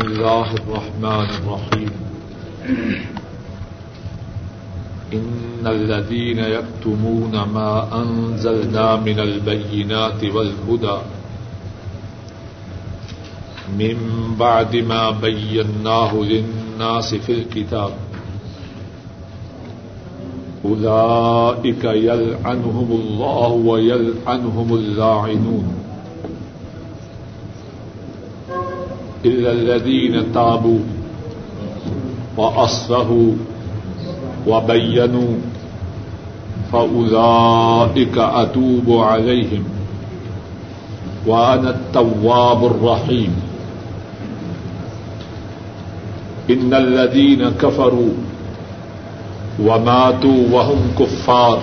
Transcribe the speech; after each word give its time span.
بسم 0.00 0.08
الله 0.08 0.54
الرحمن 0.54 1.28
الرحيم. 1.38 1.90
إن 5.12 5.66
الذين 5.66 6.38
يكتمون 6.38 7.32
ما 7.42 8.02
أنزلنا 8.02 8.96
من 8.96 9.20
البينات 9.20 10.24
والهدى 10.24 10.98
من 13.78 13.96
بعد 14.38 14.76
ما 14.76 15.10
بيناه 15.10 16.14
للناس 16.14 17.14
في 17.14 17.32
الكتاب 17.32 17.92
أولئك 20.64 21.84
يلعنهم 21.84 22.88
الله 23.02 23.48
ويلعنهم 23.48 24.74
اللاعنون. 24.74 25.79
إلا 29.24 29.52
الذين 29.52 30.32
تابوا 30.32 30.78
وأصلحوا 32.36 33.32
وبينوا 34.46 35.34
فأولئك 36.72 38.18
أتوب 38.18 38.90
عليهم 39.02 39.64
وأنا 41.26 41.70
التواب 41.70 42.64
الرحيم 42.64 43.36
إن 46.50 46.74
الذين 46.74 47.50
كفروا 47.50 48.12
وماتوا 49.62 50.42
وهم 50.52 50.80
كفار 50.98 51.62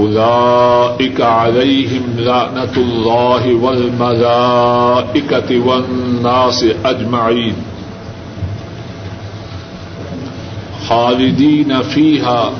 أولئك 0.00 1.20
عليهم 1.20 2.02
لعنة 2.18 2.74
الله 2.76 3.54
والملائكة 3.54 5.50
والناس 5.66 6.64
أجمعين. 6.84 7.54
خالدين 10.88 11.82
فيها 11.82 12.52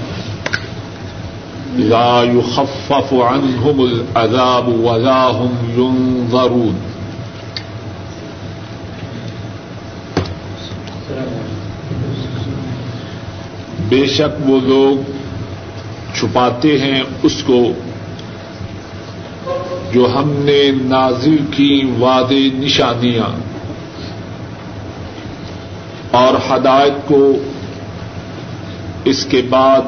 لا 1.78 2.22
يخفف 2.22 3.14
عنهم 3.14 3.84
العذاب 3.84 4.68
ولا 4.68 5.24
هم 5.30 5.52
ينظرون. 5.76 6.74
بے 13.88 14.06
شک 14.06 14.34
وہ 14.48 14.58
لوگ 14.64 15.19
چھپاتے 16.14 16.78
ہیں، 16.78 17.02
اس 17.22 17.42
کو 17.46 17.72
جو 19.92 20.08
ہم 20.14 20.32
نے 20.32 20.70
نازل 20.84 21.36
کی 21.50 21.82
وعد 22.00 22.32
نشانیاں 22.32 23.36
اور 26.10 26.34
ہدایت 26.50 27.08
کو، 27.08 27.32
اس 29.04 29.26
کے 29.26 29.42
بعد 29.50 29.80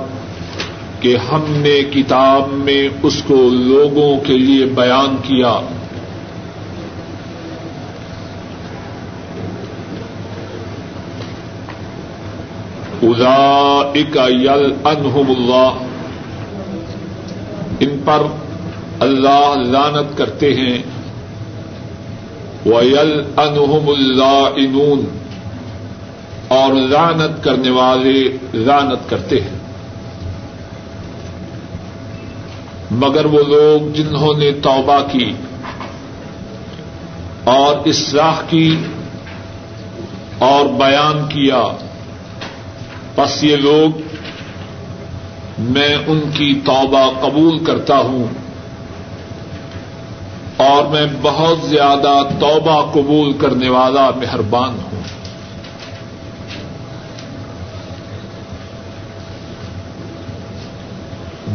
کہ 1.00 1.16
ہم 1.32 1.44
نے 1.48 1.82
کتاب 1.82 2.52
میں 2.52 2.88
اس 3.02 3.22
کو 3.26 3.48
لوگوں 3.52 4.20
کے 4.26 4.38
لیے 4.38 4.66
بیان 4.66 5.16
کیا۔ 5.16 5.60
ادا 13.02 14.28
یل 14.28 14.72
انہم 14.84 15.30
اللہ۔ 15.38 15.91
ان 17.82 18.00
پر 18.04 18.22
اللہ 19.00 19.54
لانت 19.56 20.18
کرتے 20.18 20.54
ہیں۔ 20.54 20.82
ویل 22.66 23.22
انہم 23.36 23.88
اللہ 23.88 24.48
انون 24.56 25.18
اور 26.48 26.74
لانت 26.74 27.44
کرنے 27.44 27.70
والے 27.70 28.36
لانت 28.54 29.10
کرتے 29.10 29.40
ہیں۔ 29.40 29.62
مگر 32.90 33.24
وہ 33.24 33.42
لوگ 33.42 33.92
جنہوں 33.92 34.34
نے 34.38 34.52
توبہ 34.52 35.00
کی 35.12 35.32
اور 37.44 37.88
اصلاح 37.88 38.34
کی 38.48 38.76
اور 40.38 40.66
بیان 40.66 41.28
کیا 41.28 41.62
بس 43.16 43.44
یہ 43.44 43.56
لوگ 43.56 44.01
میں 45.62 45.94
ان 46.06 46.20
کی 46.34 46.60
توبہ 46.64 47.10
قبول 47.20 47.64
کرتا 47.64 47.98
ہوں 47.98 48.26
اور 50.56 50.84
میں 50.84 51.06
بہت 51.22 51.58
زیادہ 51.68 52.22
توبہ 52.40 52.92
قبول 52.92 53.32
کرنے 53.32 53.68
والا 53.68 54.10
مہربان 54.10 54.78
ہوں۔ 54.82 55.02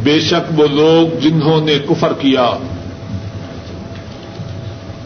بے 0.04 0.20
شک 0.20 0.60
وہ 0.60 0.68
لوگ 0.68 1.20
جنہوں 1.20 1.62
نے 1.62 1.80
کفر 1.80 2.14
کیا 2.14 2.50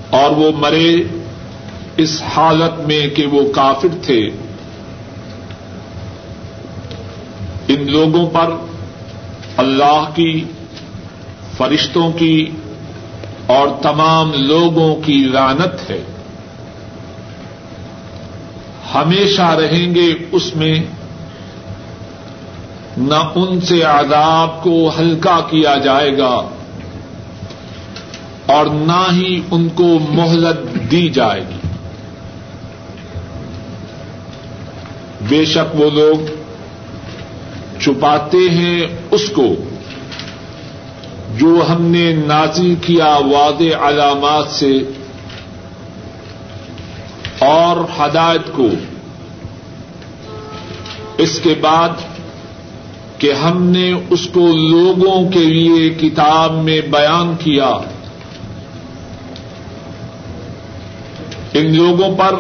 اور 0.10 0.32
وہ 0.32 0.52
مرے 0.56 1.04
اس 1.98 2.22
حالت 2.36 2.80
میں 2.88 3.08
کہ 3.08 3.26
وہ 3.26 3.54
کافر 3.54 3.96
تھے، 4.02 4.30
ان 7.68 7.92
لوگوں 7.92 8.30
پر 8.30 8.50
اللہ 9.58 10.10
کی، 10.16 10.44
فرشتوں 11.58 12.12
کی 12.12 12.50
اور 13.48 13.68
تمام 13.82 14.32
لوگوں 14.34 14.96
کی 14.96 15.30
رانت 15.34 15.90
ہے۔ 15.90 16.04
ہمیشہ 18.96 19.42
رہیں 19.42 19.96
گے 19.96 20.14
اس 20.32 20.56
میں۔ 20.56 20.80
نہ 22.98 23.32
ان 23.36 23.62
سے 23.62 23.82
عذاب 23.82 24.64
کو 24.64 24.92
ہلکا 25.00 25.40
کیا 25.50 25.76
جائے 25.78 26.18
گا 26.18 26.50
اور 28.46 28.66
نہ 28.66 29.08
ہی 29.12 29.42
ان 29.52 29.70
کو 29.70 30.00
مہلت 30.10 30.92
دی 30.92 31.10
جائے 31.10 31.42
گی۔ 31.42 31.68
بے 35.30 35.46
شک 35.46 35.76
وہ 35.76 35.90
لوگ 35.90 36.41
چھپاتے 37.82 38.50
ہیں 38.50 38.82
اس 39.12 39.30
کو۔ 39.30 39.56
جو 41.38 41.64
ہم 41.70 41.82
نے 41.82 42.14
نازل 42.14 42.76
کیا 42.82 43.06
واد 43.06 43.62
علامات 43.62 44.52
سے 44.52 44.78
اور 47.40 47.78
ہدایت 48.00 48.42
کو۔ 48.54 48.68
اس 51.18 51.40
کے 51.44 51.54
بعد 51.62 51.90
کہ 53.18 53.34
ہم 53.34 53.64
نے 53.64 53.94
اس 54.10 54.28
کو 54.34 54.48
لوگوں 54.48 55.32
کے 55.32 55.40
لیے 55.40 55.90
کتاب 55.90 56.54
میں 56.54 56.82
بیان 56.82 57.36
کیا۔ 57.40 57.72
ان 61.54 61.76
لوگوں 61.76 62.16
پر 62.18 62.36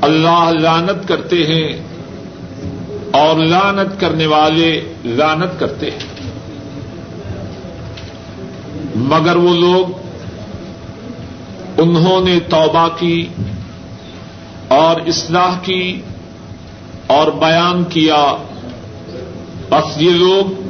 اللہ 0.00 0.50
لانت 0.60 1.08
کرتے 1.08 1.36
ہیں۔ 1.36 1.89
اور 3.10 3.36
لانت 3.36 4.00
کرنے 4.00 4.26
والے 4.26 4.94
لانت 5.04 5.60
کرتے 5.60 5.90
ہیں۔ 5.90 6.30
مگر 8.96 9.36
وہ 9.36 9.56
لوگ 9.56 9.86
انہوں 11.80 12.20
نے 12.20 12.40
توبہ 12.40 12.88
کی 12.98 13.28
اور 14.68 15.00
اصلاح 15.00 15.58
کی 15.62 16.00
اور 17.06 17.28
بیان 17.28 17.84
کیا۔ 17.84 18.36
بس 19.68 20.02
یہ 20.02 20.10
لوگ 20.10 20.68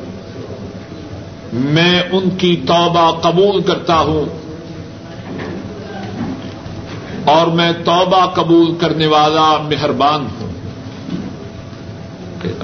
میں 1.52 2.02
ان 2.12 2.30
کی 2.30 2.56
توبہ 2.66 3.10
قبول 3.10 3.62
کرتا 3.62 3.98
ہوں 3.98 4.24
اور 7.24 7.46
میں 7.46 7.72
توبہ 7.84 8.26
قبول 8.26 8.74
کرنے 8.74 9.06
والا 9.06 9.56
مہربان 9.56 10.26
ہوں۔ 10.40 10.49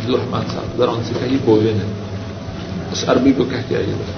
عبد 0.06 0.14
الرحمان 0.14 0.44
صاحب، 0.52 0.76
ذرا 0.78 0.90
ان 0.90 1.04
سے 1.04 1.14
کہیں 1.20 1.38
بولے 1.44 1.72
نہیں 1.72 2.92
اس 2.92 3.08
عربی 3.08 3.32
کو 3.32 3.44
کہہ 3.44 3.68
کے 3.68 3.76
آئیے۔ 3.76 3.94
ذرا 3.94 4.14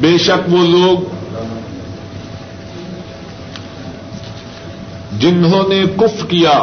بے 0.00 0.16
شک 0.18 0.48
وہ 0.48 0.62
لوگ 0.66 1.14
جنہوں 5.18 5.62
نے 5.68 5.82
کف 5.96 6.24
کیا 6.28 6.58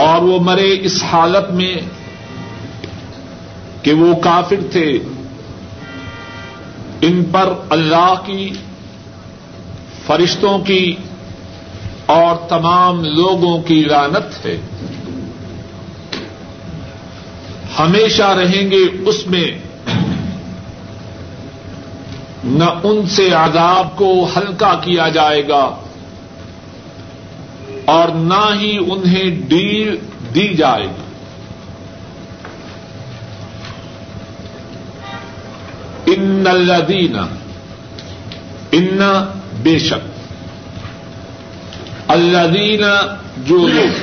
اور 0.00 0.22
وہ 0.22 0.38
مرے 0.40 0.70
اس 0.80 1.02
حالت 1.02 1.50
میں 1.50 1.74
کہ 3.82 3.92
وہ 3.92 4.14
کافر 4.20 4.68
تھے، 4.72 4.90
ان 7.00 7.24
پر 7.32 7.52
اللہ 7.70 8.14
کی، 8.26 8.50
فرشتوں 10.06 10.58
کی 10.58 10.94
اور 12.06 12.48
تمام 12.48 13.04
لوگوں 13.04 13.62
کی 13.62 13.84
رانت 13.84 14.46
ہے۔ 14.46 14.56
ہمیشہ 17.78 18.22
رہیں 18.22 18.70
گے 18.70 18.84
اس 19.06 19.26
میں۔ 19.26 19.58
نہ 22.44 22.64
ان 22.82 23.06
سے 23.06 23.30
عذاب 23.30 23.96
کو 23.96 24.28
ہلکا 24.36 24.74
کیا 24.74 25.08
جائے 25.08 25.48
گا۔ 25.48 25.76
اور 27.84 28.08
نہ 28.08 28.60
ہی 28.60 28.78
انہیں 28.78 29.42
ڈیل 29.48 29.96
دی 30.34 30.54
جائے 30.54 30.86
گی۔ 30.86 31.04
ان 36.06 36.44
الدین 36.46 37.16
ان 38.72 38.98
بے 39.62 39.78
شک۔ 39.78 40.13
الدین 42.08 42.82
جو 43.46 43.66
لوگ 43.68 44.00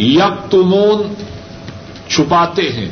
یکتمون 0.00 1.14
چھپاتے 2.08 2.68
ہیں، 2.72 2.88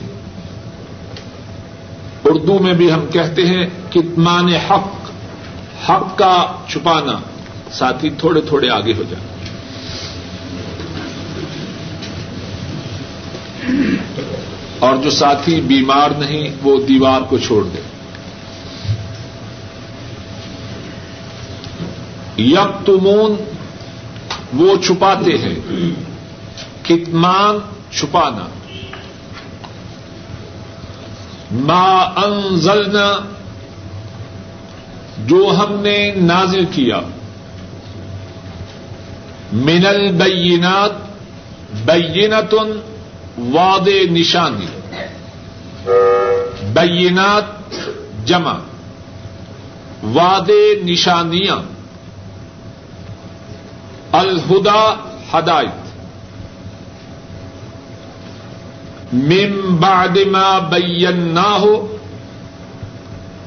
اردو 2.25 2.59
میں 2.59 2.75
بھی 2.75 2.93
ہم 2.93 3.07
کہتے 3.13 3.47
ہیں 3.47 3.67
کتمان 3.91 4.49
حق 4.49 5.11
حق 5.91 6.19
کا 6.19 6.53
چھپانا 6.69 7.19
ساتھی 7.73 8.11
تھوڑے 8.11 8.41
تھوڑے 8.41 8.71
آگے 8.71 8.93
ہو 8.99 9.03
جائیں 9.11 9.27
اور 14.79 14.97
جو 14.97 15.11
ساتھی 15.11 15.61
بیمار 15.61 16.11
نہیں، 16.11 16.51
وہ 16.63 16.81
دیوار 16.89 17.21
کو 17.21 17.39
چھوڑ 17.39 17.65
دے۔ 17.65 17.81
یک 22.37 22.87
تمون 22.87 23.37
وہ 24.53 24.77
چھپاتے 24.83 25.39
ہیں۔ 25.39 25.55
کتمان 26.83 27.59
چھپانا۔ 27.91 28.47
ما 31.51 31.99
انزلنا، 32.01 33.19
جو 35.27 35.55
ہم 35.59 35.81
نے 35.81 36.13
نازل 36.17 36.65
کیا۔ 36.73 37.01
من 39.53 39.87
البینات، 39.87 40.93
بینتن 41.85 42.81
واد 43.53 43.89
نشانی۔ 44.11 44.67
بینات 46.73 47.45
جمع۔ 48.25 48.55
واد 50.03 50.51
نشانیاں۔ 50.83 51.72
الہدا 54.13 54.95
ہدایت۔ 55.35 55.83
مم 59.13 59.77
بعد 59.77 60.17
ما 60.31 60.59
بینا 60.59 61.57
ہو 61.61 61.97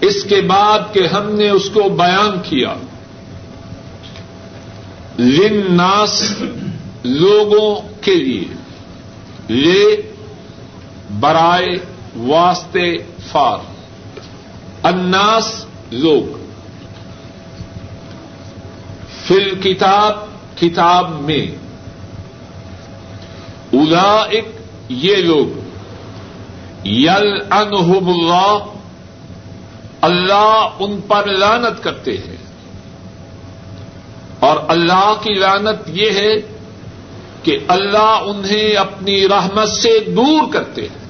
اس 0.01 0.23
کے 0.23 0.41
بعد 0.41 0.79
کہ 0.93 1.07
ہم 1.07 1.31
نے 1.31 1.49
اس 1.49 1.69
کو 1.69 1.89
بیان 1.89 2.41
کیا۔ 2.43 2.73
لناس 5.19 6.23
لوگوں 7.03 7.81
کے 8.01 8.15
لیے۔ 8.15 8.43
لے، 9.49 10.11
برائے، 11.19 11.77
واسطے، 12.17 12.97
فار۔ 13.31 13.57
اناس 14.83 15.65
لوگ۔ 15.91 16.37
فل 19.27 19.61
کتاب 19.61 20.34
کتاب 20.55 21.21
میں 21.21 21.47
ادا 23.73 24.25
ایک 24.29 24.47
یہ 24.89 25.15
لوگ 25.15 25.65
یل 26.87 27.41
انہب 27.51 28.07
اللہ 28.07 28.57
اللہ 30.01 30.69
ان 30.79 31.01
پر 31.07 31.27
لانت 31.27 31.83
کرتے 31.83 32.17
ہیں۔ 32.17 32.35
اور 34.39 34.57
اللہ 34.67 35.13
کی 35.23 35.33
لانت 35.33 35.89
یہ 35.89 36.11
ہے 36.11 36.33
کہ 37.43 37.57
اللہ 37.67 38.19
انہیں 38.25 38.75
اپنی 38.75 39.27
رحمت 39.27 39.69
سے 39.69 39.99
دور 39.99 40.53
کرتے 40.53 40.81
ہیں۔ 40.81 41.05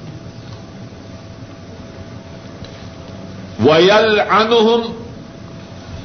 ویل 3.60 4.20
انہم 4.20 5.04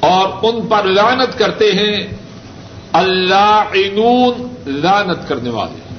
اور 0.00 0.28
ان 0.42 0.66
پر 0.66 0.84
لانت 0.84 1.38
کرتے 1.38 1.72
ہیں۔ 1.72 2.30
اللہ 2.92 3.62
عنون 3.75 4.54
لانت 4.66 5.28
کرنے 5.28 5.50
والے۔ 5.50 5.94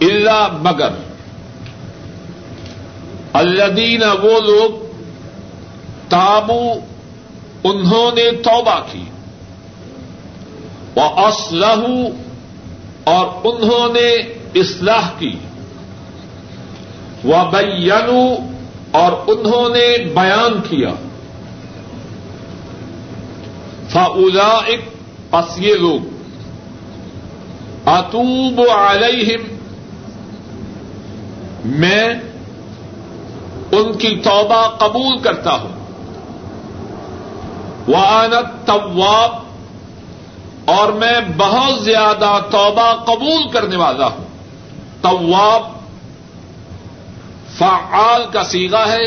اللہ 0.00 0.48
مگر۔ 0.62 0.88
الدین 3.32 4.02
وہ 4.02 4.40
لوگ 4.40 4.92
تابو، 6.08 6.72
انہوں 7.64 8.14
نے 8.14 8.30
توبہ 8.30 8.80
کی۔ 8.92 9.04
وہ 10.94 11.02
اسلح 11.02 11.84
اور 13.04 13.26
انہوں 13.44 13.92
نے 13.92 14.14
اصلاح 14.60 15.10
کی۔ 15.18 15.38
وہ 17.24 17.36
بینو 17.50 18.34
اور 18.90 19.12
انہوں 19.26 19.68
نے 19.68 20.04
بیان 20.04 20.60
کیا۔ 20.68 20.90
فلا 23.92 24.60
ایک 24.66 24.80
پس 25.30 25.58
یہ 25.58 25.74
لوگ. 25.74 26.00
اتوب 27.88 28.60
علیہم 28.70 29.42
میں 31.64 32.14
ان 33.72 33.92
کی 33.98 34.16
توبہ 34.16 34.68
قبول 34.68 35.18
کرتا 35.18 35.52
ہوں. 35.52 35.72
وہ 37.88 37.96
آنت 37.96 38.66
طواب 38.66 39.30
اور 40.64 40.92
میں 40.92 41.20
بہت 41.36 41.82
زیادہ 41.82 42.40
توبہ 42.50 42.94
قبول 43.04 43.48
کرنے 43.48 43.76
والا 43.76 44.06
ہوں. 44.06 44.24
طواب 45.02 45.62
فعال 47.58 48.24
کا 48.32 48.44
سیگا 48.44 48.88
ہے، 48.88 49.04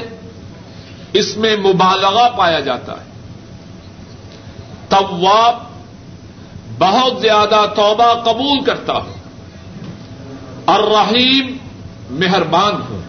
اس 1.14 1.38
میں 1.38 1.58
مبالغہ 1.58 2.30
پایا 2.38 2.60
جاتا 2.60 2.92
ہے. 2.92 3.15
طواب 4.90 5.56
بہت 6.80 7.22
زیادہ 7.22 7.66
توبہ 7.76 8.14
قبول 8.14 8.64
کرتا 8.64 8.94
ہوں۔ 8.94 9.14
الرحیم 10.66 11.58
مہربان 12.10 12.74
ہوں۔ 12.90 13.02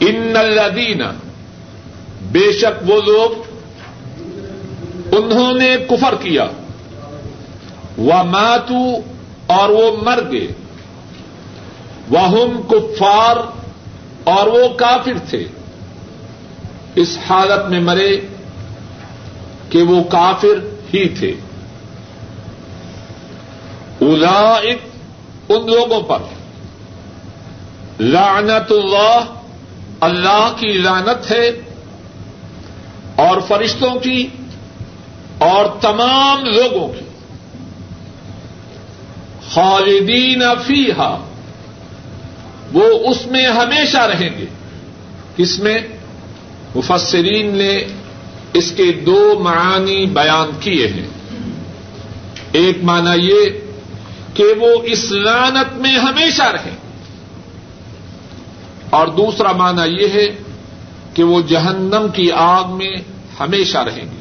ان 0.00 0.36
الدین 0.36 1.02
بے 2.20 2.52
شک 2.52 2.90
وہ 2.90 3.00
لوگ 3.00 3.56
انہوں 5.12 5.52
نے 5.52 5.76
کفر 5.88 6.14
کیا۔ 6.20 6.46
وہ 7.96 8.22
ماتو 8.22 8.96
اور 9.46 9.68
وہ 9.68 9.96
مر 10.02 10.20
گئے۔ 10.32 10.48
وہ 12.10 12.62
کفار 12.68 13.36
اور 14.24 14.46
وہ 14.46 14.68
کافر 14.68 15.18
تھے۔ 15.30 15.48
اس 16.96 17.18
حالت 17.28 17.68
میں 17.68 17.80
مرے 17.80 18.20
کہ 19.70 19.82
وہ 19.82 20.04
کافر 20.04 20.66
ہی 20.94 21.08
تھے۔ 21.08 21.34
اولئک 24.00 24.78
ان 25.48 25.70
لوگوں 25.70 26.02
پر۔ 26.02 26.18
لعنت 28.00 28.72
اللہ 28.72 29.24
اللہ 30.00 30.52
کی 30.60 30.72
لعنت 30.72 31.30
ہے 31.30 31.50
اور 33.16 33.40
فرشتوں 33.48 34.00
کی 34.00 34.28
اور 35.38 35.64
تمام 35.80 36.44
لوگوں 36.44 36.88
کی۔ 36.88 37.04
خالدین 39.54 40.42
فیحا 40.66 41.18
وہ 42.72 43.10
اس 43.10 43.26
میں 43.26 43.46
ہمیشہ 43.46 43.98
رہیں 43.98 44.30
گے۔ 44.38 44.46
کس 45.36 45.58
میں؟ 45.58 45.78
مفسرین 46.76 47.56
نے 47.56 47.84
اس 48.52 48.72
کے 48.76 48.92
دو 48.92 49.38
معانی 49.38 50.06
بیان 50.06 50.50
کیے 50.60 50.86
ہیں۔ 50.86 51.06
ایک 52.52 52.84
معنی 52.84 53.26
یہ 53.26 53.50
کہ 54.34 54.44
وہ 54.60 54.82
اس 54.82 55.12
لانت 55.12 55.76
میں 55.76 55.98
ہمیشہ 55.98 56.42
رہیں۔ 56.42 56.76
اور 58.90 59.06
دوسرا 59.06 59.52
معنی 59.52 60.02
یہ 60.02 60.08
ہے 60.08 60.26
کہ 61.14 61.22
وہ 61.22 61.40
جہنم 61.40 62.06
کی 62.14 62.32
آگ 62.32 62.64
میں 62.76 62.92
ہمیشہ 63.40 63.78
رہیں 63.78 64.04
گے۔ 64.04 64.16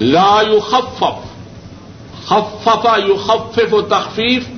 لا 0.00 0.42
يخفف 0.52 1.04
خففا 2.24 2.96
يخفف 3.08 3.74
و 3.74 3.80
تخفیف، 3.80 4.48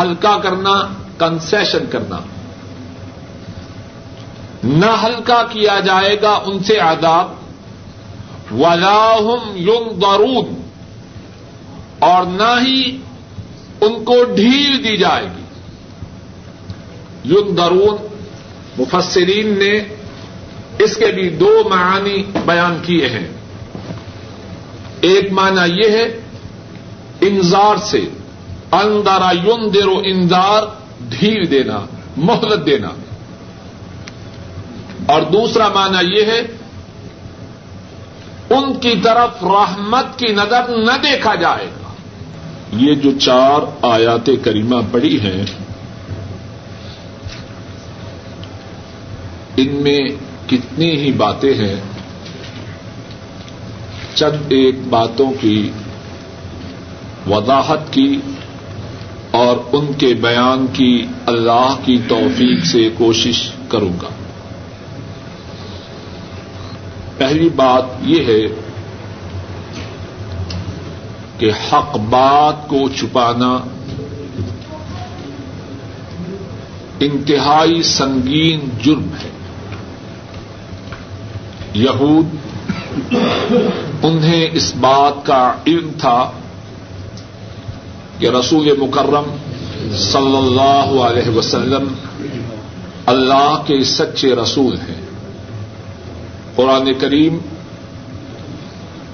ہلکا 0.00 0.38
کرنا 0.42 0.88
کنسیشن 1.18 1.86
کرنا۔ 1.90 2.16
نہ 4.64 5.02
ہلکا 5.02 5.42
کیا 5.50 5.80
جائے 5.80 6.22
گا 6.22 6.42
ان 6.46 6.62
سے 6.62 6.80
آداب 6.80 7.32
ولاحم 8.60 9.56
یون 9.56 10.54
اور 11.98 12.24
نہ 12.24 12.66
ہی 12.66 12.96
ان 13.80 14.04
کو 14.04 14.24
ڈھیل 14.36 14.84
دی 14.84 14.96
جائے 14.96 15.24
گی۔ 15.24 15.44
یون 17.24 17.56
درون 17.56 18.06
مفسرین 18.78 19.58
نے 19.58 19.94
اس 20.78 20.96
کے 20.96 21.06
بھی 21.06 21.28
دو 21.28 21.62
معانی 21.68 22.22
بیان 22.46 22.78
کیے 22.82 23.08
ہیں۔ 23.08 23.28
ایک 25.00 25.32
معنی 25.32 25.84
یہ 25.84 25.90
ہے، 25.90 26.20
انذار 27.20 27.76
سے۔ 27.76 28.00
اندارا 28.72 29.30
یون 29.44 29.74
دیرو 29.74 30.00
انذار، 30.04 30.62
ڈھیل 31.00 31.50
دینا، 31.50 31.80
مہلت 32.16 32.66
دینا۔ 32.66 32.88
اور 35.06 35.22
دوسرا 35.22 35.68
معنی 35.68 36.16
یہ 36.16 36.24
ہے، 36.24 36.40
ان 38.50 38.74
کی 38.74 38.92
طرف 39.02 39.44
رحمت 39.44 40.18
کی 40.18 40.32
نظر 40.32 40.68
نہ 40.68 40.92
دیکھا 41.02 41.34
جائے۔ 41.34 41.66
گا 41.66 41.92
یہ 42.72 42.94
جو 42.94 43.18
چار 43.18 43.60
آیات 43.82 44.30
کریمہ 44.44 44.76
پڑی 44.92 45.20
ہیں، 45.20 45.44
ان 49.56 49.68
میں 49.70 50.08
کتنی 50.46 50.90
ہی 50.90 51.12
باتیں 51.12 51.54
ہیں۔ 51.54 51.76
چند 54.14 54.46
ایک 54.48 54.74
باتوں 54.88 55.32
کی 55.40 55.70
وضاحت 57.30 57.92
کی 57.92 58.20
اور 59.30 59.56
ان 59.72 59.92
کے 59.98 60.14
بیان 60.14 60.66
کی 60.72 61.06
اللہ 61.26 61.76
کی 61.84 61.98
توفیق 62.08 62.66
سے 62.66 62.88
کوشش 62.98 63.50
کروں 63.68 63.92
گا۔ 64.02 64.08
پہلی 67.18 67.48
بات 67.48 67.84
یہ 68.00 68.24
ہے 68.24 68.54
کہ 71.38 71.50
حق 71.50 71.96
بات 71.96 72.68
کو 72.68 72.88
چھپانا 72.88 73.58
انتہائی 77.00 77.82
سنگین 77.82 78.60
جرم 78.82 79.08
ہے۔ 79.24 79.30
یہود 81.74 82.26
انہیں 84.02 84.48
اس 84.52 84.74
بات 84.80 85.26
کا 85.26 85.54
علم 85.66 85.90
تھا 86.00 86.30
کہ 88.18 88.28
رسول 88.28 88.76
مکرم 88.80 89.36
صلی 89.94 90.36
اللہ 90.36 91.02
علیہ 91.02 91.36
وسلم 91.36 91.94
اللہ 93.06 93.62
کے 93.66 93.84
سچے 93.84 94.34
رسول 94.34 94.74
ہیں۔ 94.74 95.03
قرآن 96.56 96.94
کریم 96.94 97.38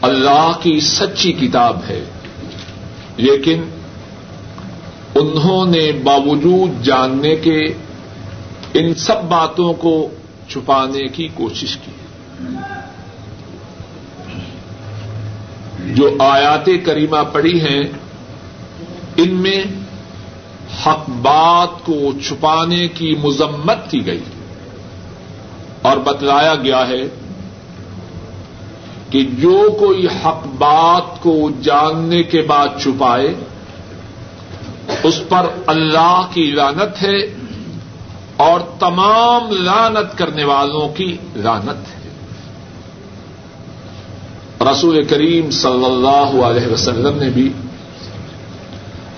اللہ 0.01 0.53
کی 0.63 0.81
سچی 0.81 1.33
کتاب 1.33 1.81
ہے۔ 1.89 2.05
لیکن 3.17 3.63
انہوں 5.15 5.67
نے 5.67 5.93
باوجود 5.93 6.83
جاننے 6.83 7.37
کے 7.37 7.59
ان 8.75 8.95
سب 8.95 9.25
باتوں 9.25 9.73
کو 9.73 10.09
چھپانے 10.49 11.09
کی 11.09 11.29
کوشش 11.35 11.77
کی۔ 11.77 11.91
جو 15.95 16.17
آیات 16.19 16.69
کریمہ 16.85 17.25
پڑی 17.33 17.61
ہیں، 17.61 17.83
ان 19.17 19.35
میں 19.35 19.65
حق 20.87 21.11
بات 21.11 21.87
کو 21.87 22.13
چھپانے 22.27 22.89
کی 22.89 23.15
مذمت 23.23 23.91
کی 23.91 24.07
گئی 24.07 24.23
اور 25.83 25.97
بتلایا 25.97 26.55
گیا 26.55 26.89
ہے 26.89 27.03
کہ 29.11 29.25
جو 29.39 29.77
کوئی 29.79 30.07
حق 30.07 30.47
بات 30.47 31.23
کو 31.23 31.51
جاننے 31.63 32.23
کے 32.23 32.43
بعد 32.43 32.69
چھپائے، 32.83 33.35
اس 35.03 35.21
پر 35.29 35.47
اللہ 35.67 36.27
کی 36.35 36.51
لانت 36.51 37.03
ہے 37.03 37.35
اور 38.37 38.61
تمام 38.79 39.51
لانت 39.51 40.19
کرنے 40.19 40.45
والوں 40.45 40.89
کی 40.89 41.17
لانت 41.37 41.95
ہے۔ 41.95 42.01
رسول 44.71 45.05
کریم 45.05 45.51
صلی 45.51 45.85
اللہ 45.85 46.43
علیہ 46.45 46.73
وسلم 46.73 47.19
نے 47.19 47.29
بھی 47.29 47.53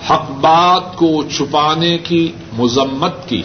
حق 0.09 0.31
بات 0.31 0.95
کو 0.95 1.23
چھپانے 1.23 1.97
کی 1.97 2.31
مذمت 2.53 3.29
کی۔ 3.29 3.43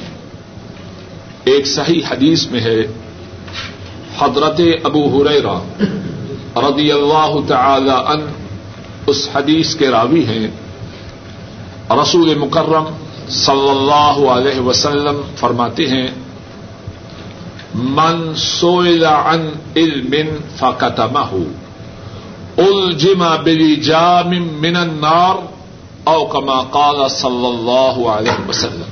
ایک 1.44 1.66
صحیح 1.66 2.00
حدیث 2.10 2.46
میں 2.46 2.60
ہے، 2.60 2.80
حضرت 4.18 4.60
ابو 4.84 5.22
ہریرا 5.22 5.58
رضی 6.60 6.92
اللہ 6.92 7.34
تعالی 7.48 7.90
ان 7.90 8.26
اس 9.06 9.28
حدیث 9.34 9.74
کے 9.74 9.88
راوی 9.88 10.24
ہیں۔ 10.24 10.48
رسول 11.90 12.34
مکرم 12.38 12.84
صلی 13.28 13.70
اللہ 13.70 14.18
علیہ 14.32 14.60
وسلم 14.60 15.20
فرماتے 15.36 15.86
ہیں، 15.86 16.06
من 17.74 18.34
سوئل 18.36 19.04
عن 19.04 19.48
علم 19.76 20.14
فکتمہ 20.56 21.30
الجما 22.56 23.36
بلی 23.36 23.76
جام 23.76 24.30
من 24.60 24.76
النار، 24.76 25.34
او 26.04 26.24
کما 26.24 26.62
قال 26.62 27.08
صلی 27.08 27.46
اللہ 27.46 28.08
علیہ 28.08 28.48
وسلم۔ 28.48 28.90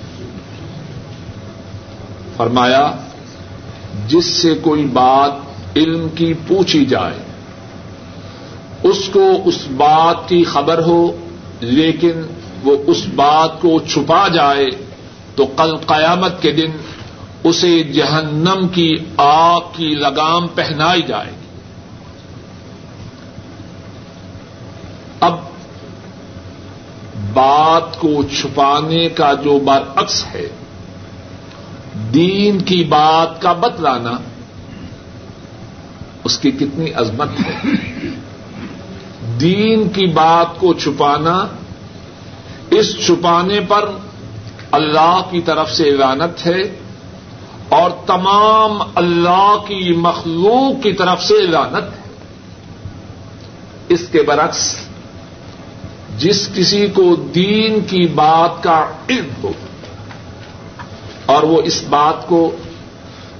فرمایا، 2.36 2.92
جس 4.08 4.24
سے 4.24 4.54
کوئی 4.62 4.84
بات 4.84 5.76
علم 5.76 6.08
کی 6.14 6.34
پوچھی 6.46 6.84
جائے 6.86 7.25
اس 8.82 9.08
کو 9.12 9.42
اس 9.44 9.66
بات 9.76 10.28
کی 10.28 10.44
خبر 10.44 10.82
ہو، 10.82 11.16
لیکن 11.60 12.12
وہ 12.64 12.76
اس 12.86 13.06
بات 13.14 13.60
کو 13.60 13.80
چھپا 13.88 14.28
جائے 14.28 14.66
تو 15.34 15.46
کل 15.46 15.76
قیامت 15.76 16.42
کے 16.42 16.52
دن 16.52 16.70
اسے 17.44 17.82
جہنم 17.82 18.68
کی 18.68 18.96
آگ 19.16 19.60
کی 19.72 19.94
لگام 19.94 20.46
پہنائی 20.46 21.02
جائے 21.02 21.30
گی۔ 21.30 21.46
اب 25.20 25.32
بات 27.32 28.00
کو 28.00 28.22
چھپانے 28.22 29.08
کا 29.08 29.32
جو 29.32 29.58
برعکس 29.58 30.24
ہے، 30.34 30.48
دین 32.14 32.58
کی 32.58 32.84
بات 32.84 33.42
کا 33.42 33.52
بتلانا 33.52 34.12
اس 36.24 36.38
کی 36.38 36.50
کتنی 36.50 36.92
عظمت 36.92 37.28
ہے۔ 37.46 37.60
دین 39.40 39.88
کی 39.88 40.06
بات 40.06 40.60
کو 40.60 40.74
چھپانا، 40.74 41.46
اس 42.70 43.06
چھپانے 43.06 43.60
پر 43.68 43.90
اللہ 44.70 45.20
کی 45.30 45.40
طرف 45.40 45.70
سے 45.72 45.90
لانت 45.90 46.46
ہے 46.46 46.60
اور 47.68 47.90
تمام 48.06 48.82
اللہ 48.94 49.56
کی 49.66 49.92
مخلوق 49.92 50.82
کی 50.82 50.92
طرف 50.92 51.24
سے 51.24 51.46
لانت 51.46 51.84
ہے۔ 51.98 52.02
اس 53.88 54.08
کے 54.12 54.22
برعکس، 54.22 54.76
جس 56.18 56.48
کسی 56.54 56.86
کو 56.86 57.16
دین 57.16 57.80
کی 57.80 58.06
بات 58.06 58.62
کا 58.62 58.86
علم 59.08 59.28
ہو 59.42 59.52
اور 61.26 61.42
وہ 61.42 61.62
اس 61.62 61.82
بات 61.90 62.28
کو 62.28 62.56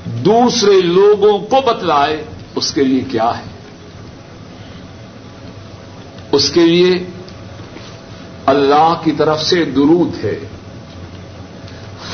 دوسرے 0.07 0.81
لوگوں 0.81 1.39
کو 1.39 1.61
بتلائے، 1.67 2.25
اس 2.55 2.75
کے 2.75 2.83
لیے 2.85 3.01
کیا 3.01 3.39
ہے؟ 3.39 3.56
اس 6.37 6.51
کے 6.51 6.67
لیے 6.67 7.05
اللہ 8.47 8.95
کی 9.05 9.13
طرف 9.13 9.43
سے 9.43 9.65
درود 9.65 10.25
ہے۔ 10.25 10.39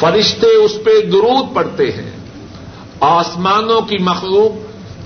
فرشتے 0.01 0.47
اس 0.47 0.73
پہ 0.85 0.91
درود 1.13 1.55
پڑتے 1.55 1.91
ہیں۔ 1.91 2.11
آسمانوں 3.01 3.81
کی 3.81 3.99
مخلوق، 3.99 4.53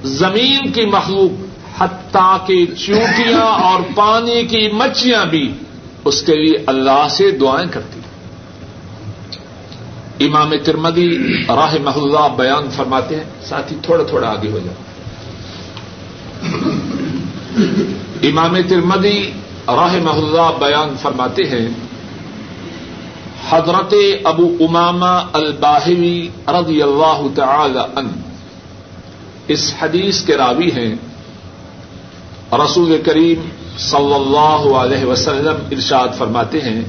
زمین 0.07 0.73
کی 0.73 0.87
مخلوق، 0.87 1.33
حتیٰ 1.83 2.47
کی 2.47 2.67
چوٹیاں 2.67 3.47
اور 3.63 3.81
پانی 3.95 4.45
کی 4.45 4.69
مچھیاں 4.73 5.25
بھی 5.25 5.53
اس 6.05 6.23
کے 6.23 6.35
لیے 6.35 6.65
اللہ 6.67 7.07
سے 7.11 7.31
دعائیں 7.31 7.69
کرتی 7.73 8.01
امام 10.27 10.53
ترمدی 10.65 11.09
راہ 11.49 11.75
محلہ 11.83 12.29
بیان 12.37 12.71
فرماتے 12.71 13.17
ہیں 13.17 13.25
ساتھ 13.45 13.73
ہی 13.73 13.79
تھوڑا 13.83 14.05
تھوڑا 14.05 14.29
آگے 14.29 14.51
ہو 14.51 14.59
جائے 14.59 14.97
امام 18.23 18.57
ترمدی 18.69 19.19
راہ 19.69 19.95
محلہ 20.03 20.47
بیان 20.59 20.95
فرماتے 21.03 21.45
ہیں، 21.49 21.67
حضرت 23.49 23.95
ابو 24.25 24.47
اماما 24.61 25.15
الباہوی 25.33 26.29
رضی 26.49 26.81
اللہ 26.83 27.21
تعالی 27.35 27.85
ان 27.97 28.09
اس 29.49 29.73
حدیث 29.81 30.21
کے 30.27 30.37
راوی 30.37 30.71
ہیں، 30.73 30.95
رسول 32.65 32.97
کریم 33.05 33.49
صلی 33.81 34.15
اللہ 34.15 34.67
علیہ 34.81 35.05
وسلم 35.05 35.57
ارشاد 35.71 36.19
فرماتے 36.19 36.61
ہیں، 36.61 36.83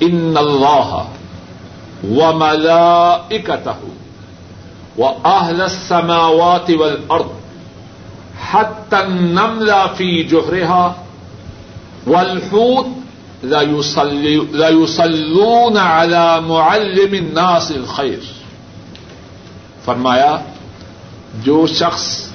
ان 0.00 0.36
اللہ 0.36 0.94
و 2.10 2.32
ملا 2.36 3.16
و 4.98 5.04
اہل 5.04 5.60
السماوات 5.60 6.70
والارض 6.70 7.39
حتى 8.52 8.96
النمل 8.96 9.70
في 9.96 10.22
جحرها 10.22 10.92
والحوت 12.06 12.86
ليصلون 14.54 15.76
على 15.76 16.40
معلم 16.46 17.12
الناس 17.12 17.70
الخير. 17.70 18.18
فرمایا، 19.84 20.36
جو 21.44 21.66
شخص 21.66 22.28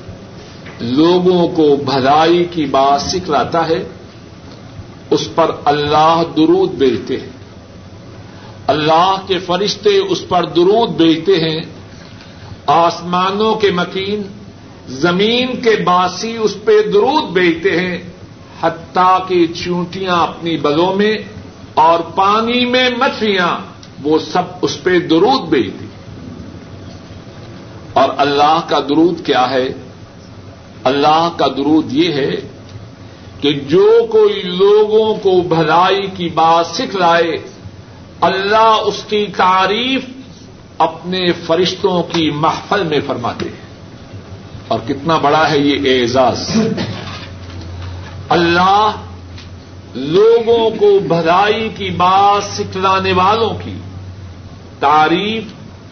لوگوں 0.79 1.47
کو 1.47 1.75
بھلائی 1.75 2.45
کی 2.51 2.65
بات 2.65 3.01
سکھلاتا 3.01 3.67
ہے، 3.67 3.83
اس 5.09 5.27
پر 5.35 5.51
اللہ 5.65 6.23
درود 6.37 6.71
بیچتے 6.71 7.19
ہیں۔ 7.19 7.29
اللہ 8.67 9.15
کے 9.27 9.39
فرشتے 9.39 9.89
اس 9.89 10.27
پر 10.27 10.45
درود 10.45 10.89
بیچتے 10.89 11.31
ہیں۔ 11.31 11.61
آسمانوں 12.67 13.55
کے 13.55 13.71
مکین 13.71 14.21
زمین 14.89 15.61
کے 15.61 15.75
باسی 15.83 16.37
اس 16.37 16.57
پہ 16.65 16.81
درود 16.81 17.23
بیچتے 17.23 17.79
ہیں، 17.79 17.97
حتیٰ 18.61 19.27
کہ 19.27 19.47
چونٹیاں 19.47 20.27
اپنی 20.27 20.57
بلوں 20.57 20.95
میں 20.95 21.17
اور 21.73 21.99
پانی 21.99 22.65
میں 22.65 22.89
مچھلیاں، 22.97 23.57
وہ 24.03 24.19
سب 24.19 24.41
اس 24.61 24.83
پہ 24.83 24.99
درود 24.99 25.41
بیچتی 25.41 25.85
اور 27.93 28.09
اللہ 28.17 28.59
کا 28.67 28.79
درود 28.79 29.25
کیا 29.25 29.49
ہے؟ 29.49 29.67
اللہ 30.83 31.29
کا 31.37 31.47
درود 31.47 31.93
یہ 31.93 32.13
ہے 32.13 32.35
کہ 33.41 33.51
جو 33.51 34.07
کوئی 34.11 34.41
لوگوں 34.41 35.15
کو 35.15 35.41
بھلائی 35.41 36.07
کی 36.17 36.29
بات 36.29 36.65
سکھ 36.65 36.95
لائے 36.95 37.37
اللہ 38.21 38.77
اس 38.85 39.03
کی 39.09 39.25
تعریف 39.37 40.05
اپنے 40.77 41.31
فرشتوں 41.31 42.03
کی 42.03 42.31
محفل 42.31 42.83
میں 42.83 42.99
فرماتے 43.07 43.45
ہیں۔ 43.45 43.64
اور 44.67 44.79
کتنا 44.87 45.17
بڑا 45.17 45.51
ہے 45.51 45.57
یہ 45.57 46.01
اعزاز۔ 46.01 46.61
اللہ 48.29 48.91
لوگوں 49.95 50.69
کو 50.69 50.99
بھلائی 50.99 51.69
کی 51.69 51.89
بات 51.89 52.43
سکھلانے 52.43 53.13
والوں 53.13 53.49
کی 53.63 53.73
تعریف 54.79 55.43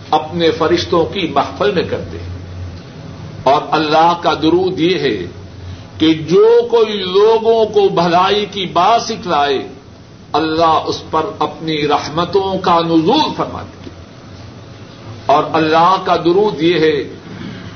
اپنے 0.09 0.51
فرشتوں 0.51 1.05
کی 1.05 1.31
محفل 1.35 1.71
میں 1.71 1.83
کرتے 1.83 2.17
ہیں۔ 2.17 2.33
اور 3.43 3.61
اللہ 3.71 4.13
کا 4.21 4.33
درود 4.33 4.79
یہ 4.79 4.99
ہے 4.99 5.17
کہ 5.97 6.13
جو 6.13 6.67
کوئی 6.71 6.93
لوگوں 6.93 7.65
کو 7.65 7.89
بھلائی 7.89 8.45
کی 8.51 8.65
بات 8.65 9.01
سکھلائے، 9.01 9.67
اللہ 10.33 10.81
اس 10.85 11.03
پر 11.11 11.25
اپنی 11.39 11.87
رحمتوں 11.87 12.57
کا 12.57 12.79
نزول 12.79 13.33
فرماتے 13.37 13.89
اور 15.25 15.43
اللہ 15.53 15.95
کا 16.05 16.15
درود 16.15 16.61
یہ 16.61 16.79
ہے 16.79 17.03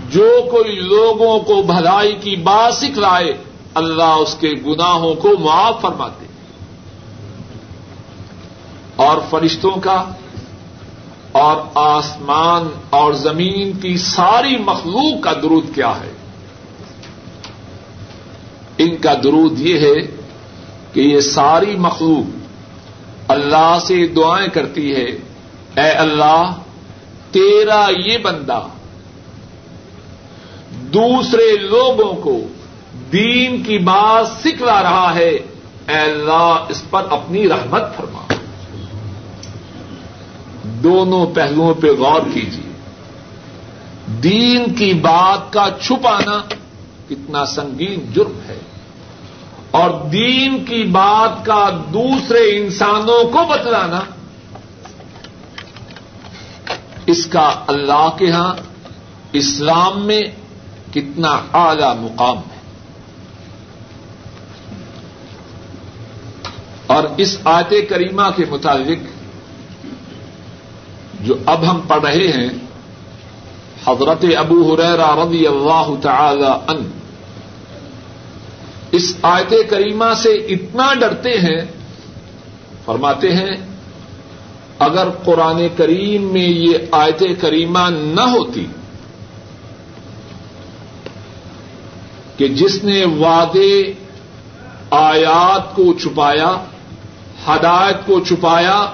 جو 0.09 0.47
کوئی 0.51 0.75
لوگوں 0.75 1.39
کو 1.39 1.61
بھلائی 1.61 2.15
کی 2.21 2.35
بات 2.35 2.73
سکھلائے، 2.73 3.37
اللہ 3.73 4.03
اس 4.03 4.35
کے 4.39 4.49
گناہوں 4.65 5.15
کو 5.15 5.29
معاف 5.39 5.81
فرماتے۔ 5.81 6.25
اور 8.95 9.17
فرشتوں 9.29 9.71
کا 9.71 10.03
اور 11.31 11.57
آسمان 11.75 12.67
اور 12.89 13.13
زمین 13.13 13.71
کی 13.79 13.97
ساری 13.97 14.57
مخلوق 14.57 15.23
کا 15.23 15.33
درود 15.33 15.75
کیا 15.75 15.89
ہے؟ 15.89 16.11
ان 18.77 18.97
کا 18.97 19.13
درود 19.23 19.59
یہ 19.59 19.79
ہے 19.79 20.17
کہ 20.93 20.99
یہ 20.99 21.19
ساری 21.19 21.75
مخلوق 21.75 22.37
اللہ 23.31 23.77
سے 23.81 24.07
دعائیں 24.07 24.47
کرتی 24.47 24.95
ہے، 24.95 25.09
اے 25.75 25.89
اللہ، 25.91 26.53
تیرا 27.31 27.87
یہ 28.05 28.17
بندہ 28.17 28.61
دوسرے 30.93 31.57
لوگوں 31.57 32.13
کو 32.13 32.39
دین 33.11 33.63
کی 33.63 33.77
بات 33.77 34.27
سکھلا 34.27 34.83
رہا 34.83 35.15
ہے۔ 35.15 35.29
اے 35.87 35.95
اللہ، 35.95 36.65
اس 36.69 36.89
پر 36.89 37.03
اپنی 37.09 37.49
رحمت 37.49 37.97
فرما۔ 37.97 38.33
دونوں 40.63 41.25
پہلوؤں 41.35 41.73
پہ 41.73 41.87
غور 41.99 42.21
کیجیے۔ 42.33 42.71
دین 44.07 44.73
کی 44.73 44.93
بات 44.93 45.53
کا 45.53 45.67
چھپانا 45.81 46.41
کتنا 47.09 47.45
سنگین 47.45 48.13
جرم 48.13 48.39
ہے۔ 48.47 48.59
اور 49.71 49.89
دین 50.05 50.65
کی 50.65 50.83
بات 50.83 51.45
کا 51.45 51.69
دوسرے 51.93 52.57
انسانوں 52.57 53.23
کو 53.23 53.43
بتلانا۔ 53.49 53.99
اس 57.05 57.25
کا 57.25 57.51
اللہ 57.67 58.09
کے 58.19 58.31
ہاں 58.31 58.55
اسلام 59.33 60.05
میں 60.05 60.21
کتنا 60.93 61.41
اعلی 61.53 61.99
مقام 61.99 62.37
ہے۔ 62.37 62.57
اور 66.87 67.03
اس 67.17 67.37
آیت 67.43 67.89
کریمہ 67.89 68.21
کے 68.35 68.45
متعلق 68.49 68.99
جو 71.21 71.35
اب 71.45 71.71
ہم 71.71 71.81
پڑھ 71.87 72.01
رہے 72.01 72.27
ہیں، 72.27 72.49
حضرت 73.87 74.25
ابو 74.37 74.73
حریرا 74.73 75.25
رضی 75.25 75.47
اللہ 75.47 75.93
تعالی 76.01 76.49
ان 76.67 76.91
اس 78.91 79.15
آیت 79.21 79.53
کریمہ 79.69 80.13
سے 80.17 80.29
اتنا 80.29 80.93
ڈرتے 80.93 81.29
ہیں، 81.29 81.61
فرماتے 82.85 83.35
ہیں، 83.35 83.51
اگر 84.79 85.07
قرآن 85.25 85.67
کریم 85.77 86.33
میں 86.33 86.47
یہ 86.47 86.77
آیت 86.91 87.23
کریمہ 87.39 87.89
نہ 87.89 88.21
ہوتی 88.21 88.65
کہ 92.37 92.47
جس 92.47 92.83
نے 92.83 93.05
وعدے 93.05 93.93
آیات 94.91 95.75
کو 95.75 95.93
چھپایا، 95.93 96.57
ہدایت 97.47 98.05
کو 98.05 98.19
چھپایا، 98.19 98.91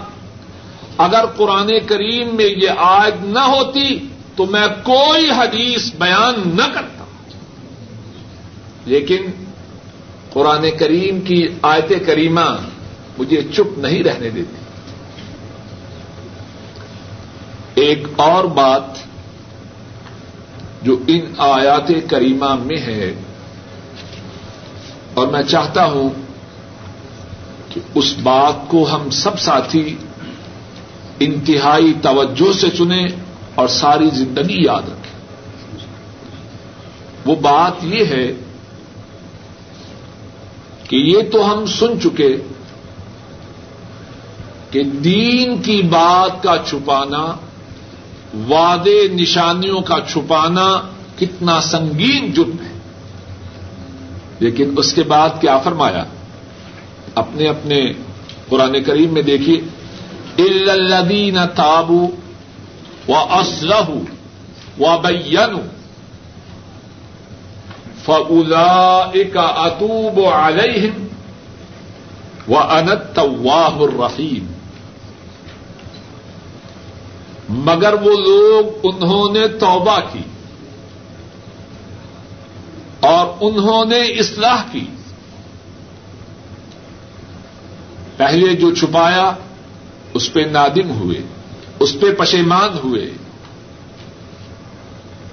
اگر 0.97 1.25
قرآن 1.35 1.71
کریم 1.85 2.35
میں 2.35 2.45
یہ 2.45 2.69
آیت 2.77 3.23
نہ 3.23 3.39
ہوتی 3.39 4.07
تو 4.35 4.45
میں 4.45 4.67
کوئی 4.83 5.31
حدیث 5.31 5.93
بیان 5.93 6.33
نہ 6.45 6.73
کرتا۔ 6.73 7.03
لیکن 8.85 9.21
قرآن 10.33 10.65
کریم 10.79 11.21
کی 11.21 11.47
آیت 11.61 11.93
کریمہ 12.05 12.57
مجھے 13.17 13.41
چپ 13.53 13.77
نہیں 13.77 14.03
رہنے 14.03 14.29
دیتی۔ 14.29 14.55
ایک 17.81 18.07
اور 18.15 18.43
بات 18.43 18.83
جو 20.81 20.97
ان 21.07 21.19
آیات 21.37 21.91
کریمہ 22.09 22.55
میں 22.55 22.77
ہے 22.77 23.13
اور 25.13 25.27
میں 25.27 25.43
چاہتا 25.43 25.85
ہوں 25.85 26.09
کہ 27.69 27.81
اس 27.95 28.15
بات 28.23 28.53
کو 28.67 28.95
ہم 28.95 29.09
سب 29.09 29.39
ساتھی 29.39 29.95
انتہائی 31.19 31.93
توجہ 32.01 32.53
سے 32.53 32.69
چنیں 32.69 33.07
اور 33.55 33.67
ساری 33.67 34.09
زندگی 34.13 34.63
یاد 34.63 34.81
رکھیں۔ 34.81 35.13
وہ 37.25 37.35
بات 37.35 37.83
یہ 37.83 38.05
ہے 38.05 38.33
کہ 40.89 40.95
یہ 40.95 41.17
تو 41.31 41.53
ہم 41.53 41.65
سن 41.65 42.01
چکے 42.01 42.37
کہ 44.71 44.83
دین 44.83 45.61
کی 45.61 45.81
بات 45.81 46.43
کا 46.43 46.55
چھپانا، 46.69 47.35
وعدے 48.49 49.07
نشانیوں 49.07 49.81
کا 49.81 49.97
چھپانا 50.11 50.81
کتنا 51.19 51.61
سنگین 51.61 52.31
جرم 52.31 52.65
ہے۔ 52.65 52.72
لیکن 54.43 54.73
اس 54.77 54.93
کے 54.93 55.03
بعد 55.03 55.29
کیا 55.41 55.57
فرمایا؟ 55.57 56.03
اپنے 57.15 57.47
اپنے 57.47 57.93
قرآن 58.49 58.83
کریم 58.83 59.13
میں 59.13 59.21
دیکھیے 59.21 59.61
الدین 60.37 61.37
تابو 61.55 62.07
و 63.07 63.15
اسلح 63.15 63.89
و 64.79 64.97
بین 65.01 65.67
فلا 68.05 69.11
کا 69.33 69.41
اتوب 69.41 70.19
علیہم 70.25 71.07
و 72.51 72.57
انت 72.57 73.19
واہ 73.19 73.77
الرحیم 73.79 74.51
مگر 77.49 77.93
وہ 77.93 78.11
لوگ 78.11 78.79
انہوں 78.83 79.33
نے 79.33 79.47
توبہ 79.47 79.99
کی۔ 80.13 80.19
اور 83.03 83.27
انہوں 83.41 83.85
نے 83.85 83.97
اصلاح 83.97 84.63
کی۔ 84.71 84.85
پہلے 88.17 88.55
جو 88.55 88.75
چھپایا، 88.75 89.31
اس 90.13 90.33
پہ 90.33 90.39
نادم 90.51 90.91
ہوئے، 90.91 91.17
اس 91.79 91.95
پہ 92.01 92.13
پشیمان 92.13 92.77
ہوئے۔ 92.83 93.11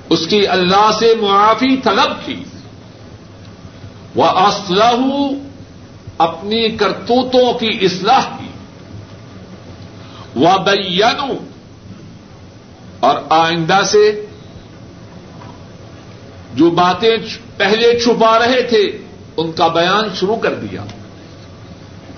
اس 0.08 0.26
کی 0.26 0.46
اللہ 0.46 0.90
سے 0.98 1.14
معافی 1.20 1.76
طلب 1.76 2.26
کی۔ 2.26 2.44
وہ 4.14 4.24
اسلح 4.24 4.94
اپنی 6.18 6.68
کرتوتوں 6.68 7.58
کی 7.58 7.78
اصلاح 7.82 8.36
کی۔ 8.40 8.48
وہ 10.34 10.50
اور 13.00 13.16
آئندہ 13.30 13.78
سے 13.86 14.26
جو 16.54 16.70
باتیں 16.70 17.16
پہلے 17.56 17.98
چھپا 17.98 18.38
رہے 18.38 18.62
تھے، 18.62 18.98
ان 19.36 19.52
کا 19.52 19.66
بیان 19.68 20.04
شروع 20.14 20.36
کر 20.36 20.54
دیا۔ 20.54 20.84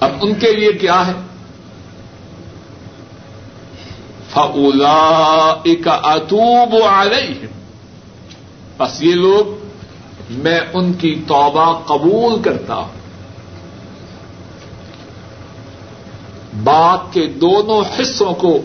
اب 0.00 0.10
ان 0.20 0.34
کے 0.34 0.52
لیے 0.52 0.72
کیا 0.72 1.06
ہے؟ 1.06 1.12
فلا 4.30 5.54
ایک 5.64 5.88
اتوب 5.88 6.82
آ 6.84 7.04
بس 8.76 9.02
یہ 9.02 9.14
لوگ 9.14 9.66
میں 10.30 10.60
ان 10.72 10.92
کی 10.92 11.22
توبہ 11.28 11.80
قبول 11.86 12.42
کرتا 12.42 12.74
ہوں۔ 12.74 13.02
بات 16.64 17.14
کے 17.14 17.26
دونوں 17.26 18.00
حصوں 18.00 18.32
کو 18.34 18.58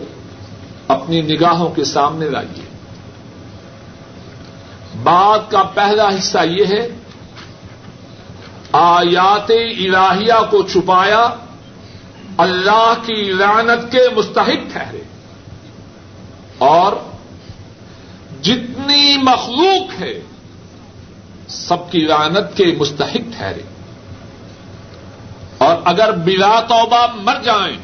اپنی 0.87 1.21
نگاہوں 1.21 1.69
کے 1.69 1.83
سامنے 1.83 2.29
لائیے۔ 2.29 2.66
بات 5.03 5.51
کا 5.51 5.63
پہلا 5.63 6.09
حصہ 6.09 6.37
یہ 6.45 6.65
ہے، 6.69 6.87
آیات 8.71 9.51
الہیہ 9.51 10.45
کو 10.49 10.63
چھپایا 10.63 11.29
اللہ 12.37 12.93
کی 13.05 13.33
لعنت 13.33 13.91
کے 13.91 14.01
مستحق 14.15 14.71
ٹھہرے۔ 14.71 15.01
اور 16.57 16.93
جتنی 18.41 19.17
مخلوق 19.17 20.01
ہے، 20.01 20.21
سب 21.47 21.91
کی 21.91 21.99
لعنت 21.99 22.57
کے 22.57 22.75
مستحق 22.79 23.37
ٹھہرے۔ 23.37 23.61
اور 25.57 25.75
اگر 25.85 26.11
بلا 26.11 26.59
توبہ 26.59 27.07
مر 27.15 27.41
جائیں، 27.43 27.77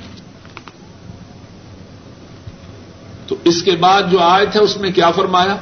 تو 3.27 3.35
اس 3.43 3.63
کے 3.63 3.71
بعد 3.71 4.01
جو 4.11 4.19
آئے 4.19 4.45
تھے 4.45 4.59
اس 4.59 4.77
میں 4.77 4.91
کیا 4.91 5.11
فرمایا؟ 5.11 5.55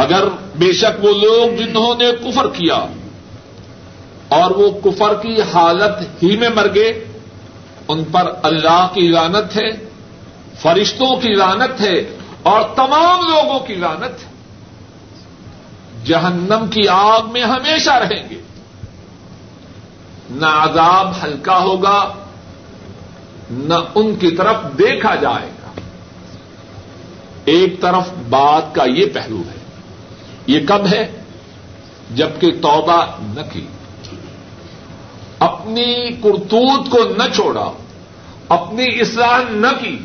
اگر 0.00 0.28
بے 0.56 0.72
شک 0.72 1.04
وہ 1.04 1.10
لوگ 1.10 1.56
جنہوں 1.56 1.94
نے 1.94 2.12
کفر 2.12 2.46
کیا 2.46 2.86
اور 4.28 4.50
وہ 4.50 4.70
کفر 4.70 5.14
کی 5.14 5.42
حالت 5.54 6.22
ہی 6.22 6.36
میں 6.36 6.48
مر 6.48 6.74
گئے، 6.74 7.04
ان 7.88 8.04
پر 8.04 8.32
اللہ 8.42 8.88
کی 8.94 9.08
لانت 9.08 9.56
ہے، 9.56 9.88
فرشتوں 10.58 11.16
کی 11.16 11.34
لانت 11.34 11.80
ہے 11.80 12.16
اور 12.42 12.62
تمام 12.76 13.20
لوگوں 13.28 13.58
کی 13.58 13.74
لانت 13.74 14.22
ہے۔ 14.22 14.30
جہنم 16.04 16.64
کی 16.70 16.88
آگ 16.88 17.20
میں 17.32 17.42
ہمیشہ 17.42 17.90
رہیں 17.90 18.30
گے۔ 18.30 18.40
نہ 20.30 20.46
عذاب 20.46 21.24
ہلکا 21.24 21.58
ہوگا، 21.58 22.12
نہ 23.50 23.74
ان 23.94 24.14
کی 24.16 24.30
طرف 24.30 24.56
دیکھا 24.78 25.14
جائے 25.14 25.48
گا۔ 25.48 25.80
ایک 27.44 27.80
طرف 27.80 28.08
بات 28.28 28.74
کا 28.74 28.84
یہ 28.84 29.06
پہلو 29.06 29.42
ہے۔ 29.50 29.59
یہ 30.50 30.66
کب 30.66 30.86
ہے؟ 30.92 31.20
جبکہ 32.10 32.50
توبہ 32.50 33.04
نہ 33.20 33.40
کی۔ 33.52 33.66
اپنی 35.38 36.08
کرتوت 36.22 36.90
کو 36.90 36.98
نہ 37.18 37.34
چھوڑا، 37.34 37.72
اپنی 38.48 39.00
اصلاح 39.00 39.38
نہ 39.50 39.66
کی۔ 39.80 39.98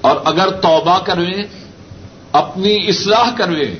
اور 0.00 0.16
اگر 0.24 0.50
توبہ 0.50 0.98
کرویں 0.98 1.44
اپنی 2.32 2.88
اصلاح 2.88 3.30
کرویں 3.36 3.74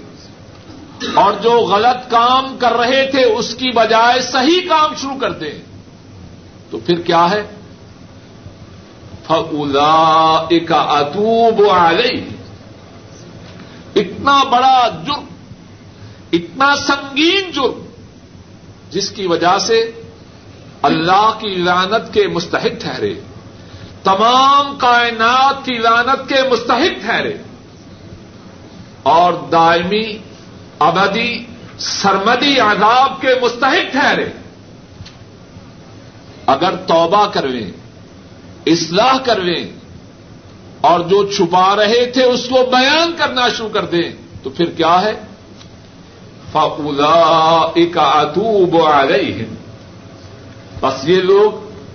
اور 1.14 1.32
جو 1.32 1.50
غلط 1.50 2.10
کام 2.10 2.56
کر 2.58 2.72
رہے 2.72 3.10
تھے، 3.10 3.24
اس 3.24 3.54
کی 3.54 3.70
بجائے 3.70 4.20
صحیح 4.20 4.68
کام 4.68 4.94
شروع 4.94 5.18
کر 5.20 5.32
دیں۔ 5.32 5.62
تو 6.70 6.78
پھر 6.78 7.00
کیا 7.00 7.30
ہے؟ 7.30 7.42
فلا 9.26 10.44
ایک 10.50 10.72
اتوب 10.72 11.70
علیہ 11.70 12.33
اتنا 13.94 14.42
بڑا 14.44 14.88
جرم، 15.06 15.24
اتنا 16.32 16.76
سنگین 16.76 17.50
جرم، 17.50 17.84
جس 18.90 19.10
کی 19.10 19.26
وجہ 19.26 19.58
سے 19.58 19.92
اللہ 20.82 21.30
کی 21.40 21.54
لانت 21.54 22.14
کے 22.14 22.26
مستحق 22.28 22.80
ٹھہرے، 22.80 23.14
تمام 24.02 24.76
کائنات 24.78 25.64
کی 25.64 25.78
لانت 25.78 26.28
کے 26.28 26.42
مستحق 26.50 27.00
ٹھہرے، 27.00 27.36
اور 29.02 29.32
دائمی، 29.52 30.18
ابدی، 30.78 31.44
سرمدی 31.78 32.58
عذاب 32.58 33.20
کے 33.20 33.28
مستحق 33.42 33.92
ٹھہرے۔ 33.92 34.28
اگر 36.46 36.76
توبہ 36.76 37.26
کرویں، 37.26 37.70
اصلاح 38.66 39.16
کرویں 39.18 39.64
اور 40.84 41.00
جو 41.00 41.28
چھپا 41.28 41.76
رہے 41.76 42.06
تھے 42.06 42.22
اس 42.22 42.44
کو 42.48 42.66
بیان 42.70 43.12
کرنا 43.18 43.48
شروع 43.48 43.68
کر 43.68 43.84
دیں 43.84 44.10
تو 44.42 44.50
پھر 44.50 44.64
کیا 44.64 45.02
ہے؟ 45.02 45.12
فلا 46.52 47.70
ایک 47.74 47.98
اتوب 47.98 48.82
آ 48.82 49.04
ہے 49.04 49.44
بس 50.80 51.08
یہ 51.08 51.16
لوگ 51.16 51.52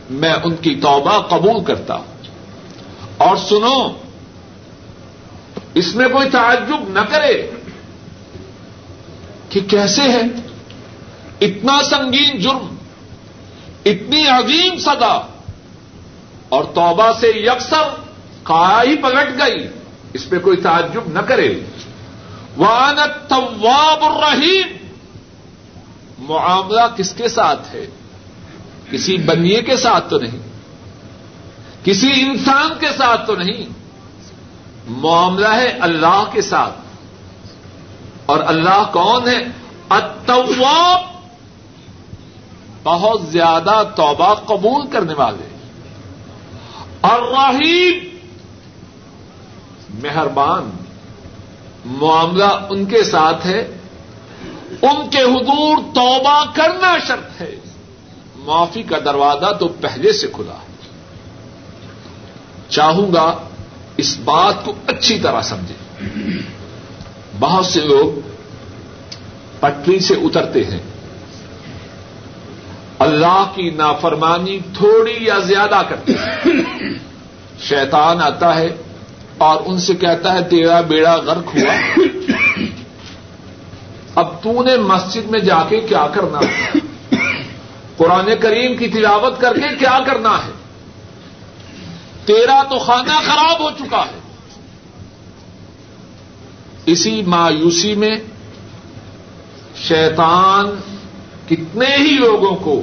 میں 0.10 0.34
ان 0.34 0.56
کی 0.56 0.76
توبہ 0.76 1.20
قبول 1.22 1.64
کرتا 1.64 1.96
ہوں۔ 1.96 2.06
اور 3.18 3.36
سنو، 3.38 3.88
اس 5.74 5.96
میں 5.96 6.10
کوئی 6.10 6.30
تعجب 6.30 6.90
نہ 6.90 7.00
کرے 7.00 7.52
کہ 9.50 9.60
کیسے 9.60 10.02
ہے؟ 10.02 10.22
اتنا 11.42 11.84
سنگین 11.84 12.40
جرم، 12.40 12.76
اتنی 13.86 14.28
عظیم 14.28 14.78
سدا 14.78 15.28
اور 16.50 16.64
توبہ 16.64 17.12
سے 17.20 17.28
یکسر 17.28 18.09
کایا 18.50 18.92
ہی 18.92 18.96
پلٹ 18.96 19.42
گئی۔ 19.42 19.68
اس 20.14 20.30
پہ 20.30 20.40
کوئی 20.40 20.58
تعجب 20.58 21.02
نہ 21.08 21.20
کرے۔ 21.20 21.60
وانت 22.58 23.30
طواب 23.30 24.04
الرحیم 24.04 24.68
معاملہ 26.20 26.82
کس 26.98 27.14
کے 27.14 27.28
ساتھ 27.28 27.76
ہے؟ 27.76 27.88
کسی 28.92 29.18
بنیے 29.18 29.62
کے 29.62 29.78
ساتھ 29.78 30.10
تو 30.10 30.18
نہیں۔ 30.20 30.40
کسی 31.84 32.12
انسان 32.16 32.72
کے 32.80 32.88
ساتھ 32.98 33.28
تو 33.28 33.36
نہیں۔ 33.36 33.70
معاملہ 34.88 35.48
ہے 35.48 35.68
اللہ 35.68 36.24
کے 36.32 36.42
ساتھ۔ 36.42 36.74
اور 38.26 38.40
اللہ 38.46 38.90
کون 38.94 39.28
ہے؟ 39.28 39.46
التواب۔ 39.90 41.02
بہت 42.84 43.22
زیادہ 43.22 43.84
توبہ 43.96 44.34
قبول 44.34 44.88
کرنے 44.88 45.14
والے۔ 45.14 45.58
الرحیم 47.02 48.19
مہربان 50.04 50.70
معاملہ 51.86 52.66
ان 52.70 52.86
کے 52.86 53.04
ساتھ 53.04 53.48
ہے۔ 53.48 53.78
ان 54.82 55.10
کے 55.10 55.22
حضور 55.22 55.78
توبہ 55.96 56.46
کرنا 56.54 56.98
شرط 57.08 57.42
ہے۔ 57.42 57.56
معافی 58.36 58.84
کا 58.84 58.98
دروازہ 59.06 59.54
تو 59.54 59.68
پہلے 59.68 60.12
سے 60.12 60.28
کھلا 60.28 60.54
ہے۔ 60.54 60.70
چاہوں 62.70 63.14
گا 63.14 63.36
اس 63.98 64.18
بات 64.24 64.66
کو 64.66 64.74
اچھی 64.88 65.20
طرح 65.20 65.42
سمجھیں 65.42 66.00
بہت 67.40 67.66
سے 67.66 67.82
لوگ 67.82 68.30
پٹری 69.60 70.00
سے 70.00 70.14
اترتے 70.14 70.64
ہیں۔ 70.64 70.80
اللہ 73.00 73.52
کی 73.56 73.70
نافرمانی 73.70 74.60
تھوڑی 74.60 75.16
یا 75.20 75.38
زیادہ 75.38 75.82
کرتے 75.90 76.14
ہیں۔ 76.14 76.52
شیطان 77.60 78.22
آتا 78.22 78.56
ہے۔ 78.56 78.76
اور 79.40 79.62
ان 79.66 79.80
سے 79.80 79.94
کہتا 79.94 80.34
ہے، 80.34 80.44
تیرا 80.50 80.82
بیڑا 80.82 81.16
غرق 81.16 81.56
ہوا۔ 81.56 82.00
اب 84.16 84.44
تو 84.44 84.64
نے 84.64 84.78
مسجد 84.78 85.30
میں 85.30 85.40
جا 85.40 85.64
کے 85.70 85.80
کیا 85.80 86.08
کرنا 86.14 86.40
ہے؟ 86.40 86.80
قرآن 87.98 88.30
کریم 88.42 88.78
کی 88.78 88.88
تلاوت 88.88 89.42
کر 89.42 89.54
کے 89.54 89.76
کیا 89.76 90.00
کرنا 90.06 90.38
ہے؟ 90.38 90.52
تیرا 92.26 92.64
تو 92.70 92.80
خانہ 92.80 93.20
خراب 93.26 93.64
ہو 93.64 93.70
چکا 93.80 94.02
ہے۔ 94.02 94.20
اسی 96.86 97.24
مایوسی 97.28 97.96
میں 97.96 98.16
شیطان 99.76 100.66
کتنے 101.50 101.98
ہی 101.98 102.18
لوگوں 102.18 102.56
کو 102.56 102.82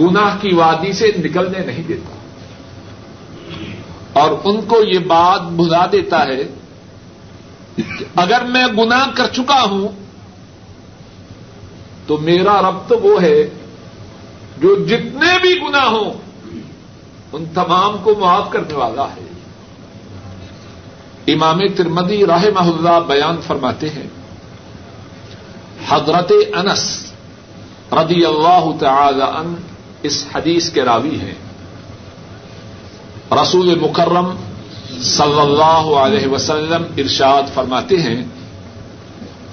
گناہ 0.00 0.36
کی 0.40 0.54
وادی 0.54 0.92
سے 0.92 1.12
نکلنے 1.18 1.58
نہیں 1.58 1.82
دیتا۔ 1.88 2.21
اور 4.12 4.30
ان 4.44 4.60
کو 4.62 4.82
یہ 4.82 4.98
بات 4.98 5.42
بھلا 5.42 5.86
دیتا 5.92 6.24
ہے 6.26 6.44
کہ 7.76 8.04
اگر 8.16 8.44
میں 8.44 8.66
گناہ 8.78 9.06
کر 9.14 9.26
چکا 9.26 9.62
ہوں، 9.62 9.88
تو 12.06 12.18
میرا 12.18 12.60
رب 12.62 12.88
تو 12.88 12.98
وہ 12.98 13.22
ہے 13.22 13.48
جو 14.58 14.74
جتنے 14.86 15.38
بھی 15.42 15.54
گنا 15.60 15.86
ہوں، 15.86 16.12
ان 17.32 17.44
تمام 17.54 17.96
کو 18.02 18.14
معاف 18.20 18.50
کرنے 18.50 18.74
والا 18.74 19.04
ہے۔ 19.04 19.30
امام 21.32 21.60
ترمدی 21.76 22.26
راہ 22.26 22.44
اللہ 22.44 22.98
بیان 23.06 23.40
فرماتے 23.46 23.88
ہیں، 23.90 24.06
حضرت 25.88 26.32
انس 26.54 27.12
رضی 27.92 28.24
اللہ 28.24 28.70
تعالی 28.80 29.22
ان 29.22 29.54
اس 30.02 30.26
حدیث 30.34 30.70
کے 30.70 30.82
راوی 30.82 31.20
ہیں۔ 31.20 31.34
رسول 33.40 33.78
مکرم 33.78 34.36
صلی 35.00 35.40
اللہ 35.40 35.96
علیہ 35.96 36.26
وسلم 36.26 36.82
ارشاد 36.96 37.42
فرماتے 37.54 38.02
ہیں، 38.02 38.24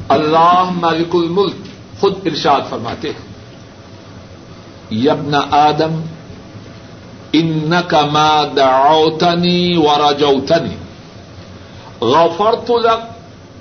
اللہ 0.08 0.70
مالک 0.72 1.16
الملک 1.16 1.56
خود 2.00 2.14
ارشاد 2.26 2.62
فرماتے 2.70 3.10
ہیں۔ 3.10 3.28
یبن 4.92 5.36
آدم 5.52 6.02
ان 7.34 7.74
کما 7.88 8.44
دعوتنی 8.58 9.78
و 9.78 10.10
رجوتنی 10.10 10.76
غفرت 12.02 12.72
لك 12.72 13.02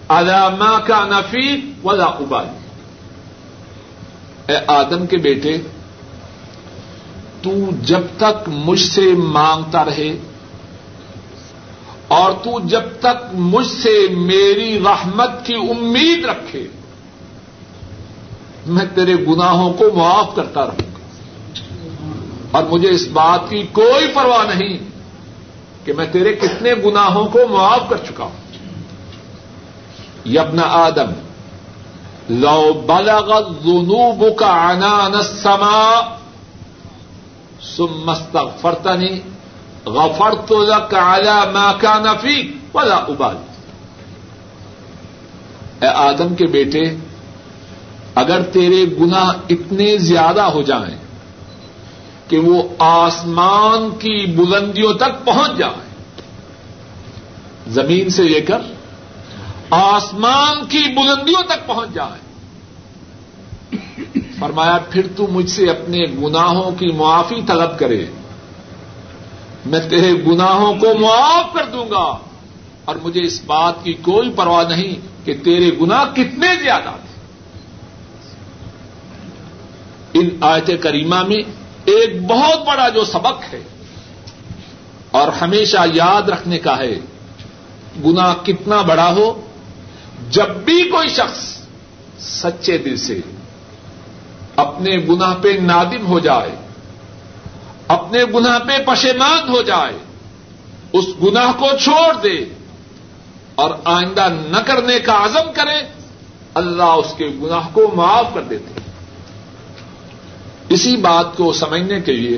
على 0.09 0.57
ما 0.59 0.79
كان 0.87 1.13
فيك 1.31 1.87
ولا 1.87 2.05
ابالي 2.05 2.57
اے 4.47 4.57
آدم 4.67 5.07
کے 5.07 5.17
بیٹے 5.17 5.57
تو 7.43 7.51
جب 7.83 8.01
تک 8.17 8.49
مجھ 8.49 8.81
سے 8.81 9.01
مانگتا 9.17 9.85
رہے 9.85 10.17
اور 12.09 12.33
تو 12.33 12.61
جب 12.61 12.83
تک 13.01 13.35
مجھ 13.35 13.67
سے 13.67 14.09
میری 14.11 14.81
رحمت 14.85 15.47
کی 15.47 15.55
امید 15.55 16.25
رکھے، 16.25 16.67
میں 18.67 18.87
تیرے 18.95 19.15
گناہوں 19.15 19.73
کو 19.73 19.85
معاف 19.95 20.35
کرتا 20.35 20.65
رہوں 20.65 20.79
گا۔ 20.79 20.99
اور 22.51 22.65
مجھے 22.65 22.91
اس 22.91 23.09
بات 23.13 23.51
کی 23.51 23.63
کوئی 23.73 24.07
پرواہ 24.15 24.55
نہیں 24.55 24.79
کہ 25.85 25.93
میں 25.93 26.07
تیرے 26.13 26.33
کتنے 26.33 26.75
گناہوں 26.75 27.29
کو 27.29 27.39
معاف 27.51 27.81
کر 27.89 27.97
چکا 27.97 28.25
ہوں۔ 28.25 28.49
یبن 30.29 30.59
آدم، 30.65 31.13
لو 32.29 32.83
بلغ 32.87 33.33
الذنوب 33.33 34.39
کا 34.39 34.71
عنان 34.71 35.15
السماء 35.15 36.18
ثم 37.77 38.11
استغفرتنی 38.11 39.23
غفرت 39.87 40.53
لك 40.53 40.95
على 40.95 41.53
ما 41.53 41.73
كان 41.73 42.17
فيك 42.17 42.75
ولا 42.75 42.97
ابالي 42.97 43.47
اے 45.83 45.89
آدم 45.89 46.35
کے 46.35 46.47
بیٹے، 46.53 46.81
اگر 48.21 48.43
تیرے 48.53 48.85
گناہ 49.01 49.29
اتنے 49.49 49.97
زیادہ 50.07 50.43
ہو 50.55 50.63
جائیں 50.71 50.97
کہ 52.29 52.39
وہ 52.47 52.63
آسمان 52.87 53.91
کی 53.99 54.17
بلندیوں 54.37 54.93
تک 55.03 55.25
پہنچ 55.25 55.59
جائیں، 55.59 55.87
زمین 57.77 58.09
سے 58.17 58.23
لے 58.23 58.41
کر 58.49 58.61
آسمان 59.71 60.65
کی 60.69 60.83
بلندیوں 60.95 61.43
تک 61.49 61.67
پہنچ 61.67 61.95
جائیں 61.95 62.27
فرمایا، 64.39 64.79
پھر 64.91 65.07
تو 65.17 65.27
مجھ 65.27 65.51
سے 65.51 65.71
اپنے 65.71 66.05
گناہوں 66.23 66.71
کی 66.71 66.87
معافی 66.87 67.43
طلب 67.47 67.79
کرے۔ 67.79 68.07
میں 69.67 69.81
تیرے 69.91 70.13
گناہوں 70.27 70.75
کو 70.75 70.99
معاف 70.99 71.53
کر 71.53 71.65
دوں 71.73 71.91
گا۔ 71.91 72.19
اور 72.85 72.97
مجھے 73.03 73.21
اس 73.23 73.41
بات 73.47 73.75
کی 73.83 73.93
کوئی 73.93 74.31
پرواہ 74.37 74.65
نہیں 74.69 75.27
کہ 75.27 75.35
تیرے 75.45 75.71
گناہ 75.81 76.05
کتنے 76.13 76.63
زیادہ 76.63 76.91
تھے۔ 76.91 77.09
ان 80.21 80.29
آیت 80.41 80.71
کریمہ 80.81 81.23
میں 81.23 81.37
ایک 81.85 82.27
بہت 82.27 82.67
بڑا 82.67 82.89
جو 82.89 83.05
سبق 83.05 83.55
ہے 83.55 83.63
اور 85.11 85.29
ہمیشہ 85.29 85.77
یاد 85.95 86.29
رکھنے 86.29 86.59
کا 86.59 86.79
ہے 86.79 86.99
گنا 88.05 88.35
کتنا 88.43 88.83
بڑا 88.83 89.11
ہو، 89.13 89.41
جب 90.31 90.49
بھی 90.49 90.91
کوئی 90.91 91.09
شخص 91.09 91.59
سچے 92.21 92.79
دل 92.79 92.97
سے 92.97 93.21
اپنے 94.59 94.97
گنا 94.97 95.35
پہ 95.43 95.49
نادم 95.63 96.07
ہو 96.07 96.19
جائے، 96.19 96.51
اپنے 97.89 98.25
گنا 98.25 98.59
پہ 98.59 98.79
پشیمان 98.87 99.49
ہو 99.49 99.63
جائے، 99.63 99.99
اس 100.93 101.05
گناہ 101.23 101.53
کو 101.59 101.67
چھوڑ 101.81 102.21
دے 102.23 102.45
اور 103.55 103.71
آئندہ 103.85 104.29
نہ 104.47 104.57
کرنے 104.67 104.99
کا 104.99 105.25
عزم 105.25 105.53
کرے، 105.55 105.87
اللہ 106.55 106.83
اس 106.83 107.15
کے 107.17 107.29
گناہ 107.43 107.69
کو 107.73 107.93
معاف 107.95 108.27
کر 108.35 108.43
دیتے۔ 108.43 108.81
اسی 110.69 110.97
بات 110.97 111.37
کو 111.37 111.53
سمجھنے 111.53 112.01
کے 112.01 112.13
لیے 112.13 112.37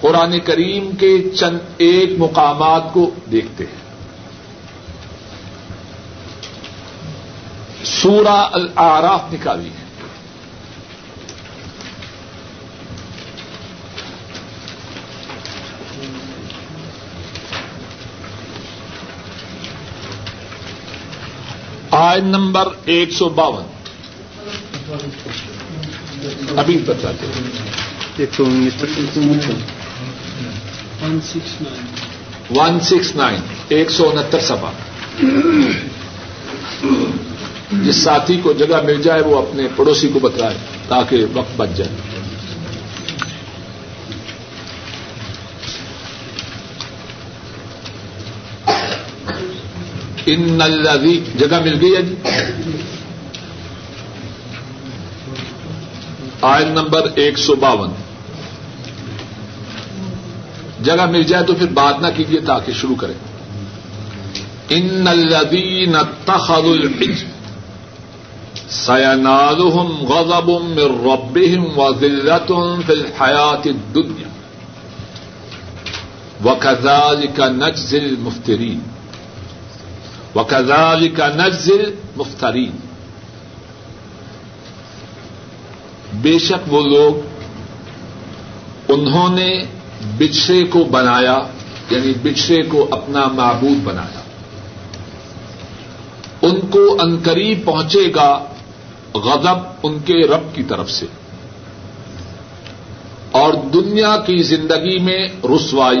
قرآن 0.00 0.40
کریم 0.40 0.96
کے 0.96 1.30
چند 1.30 1.58
ایک 1.78 2.10
مقامات 2.18 2.82
کو 2.92 3.10
دیکھتے 3.30 3.64
ہیں۔ 3.64 3.82
سورہ 7.84 8.48
العراف 8.52 9.32
نکالی 9.32 9.68
ہے۔ 9.68 9.81
آئن 22.02 22.24
نمبر 22.24 22.68
ایک 22.84 23.12
سو 23.12 23.28
باون۔ 23.28 23.62
ابھی 26.56 26.78
بتاتے 26.86 27.26
ایک 28.16 28.34
سو 28.36 28.44
ون 32.50 32.80
سکس 32.80 33.16
نائن۔ 33.16 33.40
ایک 33.68 33.90
سو 33.90 34.08
انہتر 34.10 34.40
سفا 34.40 34.72
جس 37.72 37.96
ساتھی 37.96 38.40
کو 38.42 38.52
جگہ 38.52 38.80
مل 38.84 39.02
جائے 39.02 39.22
وہ 39.22 39.38
اپنے 39.38 39.68
پڑوسی 39.76 40.08
کو 40.08 40.18
بتائے 40.18 40.56
تاکہ 40.88 41.24
وقت 41.34 41.56
بچ 41.56 41.68
جائے۔ 41.76 42.11
ان 50.26 50.52
نلوی 50.52 51.24
جگہ 51.38 51.60
مل 51.64 51.78
گئی 51.80 51.96
ہے 51.96 52.02
جی؟ 52.02 52.14
آئن 56.42 56.68
نمبر 56.68 57.06
ایک 57.14 57.38
سو 57.38 57.54
باون۔ 57.54 57.90
جگہ 60.82 61.06
مل 61.06 61.22
جائے 61.22 61.44
تو 61.44 61.54
پھر 61.54 61.66
بات 61.66 62.00
نہ 62.00 62.06
کیجیے 62.16 62.40
تاکہ 62.40 62.72
شروع 62.72 62.96
کریں۔ 62.96 63.14
ان 64.68 65.08
الذین 65.08 65.96
اتخذوا 65.96 66.72
الحج 66.72 67.24
سینالهم 68.70 70.06
غضب 70.06 70.48
من 70.50 71.10
ربهم 71.10 71.78
وذلة 71.78 72.74
في 72.86 72.92
الحياة 72.92 73.64
الدنيا 73.66 74.30
وكذلك 76.44 77.40
نجزي 77.40 77.98
المفترين 77.98 78.91
وكذلك 80.34 81.20
نجزي 81.20 81.72
المفترين 81.72 82.70
بے 86.12 86.38
شک 86.38 86.72
وہ 86.72 86.82
لوگ 86.82 87.42
انہوں 88.88 89.36
نے 89.36 89.64
بچھڑے 90.18 90.64
کو 90.64 90.84
بنایا 90.84 91.38
یعنی 91.90 92.12
بچھڑے 92.22 92.62
کو 92.62 92.88
اپنا 92.90 93.26
معبود 93.26 93.84
بنایا۔ 93.84 94.20
ان 96.42 96.60
کو 96.70 96.96
انقریب 97.00 97.64
پہنچے 97.64 98.12
گا 98.14 98.44
غضب 99.14 99.56
ان 99.82 99.98
کے 99.98 100.26
رب 100.26 100.54
کی 100.54 100.62
طرف 100.62 100.90
سے۔ 100.90 101.06
اور 103.30 103.54
دنیا 103.54 104.16
کی 104.26 104.42
زندگی 104.42 104.98
میں 104.98 105.28
رسوائی۔ 105.44 106.00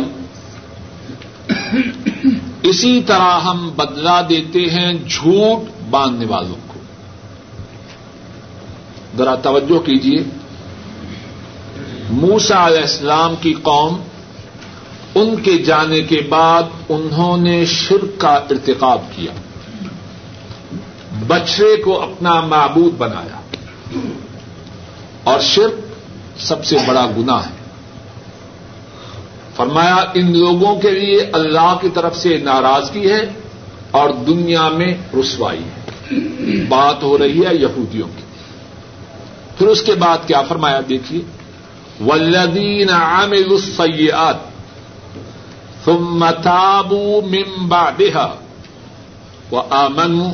اسی 2.62 3.02
طرح 3.06 3.40
ہم 3.40 3.70
بدلا 3.76 4.20
دیتے 4.28 4.60
ہیں 4.60 4.92
جھوٹ 5.08 5.70
باندھنے 5.90 6.26
والوں 6.26 6.56
کو۔ 6.66 6.80
ذرا 9.18 9.34
توجہ 9.34 9.86
کیجیے 9.86 10.24
موسا 12.10 12.66
علیہ 12.66 12.80
السلام 12.80 13.34
کی 13.40 13.54
قوم، 13.62 14.02
ان 15.14 15.42
کے 15.42 15.58
جانے 15.58 16.00
کے 16.00 16.26
بعد 16.28 16.62
انہوں 16.88 17.36
نے 17.36 17.64
شرک 17.64 18.20
کا 18.20 18.28
ارتقاب 18.28 19.00
کیا۔ 19.16 19.32
بچھڑے 21.26 21.82
کو 21.82 22.02
اپنا 22.02 22.40
معبود 22.40 22.94
بنایا۔ 22.98 23.40
اور 25.24 25.40
شرک 25.40 25.72
سب 26.40 26.64
سے 26.64 26.76
بڑا 26.86 27.06
گنا 27.16 27.46
ہے۔ 27.46 27.61
فرمایا، 29.62 29.96
ان 30.14 30.38
لوگوں 30.38 30.80
کے 30.80 30.90
لیے 30.90 31.30
اللہ 31.32 31.76
کی 31.80 31.88
طرف 31.88 32.16
سے 32.16 32.38
ناراضگی 32.38 33.12
ہے 33.12 33.30
اور 33.90 34.10
دنیا 34.10 34.68
میں 34.68 34.94
رسوائی 35.20 35.62
ہے۔ 35.62 35.82
بات 36.68 37.02
ہو 37.02 37.18
رہی 37.18 37.46
ہے 37.46 37.54
یہودیوں 37.54 38.08
کی۔ 38.16 38.22
پھر 39.58 39.66
اس 39.66 39.82
کے 39.82 39.94
بعد 39.94 40.18
کیا 40.26 40.42
فرمایا؟ 40.42 40.80
دیکھیے 40.88 41.20
ولدین 42.06 42.90
عامل 42.90 43.44
السیئات 43.50 44.52
ثم 45.84 46.26
تابوا 46.42 47.26
من 47.26 47.68
بعدها 47.68 48.34
وآمنوا 49.52 50.32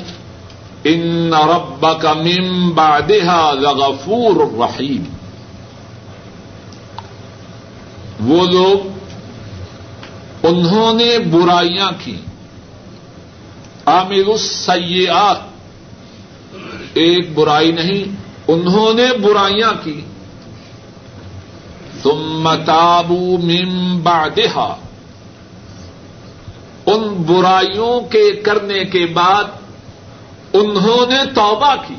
ان 0.85 1.35
ربك 1.35 2.07
من 2.07 2.71
بعدها 2.71 3.53
لغفور 3.53 4.53
رحیم 4.59 5.03
وہ 8.21 8.47
لوگ 8.47 8.98
انہوں 10.43 10.95
نے 10.95 11.19
برائیاں 11.19 11.91
کی۔ 12.05 12.17
عامل 13.87 14.25
السیئات۔ 14.27 15.37
ایک 16.95 17.35
برائی 17.35 17.73
نہیں، 17.73 18.17
انہوں 18.49 18.95
نے 18.95 19.07
برائیاں 19.23 19.73
کی۔ 19.85 20.01
ثم 22.03 22.55
تابوا 22.67 23.39
من 23.45 23.99
بعدها۔ 23.99 24.75
ان 26.87 27.09
برائیوں 27.09 28.01
کے 28.01 28.33
کرنے 28.33 28.85
کے 28.85 29.07
بعد 29.07 29.45
انہوں 30.53 31.07
نے 31.07 31.19
توبہ 31.35 31.75
کی۔ 31.89 31.95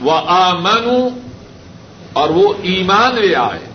وہ 0.00 0.12
آمنو 0.26 1.08
اور 2.12 2.28
وہ 2.28 2.52
ایمان 2.62 3.14
لے 3.14 3.34
آئے۔ 3.34 3.67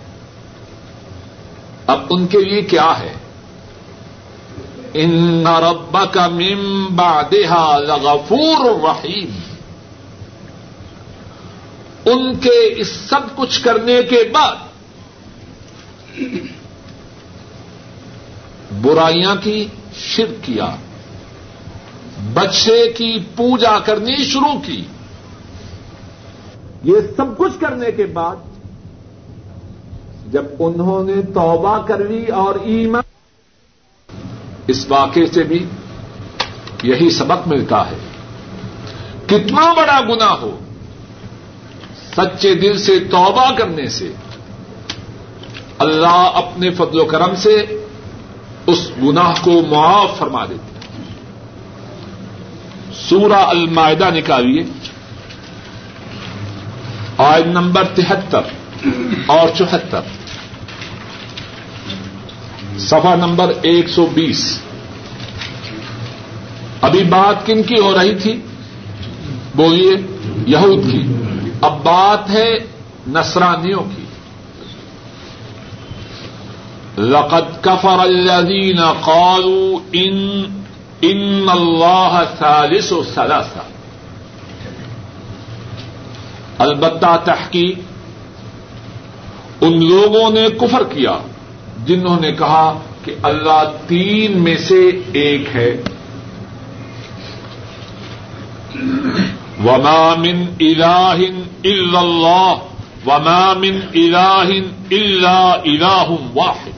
اب 1.88 2.00
ان 2.10 2.28
کے 2.28 2.40
لیے 2.40 2.62
کیا 2.62 3.00
ہے؟ 3.00 3.14
ان 4.94 5.48
ربک 5.48 6.18
من 6.18 6.86
بعدها 6.96 7.78
لغفور 7.78 8.80
رحیم 8.90 9.40
ان 12.06 12.36
کے 12.36 12.74
اس 12.76 12.88
سب 12.88 13.36
کچھ 13.36 13.64
کرنے 13.64 14.04
کے 14.04 14.24
بعد 14.34 14.56
برائیاں 18.82 19.36
کی، 19.44 19.68
شرک 19.96 20.44
کیا۔ 20.44 20.76
بچے 22.34 22.92
کی 22.92 23.20
پوجا 23.36 23.80
کرنی 23.80 24.24
شروع 24.24 24.60
کی۔ 24.66 24.84
یہ 26.84 26.96
سب 27.18 27.38
کچھ 27.38 27.62
کرنے 27.62 27.92
کے 27.92 28.06
بعد 28.06 28.36
جب 30.34 30.46
انہوں 30.60 31.04
نے 31.04 31.22
توبہ 31.22 31.88
کر 31.88 32.00
لی 32.00 32.26
اور 32.26 32.56
ایمان 32.64 33.02
اس 34.68 34.86
واقعے 34.90 35.26
سے 35.26 35.44
بھی 35.44 35.66
یہی 36.84 37.10
سبق 37.10 37.48
ملتا 37.48 37.92
ہے۔ 37.92 37.96
کتنا 39.26 39.74
بڑا 39.74 40.02
گنا 40.02 40.32
ہو۔ 40.42 40.60
سچے 42.18 42.56
دل 42.56 42.78
سے 42.78 43.00
توبہ 43.00 43.52
کرنے 43.58 43.88
سے۔ 43.88 44.14
اللہ 45.78 46.32
اپنے 46.34 46.70
فضل 46.70 47.00
و 47.00 47.06
کرم 47.06 47.36
سے 47.36 47.86
اس 48.68 48.92
گناہ 49.04 49.34
کو 49.42 49.62
معاف 49.70 50.18
فرما 50.18 50.46
دیتے 50.46 51.02
سورہ 53.10 53.34
المائدہ 53.34 54.10
نکالیے۔ 54.14 54.64
آئن 57.18 57.50
نمبر 57.50 57.84
تہتر 57.84 58.42
اور 59.26 59.48
چوہتر۔ 59.58 60.02
سفا 62.78 63.16
نمبر 63.16 63.52
ایک 63.62 63.90
سو 63.90 64.06
بیس۔ 64.06 64.62
ابھی 66.82 67.04
بات 67.04 67.46
کن 67.46 67.64
کی 67.64 67.80
ہو 67.80 67.96
رہی 67.98 68.16
تھی؟ 68.16 68.42
بولیے، 69.56 69.96
یہود 70.48 70.92
کی۔ 70.92 71.02
اب 71.62 71.84
بات 71.84 72.30
ہے 72.30 72.56
نسرانیوں 73.08 73.84
کی۔ 73.96 74.04
لقد 76.98 77.64
کفر 77.64 78.00
الذین 78.00 78.80
قالوا 79.02 79.80
ان 79.92 80.44
ان 81.02 81.46
اللہ 81.52 82.24
ثالث 82.40 82.92
و 82.92 83.04
ثلاثہ۔ 83.16 83.60
البتہ 86.58 87.18
تحقیق، 87.24 87.80
ان 89.62 89.90
لوگوں 89.90 90.32
نے 90.32 90.48
کفر 90.50 90.84
کیا۔ 90.84 91.18
جنہوں 91.86 92.20
نے 92.20 92.32
کہا 92.32 92.80
کہ 93.04 93.16
اللہ 93.24 93.64
تین 93.88 94.42
میں 94.42 94.58
سے 94.58 95.02
ایک 95.14 95.56
ہے۔ 95.56 95.82
ومامن 99.66 100.46
الاہن 100.60 101.42
اللہ 101.64 102.56
ومامن 103.06 103.80
الاہن 103.94 104.84
اللہ 104.92 105.56
الاح 105.66 106.10
واحد۔ 106.34 106.70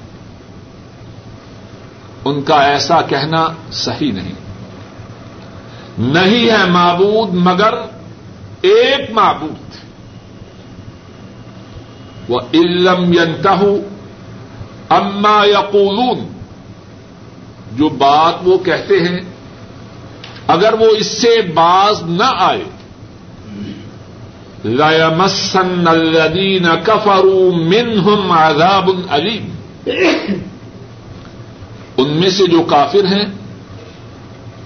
ان 2.25 2.41
کا 2.41 2.61
ایسا 2.61 3.01
کہنا 3.01 3.47
صحیح 3.71 4.11
نہیں۔ 4.11 4.31
نہیں 5.97 6.51
ہے 6.51 6.65
معبود 6.69 7.33
مگر 7.33 7.73
ایک 8.61 9.11
معبود۔ 9.11 9.75
وہ 12.29 12.39
علم 12.53 13.13
ینتہ 13.13 13.63
اما 14.95 15.45
یقولون، 15.45 16.27
جو 17.75 17.89
بات 17.89 18.33
وہ 18.43 18.57
کہتے 18.57 18.99
ہیں، 18.99 19.19
اگر 20.47 20.73
وہ 20.73 20.87
اس 20.97 21.07
سے 21.07 21.41
باز 21.41 22.03
نہ 22.03 22.29
آئے 22.37 22.63
لمسن 24.65 25.87
الذین 25.87 26.65
کفروا 26.83 27.51
منہم 27.55 28.31
عذاب 28.31 28.89
علیم 29.09 29.53
ان 31.97 32.09
میں 32.09 32.29
سے 32.29 32.45
جو 32.47 32.61
کافر 32.63 33.05
ہیں، 33.05 33.25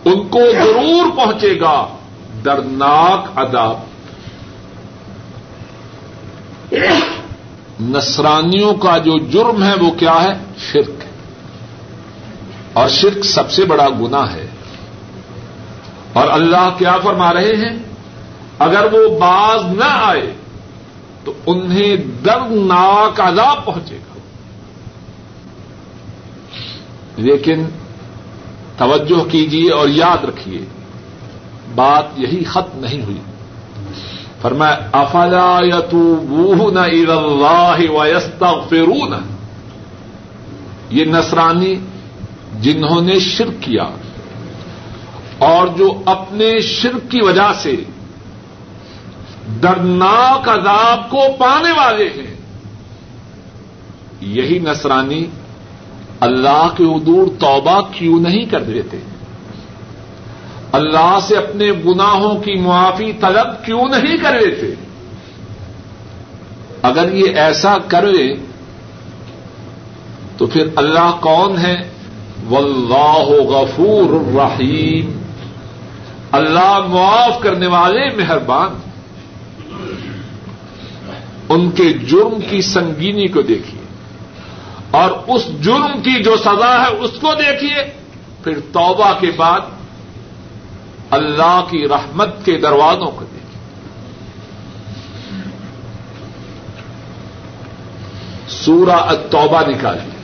ان 0.05 0.27
کو 0.27 0.39
ضرور 0.53 1.17
پہنچے 1.17 1.59
گا 1.59 1.87
دردناک 2.45 3.39
عذاب۔ 3.39 3.77
نصرانیوں 7.81 8.73
کا 8.73 8.97
جو 8.97 9.17
جرم 9.17 9.63
ہے 9.63 9.73
وہ 9.81 9.91
کیا 9.91 10.23
ہے؟ 10.23 10.33
شرک 10.57 11.03
اور 12.73 12.87
شرک 12.87 13.25
سب 13.25 13.51
سے 13.51 13.65
بڑا 13.65 13.89
گنا 13.89 14.33
ہے۔ 14.33 14.47
اور 16.13 16.27
اللہ 16.27 16.69
کیا 16.77 16.97
فرما 17.03 17.33
رہے 17.33 17.55
ہیں؟ 17.55 17.79
اگر 18.59 18.93
وہ 18.93 19.19
باز 19.19 19.77
نہ 19.77 19.85
آئے 19.89 20.33
تو 21.23 21.33
انہیں 21.45 21.95
دردناک 21.95 23.21
عذاب 23.21 23.65
پہنچے 23.65 23.95
گا۔ 23.95 24.19
لیکن 27.17 27.65
توجہ 28.77 29.29
کیجیے 29.29 29.71
اور 29.71 29.89
یاد 29.89 30.23
رکھیے 30.23 30.65
بات 31.75 32.05
یہی 32.17 32.43
ختم 32.43 32.79
نہیں 32.79 33.03
ہوئی۔ 33.03 33.28
فرمایا، 34.41 34.77
افلا 34.91 35.59
یتوبون 35.63 36.77
الى 36.77 37.11
اللہ 37.11 37.79
ویستغفرون. 37.91 39.13
یہ 40.89 41.05
نصرانی 41.05 41.75
جنہوں 42.61 43.01
نے 43.01 43.19
شرک 43.19 43.61
کیا 43.61 43.87
اور 45.47 45.67
جو 45.77 45.91
اپنے 46.05 46.49
شرک 46.59 47.11
کی 47.11 47.21
وجہ 47.23 47.51
سے 47.55 47.75
دردناک 49.63 50.49
عذاب 50.49 51.09
کو 51.09 51.27
پانے 51.37 51.71
والے 51.71 52.07
ہیں، 52.15 52.33
یہی 54.21 54.59
نصرانی 54.59 55.25
اللہ 56.19 56.67
کے 56.77 56.83
حضور 56.85 57.27
توبہ 57.39 57.79
کیوں 57.91 58.19
نہیں 58.19 58.45
کر 58.45 58.63
دیتے؟ 58.63 58.97
ہیں 58.97 59.18
اللہ 60.71 61.19
سے 61.27 61.37
اپنے 61.37 61.71
گناہوں 61.71 62.39
کی 62.39 62.53
معافی 62.53 63.13
طلب 63.13 63.65
کیوں 63.65 63.83
نہیں 63.85 64.17
کر 64.17 64.39
لیتے؟ 64.39 64.67
اگر 66.81 67.13
یہ 67.13 67.35
ایسا 67.35 67.77
کر 67.87 68.01
لے، 68.01 68.35
تو 70.37 70.45
پھر 70.45 70.67
اللہ 70.75 71.17
کون 71.19 71.57
ہے؟ 71.57 71.89
واللہ 72.49 73.21
غفور 73.23 74.13
الرحیم۔ 74.13 75.21
اللہ 76.31 76.79
معاف 76.79 77.39
کرنے 77.39 77.67
والے 77.67 78.15
مہربان۔ 78.15 78.69
ان 81.49 81.71
کے 81.71 81.93
جرم 81.93 82.39
کی 82.49 82.61
سنگینی 82.61 83.27
کو 83.27 83.41
دیکھیے۔ 83.41 83.81
اور 84.91 85.09
اس 85.27 85.45
جرم 85.61 86.01
کی 86.03 86.23
جو 86.23 86.35
سزا 86.37 86.85
ہے، 86.85 86.95
اس 86.95 87.11
کو 87.21 87.33
دیکھیے۔ 87.33 87.83
پھر 88.43 88.59
توبہ 88.59 89.13
کے 89.19 89.31
بعد 89.37 89.59
اللہ 91.11 91.65
کی 91.69 91.87
رحمت 91.87 92.45
کے 92.45 92.57
دروازوں 92.57 93.11
کو 93.11 93.25
دیکھیں۔ 93.25 93.39
سورہ 98.47 98.91
التوبہ 98.91 99.61
نکالیے 99.67 100.19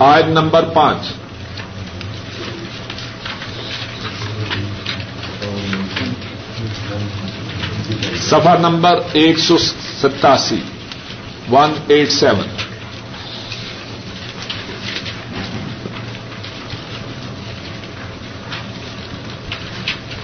آئن 0.00 0.30
نمبر 0.30 0.64
پانچ۔ 0.64 1.06
سفر 8.16 8.58
نمبر 8.58 9.00
ایک 9.12 9.38
سو 9.38 9.58
ستاسی۔ 10.02 10.60
One 11.50 11.72
eight 11.88 12.12
seven. 12.12 12.67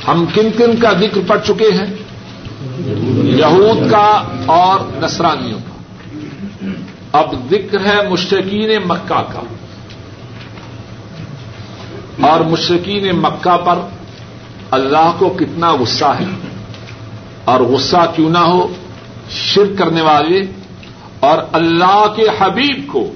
ہم 0.08 0.24
کن 0.34 0.48
کن 0.56 0.76
کا 0.76 0.92
ذکر 0.92 1.20
پڑ 1.26 1.38
چکے 1.38 1.68
ہیں؟ 1.68 1.94
یہود 3.24 3.90
کا 3.90 4.22
اور 4.46 4.80
نسرانیوں 5.02 5.58
کا۔ 5.58 5.74
اب 7.12 7.50
ذکر 7.50 7.84
ہے 7.84 8.08
مشرقین 8.08 8.70
مکہ 8.84 9.22
کا۔ 9.32 9.40
اور 12.28 12.40
مشرقین 12.40 13.16
مکہ 13.16 13.56
پر 13.56 13.78
اللہ 14.70 15.12
کو 15.18 15.28
کتنا 15.28 15.72
غصہ 15.72 16.04
ہے۔ 16.04 16.48
اور 17.44 17.60
غصہ 17.60 18.12
کیوں 18.16 18.30
نہ 18.30 18.38
ہو؟ 18.38 18.74
شرک 19.30 19.78
کرنے 19.78 20.00
والے 20.00 20.40
اور 21.20 21.38
اللہ 21.52 22.06
کے 22.16 22.26
حبیب 22.38 22.92
کو۔ 22.92 23.12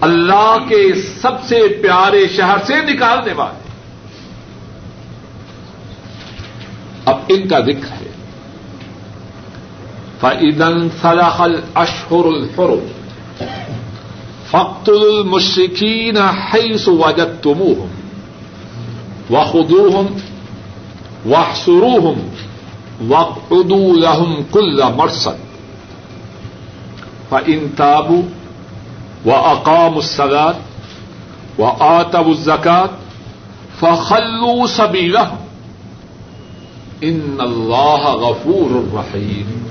اللہ 0.00 0.56
کے 0.68 1.02
سب 1.22 1.44
سے 1.44 1.68
پیارے 1.82 2.28
شہر 2.36 2.56
سے 2.66 2.74
نکالنے 2.92 3.32
والے۔ 3.32 3.61
اب 7.04 7.18
ان 7.28 7.48
کا 7.48 7.60
ذکر 7.60 7.92
ہے۔ 7.92 8.10
فعدن 10.20 10.88
فلاحل 11.00 11.60
اشہر 11.74 12.26
الفرو 12.26 12.80
فخت 14.50 14.88
المشرقین 14.88 16.16
حیث 16.16 16.88
وجدتموہم 16.88 17.90
وخذوہم 19.30 20.06
واحصروہم 21.26 22.28
وقعدوا 23.10 23.94
لهم 23.94 24.42
كل 24.50 24.82
مرصد 24.96 25.40
فإن 27.30 27.68
تابوا 27.76 28.22
وأقاموا 29.24 29.98
الصلاة 29.98 30.54
وآتوا 31.58 32.30
الزكاة 32.30 32.90
فخلوا 33.80 34.66
سبيلهم 34.66 35.41
ان 37.02 37.36
اللہ 37.38 38.08
غفور 38.08 38.70
الرحیم 38.70 39.66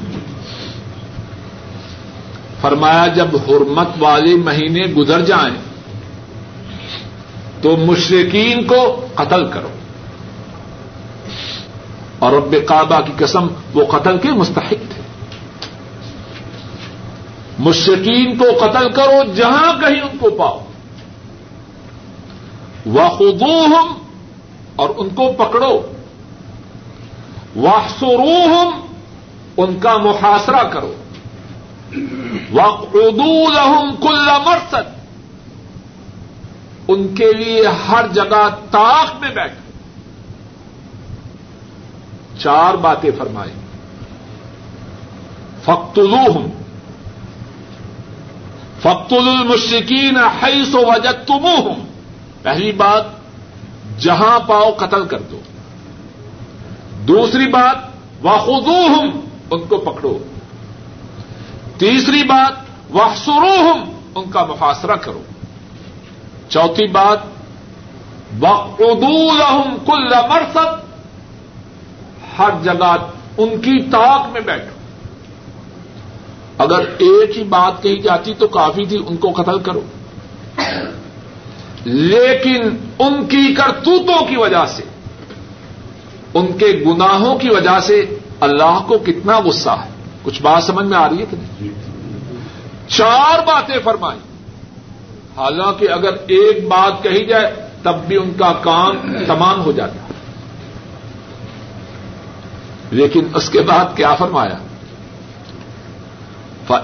فرمایا، 2.62 3.08
جب 3.08 3.28
حرمت 3.48 3.88
والے 4.00 4.36
مہینے 4.36 4.82
گزر 4.82 5.22
جائیں، 5.22 5.56
تو 7.62 7.78
مشرقین 7.78 8.68
کو 8.68 9.06
قتل 9.16 9.52
کرو۔ 9.52 9.68
اور 12.20 12.34
رب 12.34 12.56
کعبہ 12.68 13.00
کی 13.00 13.12
قسم، 13.18 13.48
وہ 13.74 13.86
قتل 13.86 14.18
کے 14.18 14.32
مستحق 14.32 14.70
تھے۔ 14.70 15.02
مشرقین 17.60 18.38
کو 18.38 18.46
قتل 18.62 18.92
کرو 18.92 19.34
جہاں 19.36 19.80
کہیں 19.80 20.02
ان 20.02 20.18
کو 20.18 20.30
پاؤ۔ 20.30 20.66
وہ 22.86 23.02
اور 24.76 24.90
ان 24.98 25.10
کو 25.10 25.32
پکڑو۔ 25.32 25.91
واحصروہم، 27.56 28.86
ان 29.58 29.80
کا 29.80 29.97
محاصرہ 29.97 30.64
کرو۔ 30.64 30.93
وقعدوا 32.54 33.49
لهم 33.49 33.95
كل 33.95 34.30
مرصد، 34.45 35.02
ان 36.88 37.16
کے 37.16 37.34
لیے 37.34 37.68
ہر 37.68 38.08
جگہ 38.08 38.49
تاخ 38.72 39.16
میں 39.20 39.30
بیٹھو۔ 39.30 39.72
چار 42.39 42.74
باتیں 42.74 43.12
فرمائی 43.18 43.52
فقتلوہم 45.64 46.49
فقتل 48.80 49.30
المشرکین 49.30 50.18
حیث 50.18 50.76
وجدتموہم۔ 50.76 51.84
پہلی 52.41 52.72
بات، 52.72 53.04
جہاں 53.99 54.39
پاؤ 54.39 54.72
قتل 54.72 55.06
کر 55.06 55.20
دو۔ 55.20 55.39
دوسری 57.08 57.47
بات 57.47 57.76
واخو 58.22 58.52
ان 59.52 59.60
کو 59.60 59.78
پکڑو۔ 59.78 60.18
تیسری 61.78 62.24
بات 62.24 62.54
واہسرو 62.89 63.74
ان 64.16 64.32
کا 64.32 64.45
محاصرہ 64.45 64.95
کرو۔ 64.95 65.22
چوتھی 66.49 66.88
بات 66.88 67.20
وقدول 68.39 69.41
کل 69.86 70.08
مرسد 70.30 70.91
ہر 72.39 72.49
جگہ 72.64 72.95
ان 73.38 73.49
کی 73.62 73.89
طاق 73.89 74.30
میں 74.32 74.41
بیٹھو۔ 74.41 74.80
اگر 76.58 76.80
ایک 76.80 77.38
ہی 77.38 77.43
بات 77.43 77.84
کہی 77.84 77.99
جاتی 77.99 78.34
تو 78.34 78.47
کافی 78.47 78.86
تھی، 78.86 78.97
ان 79.08 79.18
کو 79.18 79.32
قتل 79.32 79.60
کرو۔ 79.60 79.82
لیکن 81.86 82.62
ان 82.99 83.26
کی 83.26 83.56
کرتوتوں 83.56 84.26
کی 84.26 84.36
وجہ 84.38 84.66
سے 84.66 84.84
ان 86.34 86.58
کے 86.58 86.84
گناہوں 86.88 87.40
کی 87.40 87.50
وجہ 87.50 87.80
سے 87.80 88.18
اللہ 88.40 88.80
کو 88.88 88.98
کتنا 88.98 89.40
غصہ 89.40 89.70
ہے۔ 89.70 89.90
کچھ 90.24 90.42
بات 90.42 90.64
سمجھ 90.64 90.86
میں 90.86 90.98
آ 90.98 91.10
رہی 91.10 91.20
ہے 91.20 91.26
کہ 91.30 91.38
نہیں؟ 91.38 91.70
چار 92.88 93.40
باتیں 93.40 93.76
فرمائی۔ 93.84 94.20
حالانکہ 95.38 95.92
اگر 95.92 96.14
ایک 96.14 96.68
بات 96.68 97.04
کہی 97.04 97.26
جائے، 97.26 97.56
تب 97.84 97.96
بھی 98.08 98.18
ان 98.18 98.34
کا 98.38 98.54
کام 98.62 98.98
تمام 99.28 99.62
ہو 99.62 99.72
جاتا۔ 99.72 100.14
لیکن 102.92 103.28
اس 103.34 103.50
کے 103.50 103.62
بعد 103.62 103.86
کیا 103.96 104.16
فرمایا؟ 104.16 104.58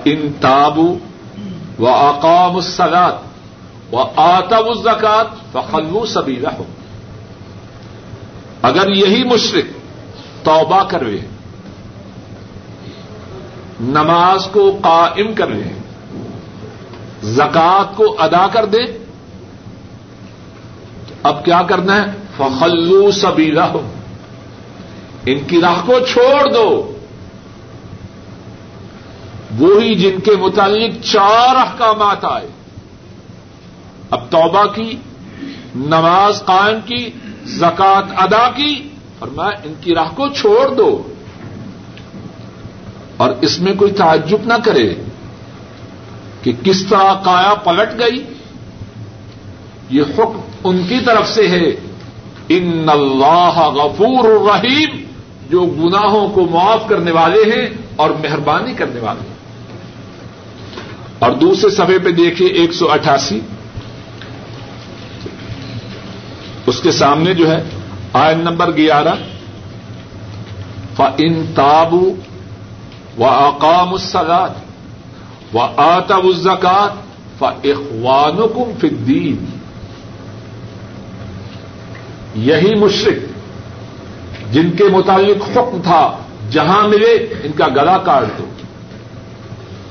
ان 0.06 0.32
تابو 0.42 0.98
و 1.80 1.88
اقام 1.88 2.56
السلاد 2.56 3.12
و 3.94 4.00
آتب 4.16 4.68
الزکات 4.68 5.26
فخلو 5.52 6.06
سبھی 6.06 6.40
رہو 6.40 6.64
اگر 8.68 8.90
یہی 8.90 9.24
مشرق 9.24 9.66
توبہ 10.46 10.84
کروے 10.84 11.18
نماز 13.80 14.48
کو 14.52 14.80
قائم 14.84 15.34
کر 15.34 15.48
لیں 15.48 15.74
زکات 17.24 17.98
کو 17.98 18.16
ادا 18.20 18.48
کر 18.48 18.66
دے 18.66 18.98
اب 21.24 21.46
کیا 21.46 21.62
کرنا 21.62 21.96
ہے؟ 21.96 22.12
فخلو 22.38 23.12
سبھی 23.12 23.52
ان 25.26 25.40
کی 25.48 25.62
راہ 25.62 25.82
کو 25.86 25.94
چھوڑ 26.12 26.54
دو۔ 26.54 26.98
وہی 29.60 29.96
جن 29.96 30.20
کے 30.20 30.32
متعلق 30.40 31.06
چار 31.06 31.56
احکامات 31.56 32.26
آئے۔ 32.26 32.48
اب 34.10 34.32
توبہ 34.32 34.66
کی، 34.66 34.96
نماز 35.76 36.46
قائم 36.46 36.78
کی 36.86 37.10
زکات 37.48 38.12
ادا 38.18 38.50
کی 38.50 38.90
اور 39.20 39.28
میں 39.28 39.58
ان 39.64 39.74
کی 39.82 39.96
راہ 39.96 40.10
کو 40.16 40.28
چھوڑ 40.30 40.76
دو۔ 40.76 41.14
اور 43.18 43.30
اس 43.42 43.60
میں 43.60 43.74
کوئی 43.74 43.92
تعجب 43.92 44.38
نہ 44.46 44.54
کرے 44.66 44.96
کہ 46.44 46.54
کس 46.64 46.86
طرح 46.90 47.14
کایا 47.24 47.54
پلٹ 47.54 48.00
گئی۔ 48.00 48.24
یہ 49.90 50.02
حکم 50.02 50.40
ان 50.64 50.82
کی 50.90 51.00
طرف 51.06 51.30
سے 51.30 51.48
ہے۔ 51.48 51.72
ان 52.50 52.90
اللہ 52.90 53.60
غفور 53.60 54.24
الرحیم، 54.24 55.04
جو 55.50 55.62
گناہوں 55.62 56.30
کو 56.30 56.48
معاف 56.52 56.90
کرنے 56.90 57.12
والے 57.12 57.42
ہیں 57.42 57.70
اور 57.96 58.10
مہربانی 58.10 58.74
کرنے 58.74 59.00
والے 59.00 59.20
ہیں۔ 59.20 59.36
اور 61.20 61.32
دوسرے 61.32 61.70
سفے 61.70 62.00
پہ 62.00 62.12
دیکھیے، 62.12 62.50
ایک 62.50 62.74
سو 62.74 62.92
اٹھاسی۔ 62.92 63.40
اس 66.68 66.80
کے 66.82 66.92
سامنے 66.92 67.34
جو 67.34 67.52
ہے 67.52 67.64
آئن 68.14 68.40
نمبر 68.40 68.76
گیارہ 68.78 69.14
ف 70.96 71.02
ان 71.18 71.44
تابو 71.56 72.16
و 73.18 73.26
اقام 73.26 73.94
السلاد 73.94 74.50
و 75.54 75.60
آتب 75.76 76.26
الزکات 76.26 76.92
ف 77.40 77.44
اخوان 77.44 78.38
فدین 78.82 79.46
یہی 82.36 82.76
مشرق 82.76 83.38
جن 84.54 84.72
کے 84.72 84.84
متعلق 84.84 85.58
حکم 85.58 85.82
تھا، 85.84 86.18
جہاں 86.52 86.88
ملے 86.88 87.14
ان 87.44 87.52
کا 87.52 87.68
گلا 87.68 87.98
کاٹ 87.98 88.38
دو، 88.38 88.46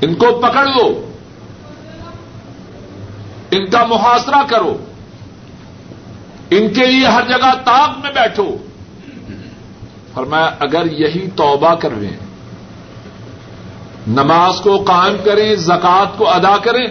ان 0.01 0.15
کو 0.15 0.27
پکڑ 0.39 0.67
لو، 0.67 1.11
ان 3.51 3.71
کا 3.71 3.85
محاصرہ 3.85 4.43
کرو۔ 4.49 4.77
ان 6.51 6.69
کے 6.69 6.87
لیے 6.87 7.07
ہر 7.07 7.23
جگہ 7.29 7.55
تاغ 7.65 8.01
میں 8.03 8.11
بیٹھو۔ 8.11 8.57
فرمایا، 10.15 10.51
اگر 10.61 10.93
یہی 10.93 11.31
توبہ 11.37 11.75
کرویں، 11.75 12.27
نماز 14.07 14.61
کو 14.61 14.77
قائم 14.77 15.17
کریں 15.25 15.55
زکات 15.55 16.19
کو 16.19 16.29
ادا 16.29 16.57
کریں 16.57 16.87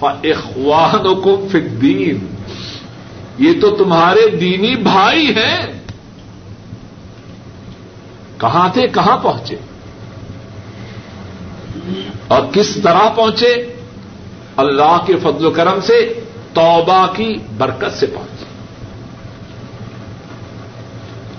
اخوان 0.00 1.20
کو 1.20 1.48
فدین 1.52 2.34
یہ 3.38 3.60
تو 3.60 3.76
تمہارے 3.76 4.36
دینی 4.36 4.76
بھائی 4.76 5.36
ہیں۔ 5.36 5.66
کہاں 8.38 8.68
تھے؟ 8.72 8.88
کہاں 8.88 9.18
پہنچے؟ 9.18 9.56
اور 12.28 12.42
کس 12.52 12.78
طرح 12.82 13.08
پہنچے؟ 13.08 13.76
اللہ 14.56 14.98
کے 15.06 15.16
فضل 15.16 15.46
و 15.46 15.50
کرم 15.50 15.80
سے، 15.80 16.20
توبہ 16.54 17.06
کی 17.16 17.34
برکت 17.56 17.98
سے 17.98 18.06
پہنچے۔ 18.06 18.44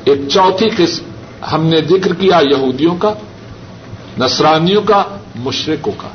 ایک 0.10 0.30
چوتھی 0.30 0.70
قسم 0.78 1.03
ہم 1.51 1.66
نے 1.66 1.82
ذکر 1.82 2.14
کیا 2.14 2.39
یہودیوں 2.51 2.95
کا، 2.95 3.14
نصرانیوں 4.18 4.82
کا 4.82 5.03
مشرقوں 5.36 5.93
کا۔ 5.97 6.07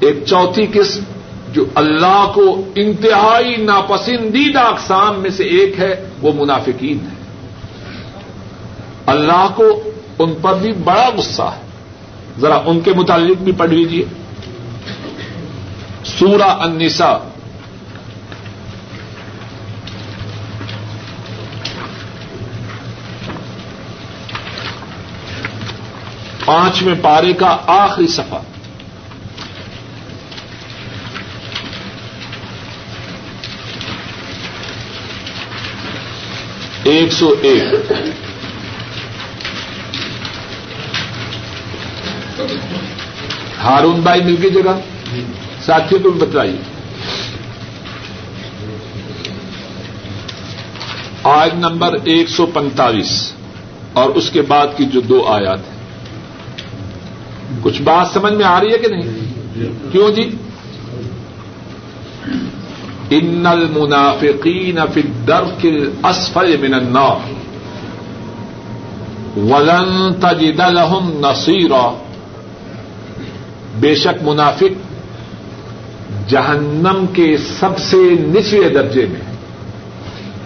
ایک 0.00 0.24
چوتھی 0.26 0.66
قسم 0.66 1.00
جو 1.52 1.64
اللہ 1.74 2.32
کو 2.34 2.62
انتہائی 2.76 3.56
ناپسندیدہ 3.56 4.58
اقسام 4.58 5.20
میں 5.20 5.30
سے 5.30 5.44
ایک 5.44 5.78
ہے، 5.78 6.08
وہ 6.22 6.32
منافقین 6.36 6.98
ہے۔ 7.00 7.14
اللہ 9.06 9.48
کو 9.54 9.82
ان 10.18 10.34
پر 10.42 10.54
بھی 10.54 10.72
بڑا 10.72 11.10
غصہ 11.16 11.42
ہے۔ 11.42 11.60
ذرا 12.40 12.60
ان 12.66 12.80
کے 12.80 12.92
متعلق 12.92 13.36
بھی 13.36 13.52
پڑھ 13.52 13.70
لیجیے 13.70 14.04
سورہ 16.04 16.42
النساء 16.42 17.16
پانچویں 26.50 26.94
پارے 27.02 27.32
کا 27.32 27.56
آخری 27.66 28.06
صفحہ۔ 28.06 28.38
ایک 36.82 37.12
سو 37.12 37.34
ایک۔ 37.42 37.92
ہارون 43.58 44.00
بھائی 44.00 44.22
مل 44.22 44.36
کی 44.36 44.50
جگہ؟ 44.50 44.80
ساتھیوں 45.60 46.00
کو 46.00 46.10
بھی 46.10 46.20
بتائیے۔ 46.20 46.60
آج 51.22 51.50
نمبر 51.54 51.96
ایک 52.04 52.28
سو 52.28 52.46
پینتالیس 52.46 53.32
اور 53.92 54.10
اس 54.10 54.30
کے 54.30 54.42
بعد 54.42 54.66
کی 54.76 54.84
جو 54.84 55.00
دو 55.00 55.26
آیات 55.26 55.58
ہیں۔ 55.58 55.79
کچھ 57.62 57.80
بات 57.82 58.12
سمجھ 58.12 58.32
میں 58.32 58.44
آ 58.44 58.58
رہی 58.60 58.72
ہے 58.72 58.78
کہ 58.78 58.88
نہیں؟ 58.88 59.90
کیوں 59.92 60.10
جی؟ 60.10 60.28
ان 63.10 63.46
المنافقین 63.46 64.78
فی 64.92 65.00
الدرک 65.00 65.64
الاسفل 65.66 66.56
من 66.62 66.74
النار 66.74 67.28
ولن 69.38 70.14
تجد 70.20 70.60
لهم 70.70 71.10
نصیرا 71.20 71.82
بے 73.80 73.94
شک 73.94 74.22
منافق 74.22 74.78
جہنم 76.30 77.04
کے 77.12 77.36
سب 77.40 77.78
سے 77.80 77.96
نچلے 78.20 78.68
درجے 78.68 79.06
میں 79.06 79.20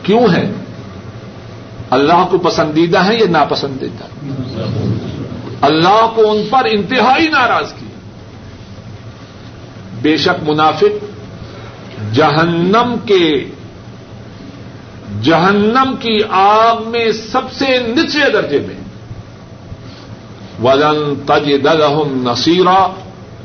کیوں 0.02 0.26
ہے 0.32 0.44
اللہ 1.90 2.24
کو 2.30 2.38
پسندیدہ 2.38 3.04
ہے 3.04 3.14
یا 3.14 3.26
ناپسندیدہ؟ 3.30 4.04
اللہ 5.64 6.12
کو 6.14 6.30
ان 6.30 6.42
پر 6.50 6.64
انتہائی 6.64 7.28
ناراض 7.28 7.72
کیا 7.72 7.98
بے 10.02 10.16
شک 10.16 10.48
منافق 10.48 11.04
جہنم 12.14 12.94
کے 13.06 13.44
جہنم 15.22 15.94
کی 16.00 16.18
آگ 16.30 16.76
میں 16.86 17.12
سب 17.12 17.52
سے 17.52 17.78
نچلے 17.78 18.30
درجے 18.30 18.58
میں۔ 18.58 18.74
ولن 20.62 21.14
تج 21.26 21.46
دلحم 21.64 22.30
نصیرہ 22.30 22.88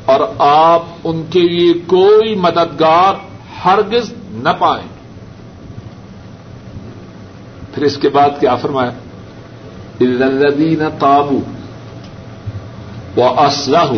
اور 0.05 0.19
آپ 0.39 0.81
ان 1.03 1.23
کے 1.29 1.39
لیے 1.39 1.73
کوئی 1.73 2.35
مددگار 2.35 3.13
ہرگز 3.65 4.13
نہ 4.31 4.49
پائیں۔ 4.59 4.87
پھر 7.73 7.83
اس 7.83 7.97
کے 7.97 8.09
بعد 8.09 8.29
کیا 8.39 8.55
فرمایا؟ 8.55 8.91
الدین 9.99 10.83
تابو 10.99 11.39
و 13.17 13.21
اسلح 13.21 13.91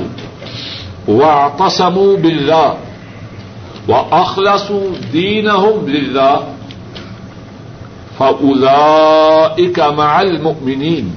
و 1.08 1.24
آتسم 1.24 2.00
بلّہ 2.22 2.74
و 3.88 3.94
اخلاص 4.12 4.72
دین 5.14 5.48
للہ 5.88 6.38
فاولئک 8.18 9.80
مع 9.80 10.20
المؤمنین 10.20 11.12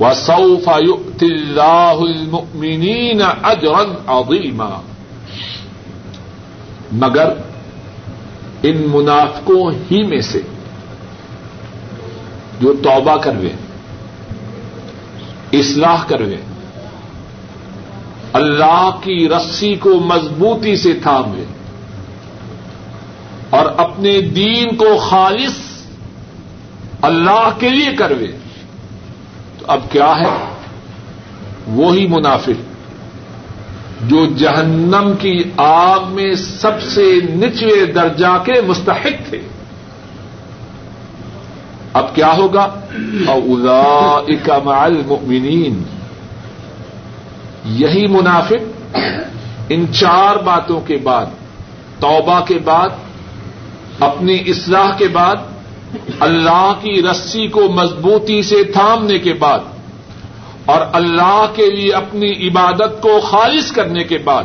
وسوف 0.00 0.68
يؤتي 0.68 1.26
الله 1.26 2.02
المؤمنين 2.02 3.22
اجرا 3.22 3.84
عظيما 4.08 4.70
مگر 6.92 7.32
ان 8.62 8.86
منافقوں 8.90 9.70
ہی 9.90 10.02
میں 10.02 10.20
سے 10.20 10.40
جو 12.60 12.72
توبہ 12.82 13.16
کروے، 13.16 13.52
اصلاح 15.52 16.04
کروے 16.08 16.36
اللہ 18.32 18.90
کی 19.02 19.28
رسی 19.28 19.74
کو 19.74 19.94
مضبوطی 19.94 20.76
سے 20.76 20.92
تھامے 20.92 21.44
اور 23.50 23.66
اپنے 23.76 24.20
دین 24.20 24.76
کو 24.76 24.96
خالص 24.96 25.54
اللہ 27.02 27.48
کے 27.58 27.68
لیے 27.68 27.96
کروے 27.96 28.26
تو 29.58 29.64
اب 29.68 29.80
کیا 29.90 30.14
ہے؟ 30.16 30.54
وہی 31.66 32.06
منافق 32.06 32.70
جو 34.02 34.26
جہنم 34.26 35.12
کی 35.18 35.42
آگ 35.56 36.00
میں 36.10 36.34
سب 36.34 36.82
سے 36.82 37.14
نچلے 37.34 37.86
درجہ 37.86 38.42
کے 38.44 38.60
مستحق 38.66 39.28
تھے۔ 39.28 39.40
اب 41.92 42.14
کیا 42.14 42.36
ہوگا؟ 42.36 42.62
اولا 43.28 44.58
مع 44.64 44.84
المؤمنین۔ 44.84 45.99
یہی 47.64 48.06
منافق 48.06 48.96
ان 49.68 49.92
چار 49.92 50.36
باتوں 50.36 50.80
کے 50.80 50.96
بعد، 50.96 51.26
توبہ 52.00 52.40
کے 52.40 52.58
بعد، 52.64 52.88
اپنی 54.00 54.38
اصلاح 54.46 54.90
کے 54.98 55.08
بعد، 55.08 55.36
اللہ 56.20 56.72
کی 56.80 57.02
رسی 57.02 57.48
کو 57.48 57.60
مضبوطی 57.60 58.42
سے 58.42 58.64
تھامنے 58.64 59.18
کے 59.18 59.32
بعد، 59.32 59.58
اور 60.64 60.80
اللہ 60.92 61.46
کے 61.54 61.70
لیے 61.70 61.92
اپنی 61.92 62.48
عبادت 62.48 63.02
کو 63.02 63.20
خالص 63.20 63.72
کرنے 63.72 64.04
کے 64.04 64.18
بعد، 64.18 64.44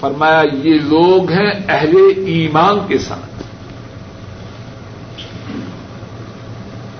فرمایا 0.00 0.42
یہ 0.62 0.74
لوگ 0.74 1.30
ہیں 1.30 1.50
اہل 1.68 1.96
ایمان 2.26 2.78
کے 2.88 2.98
ساتھ۔ 2.98 3.42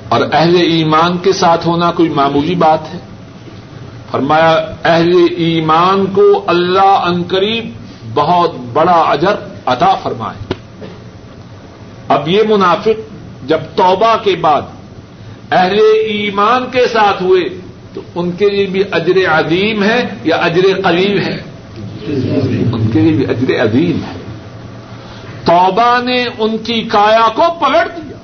اور 0.08 0.20
اہل 0.32 0.56
ایمان 0.56 1.18
کے 1.18 1.32
ساتھ 1.32 1.66
ہونا 1.66 1.92
کوئی 1.92 2.08
معمولی 2.08 2.54
بات 2.54 2.94
ہے؟ 2.94 2.98
فرمایا، 4.14 4.74
اہل 4.84 5.26
ایمان 5.36 6.06
کو 6.06 6.44
اللہ 6.46 6.80
انقریب 6.80 7.72
بہت 8.14 8.54
بڑا 8.72 8.92
اجر 8.92 9.34
عطا 9.66 9.94
فرمائے۔ 9.94 10.54
اب 12.08 12.28
یہ 12.28 12.42
منافق 12.48 13.14
جب 13.44 13.58
توبہ 13.74 14.16
کے 14.24 14.36
بعد 14.36 14.62
اہل 15.50 15.78
ایمان 16.08 16.64
کے 16.72 16.86
ساتھ 16.86 17.22
ہوئے، 17.22 17.42
تو 17.94 18.00
ان 18.14 18.32
کے 18.32 18.50
لیے 18.50 18.66
بھی 18.66 18.82
اجر 18.90 19.28
عظیم 19.28 19.82
ہے 19.82 20.08
یا 20.24 20.36
اجر 20.36 20.82
قلیل 20.84 21.18
ہے؟ 21.18 21.42
ان 22.72 22.90
کے 22.92 23.00
لیے 23.00 23.12
بھی 23.12 23.24
اجر 23.24 23.62
عظیم 23.62 23.96
ہے۔ 23.96 24.16
توبہ 25.44 26.02
نے 26.02 26.24
ان 26.38 26.58
کی 26.58 26.82
کایا 26.82 27.28
کو 27.34 27.42
پلٹ 27.60 27.96
دیا۔ 27.96 28.16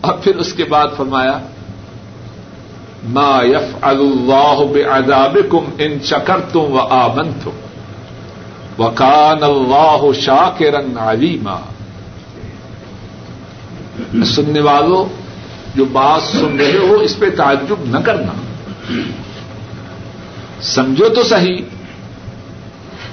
اور 0.00 0.12
پھر 0.12 0.36
اس 0.36 0.52
کے 0.52 0.64
بعد 0.64 0.86
فرمایا 0.96 1.38
ما 3.04 3.42
یف 3.42 3.76
اللہ 3.82 4.60
بے 5.32 5.42
کم 5.42 5.64
ان 5.78 6.00
چکر 6.00 6.40
تم 6.40 6.58
و 6.58 6.78
آمن 6.78 7.32
تم 7.44 7.50
و 8.82 8.90
کان 8.90 9.42
اللہ 9.42 10.20
شاہ 10.20 10.58
کے 10.58 10.70
رنگ 10.70 10.96
علیما 10.96 11.56
سننے 14.24 14.60
والوں، 14.60 15.04
جو 15.76 15.84
بات 15.84 16.22
سن 16.22 16.56
رہے 16.60 16.78
ہو، 16.88 16.94
اس 16.94 17.18
پہ 17.18 17.30
تعجب 17.30 17.74
نہ 17.86 17.98
کرنا۔ 17.98 18.32
سمجھو 20.62 21.08
تو 21.08 21.22
صحیح، 21.22 21.58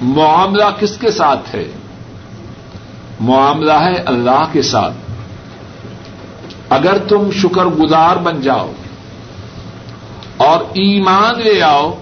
معاملہ 0.00 0.64
کس 0.80 0.96
کے 0.96 1.10
ساتھ 1.10 1.54
ہے؟ 1.54 1.64
معاملہ 3.20 3.72
ہے 3.72 3.94
اللہ 3.94 4.42
کے 4.52 4.62
ساتھ۔ 4.62 4.94
اگر 6.70 6.98
تم 6.98 7.30
شکر 7.30 7.64
گزار 7.64 8.16
بن 8.16 8.40
جاؤ 8.40 8.72
اور 10.36 10.60
ایمان 10.60 11.40
لے 11.40 11.62
آؤ، 11.62 11.94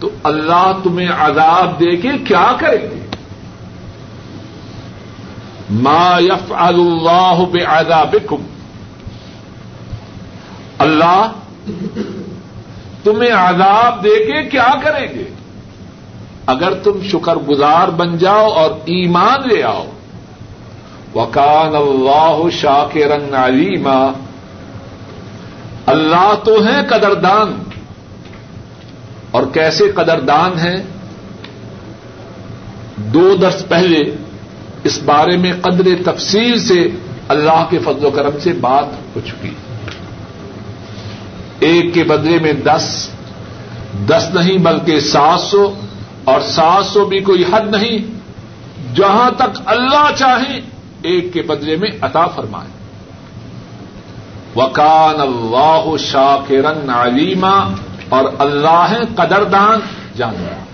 تو 0.00 0.10
اللہ 0.22 0.72
تمہیں 0.82 1.08
عذاب 1.18 1.80
دے 1.80 1.96
کے 1.96 2.08
کیا 2.28 2.56
کریں 2.60 2.82
گے 2.82 3.00
ما 5.70 6.18
یف 6.20 6.52
اللہ 6.56 7.44
بے 7.52 7.64
اللہ 10.78 11.32
تمہیں 13.02 13.32
عذاب 13.32 14.04
دے 14.04 14.24
کے 14.24 14.42
کیا 14.48 14.72
کریں 14.82 15.06
گے؟ 15.14 15.24
اگر 16.46 16.74
تم 16.74 16.98
شکر 17.12 17.36
گزار 17.36 17.88
بن 17.88 18.18
جاؤ 18.18 18.50
اور 18.52 18.70
ایمان 18.70 19.48
لے 19.48 19.62
آؤ۔ 19.62 19.86
وکان 21.14 21.76
اللہ 21.76 22.38
شاہ 22.52 22.84
کے 22.92 23.04
رنگ 23.04 23.34
علیما 23.34 24.23
اللہ 25.86 26.34
تو 26.44 26.66
ہے 26.66 26.80
قدردان۔ 26.88 27.62
اور 29.30 29.42
کیسے 29.52 29.84
قدردان 29.94 30.58
ہیں؟ 30.58 30.76
دو 32.96 33.36
درس 33.36 33.68
پہلے 33.68 34.00
اس 34.84 35.02
بارے 35.04 35.36
میں 35.36 35.52
قدر 35.60 36.12
تفصیل 36.12 36.58
سے 36.58 36.88
اللہ 37.28 37.64
کے 37.70 37.78
فضل 37.78 38.04
و 38.04 38.10
کرم 38.10 38.38
سے 38.40 38.52
بات 38.52 38.84
ہو 39.16 39.20
چکی۔ 39.26 39.50
ایک 41.60 41.94
کے 41.94 42.04
بدلے 42.04 42.38
میں 42.38 42.52
دس 42.52 43.08
دس 44.08 44.28
نہیں 44.34 44.58
بلکہ 44.58 45.00
سات 45.00 45.40
سو، 45.40 45.74
اور 46.24 46.40
سات 46.40 46.86
سو 46.86 47.04
بھی 47.04 47.20
کوئی 47.20 47.44
حد 47.52 47.70
نہیں۔ 47.70 47.98
جہاں 48.94 49.30
تک 49.30 49.60
اللہ 49.66 50.10
چاہے، 50.18 50.60
ایک 51.02 51.32
کے 51.32 51.42
بدلے 51.42 51.76
میں 51.76 51.88
عطا 52.00 52.26
فرمائے۔ 52.26 52.73
وکان 54.56 55.20
اللہ 55.20 55.96
شاکرن 55.98 56.90
علیما 56.90 57.74
اور 58.08 58.24
اللہ 58.38 58.94
قدردان 59.16 59.80
جاننا 60.16 60.64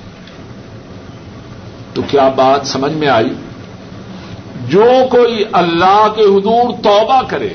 تو 1.95 2.03
کیا 2.03 2.29
بات 2.29 2.67
سمجھ 2.67 2.93
میں 2.93 3.09
آئی؟ 3.09 3.31
جو 4.69 4.85
کوئی 5.11 5.45
اللہ 5.53 6.13
کے 6.17 6.23
حضور 6.23 6.73
توبہ 6.83 7.23
کرے 7.23 7.49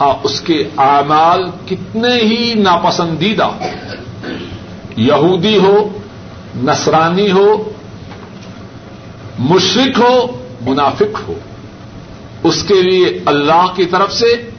ہاں 0.00 0.14
اس 0.22 0.40
کے 0.40 0.68
اعمال 0.76 1.50
کتنے 1.66 2.14
ہی 2.14 2.54
ناپسندیدہ، 2.54 3.50
یہودی 4.96 5.58
ہو، 5.58 5.98
نصرانی 6.56 7.30
ہو 7.30 7.70
مشرق 9.38 9.98
ہو، 9.98 10.44
منافق 10.60 11.28
ہو۔ 11.28 11.34
اس 12.42 12.62
کے 12.62 12.82
لیے 12.82 13.20
اللہ 13.26 13.66
کی 13.76 13.84
طرف 13.84 14.12
سے 14.12 14.50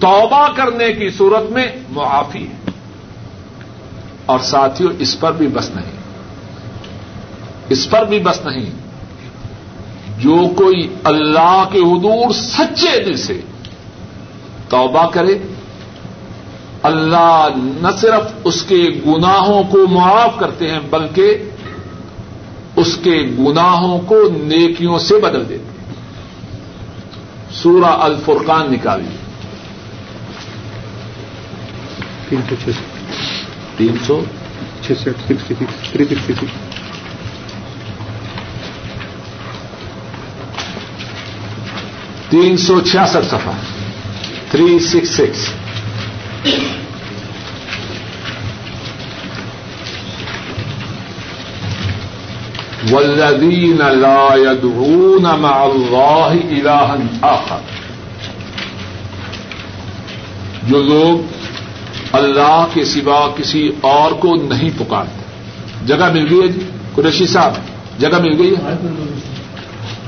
توبہ 0.00 0.48
کرنے 0.56 0.92
کی 0.92 1.10
صورت 1.10 1.50
میں 1.50 1.66
معافی 1.90 2.46
ہے۔ 2.46 2.70
اور 4.26 4.38
ساتھیوں 4.38 4.92
اس 4.98 5.20
پر 5.20 5.32
بھی 5.32 5.48
بس 5.48 5.70
نہیں۔ 5.70 5.92
اس 7.68 7.90
پر 7.90 8.04
بھی 8.04 8.18
بس 8.18 8.46
نہیں۔ 8.46 8.70
جو 10.18 10.36
کوئی 10.56 10.94
اللہ 11.04 11.68
کے 11.72 11.78
حضور 11.78 12.32
سچے 12.32 13.04
دل 13.04 13.16
سے 13.16 13.40
توبہ 14.68 15.10
کرے، 15.10 15.38
اللہ 16.82 17.48
نہ 17.56 17.88
صرف 18.00 18.32
اس 18.44 18.62
کے 18.62 19.00
گناہوں 19.06 19.62
کو 19.62 19.86
معاف 19.86 20.38
کرتے 20.38 20.70
ہیں، 20.70 20.80
بلکہ 20.90 21.38
اس 22.76 22.98
کے 23.02 23.22
گناہوں 23.38 24.00
کو 24.00 24.28
نیکیوں 24.42 24.98
سے 24.98 25.14
بدل 25.16 25.48
دیتے 25.48 25.64
ہیں۔ 25.64 25.75
سورہ 27.62 27.92
الفرقان 28.00 28.72
نکالی۔ 28.72 29.16
تین 32.28 32.40
سو 32.48 32.54
چھ 32.64 32.70
تین 33.76 33.96
سو 34.06 34.20
چھ 34.82 34.92
sixty 35.00 35.34
six 35.34 35.90
three 35.90 36.04
sixty 36.04 36.32
six 36.34 36.54
تین 42.28 42.56
سو 42.56 42.80
چھیاسٹھ 42.80 43.26
سفا 43.26 43.52
تھری 44.50 44.78
سکس 44.78 45.10
سکس 45.10 45.48
والذین 52.90 53.76
لا 53.76 54.28
يدعون 54.36 55.22
مع 55.22 55.64
اللہ 55.64 56.66
الہا 56.66 56.96
آخر۔ 57.22 57.58
جو 60.68 60.82
لوگ 60.82 61.26
اللہ 62.12 62.66
کے 62.74 62.84
سوا 62.84 63.28
کسی 63.36 63.70
اور 63.80 64.12
کو 64.12 64.34
نہیں 64.34 64.70
پکارتے۔ 64.78 65.22
جگہ 65.86 66.12
مل 66.12 66.26
گئی 66.30 66.40
ہے 66.42 66.48
جی 66.48 66.60
قریشی 66.94 67.26
صاحب، 67.26 67.52
جگہ 67.98 68.18
مل 68.20 68.40
گئی 68.40 68.54
ہے۔ 68.54 68.76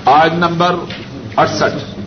آج 0.05 0.35
نمبر 0.35 0.77
اڑسٹھ 1.37 2.01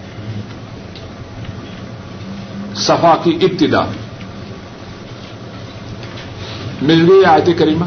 صفا 2.76 3.16
کی 3.24 3.38
ابتدا۔ 3.42 3.82
مل 6.82 7.12
گئی 7.12 7.26
آیت 7.26 7.50
کریمہ؟ 7.60 7.86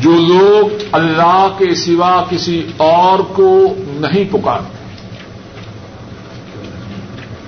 جو 0.00 0.10
لوگ 0.10 0.82
اللہ 0.92 1.48
کے 1.58 1.74
سوا 1.74 2.24
کسی 2.30 2.66
اور 2.76 3.18
کو 3.18 3.74
نہیں 3.78 4.24
پکارتے۔ 4.32 4.76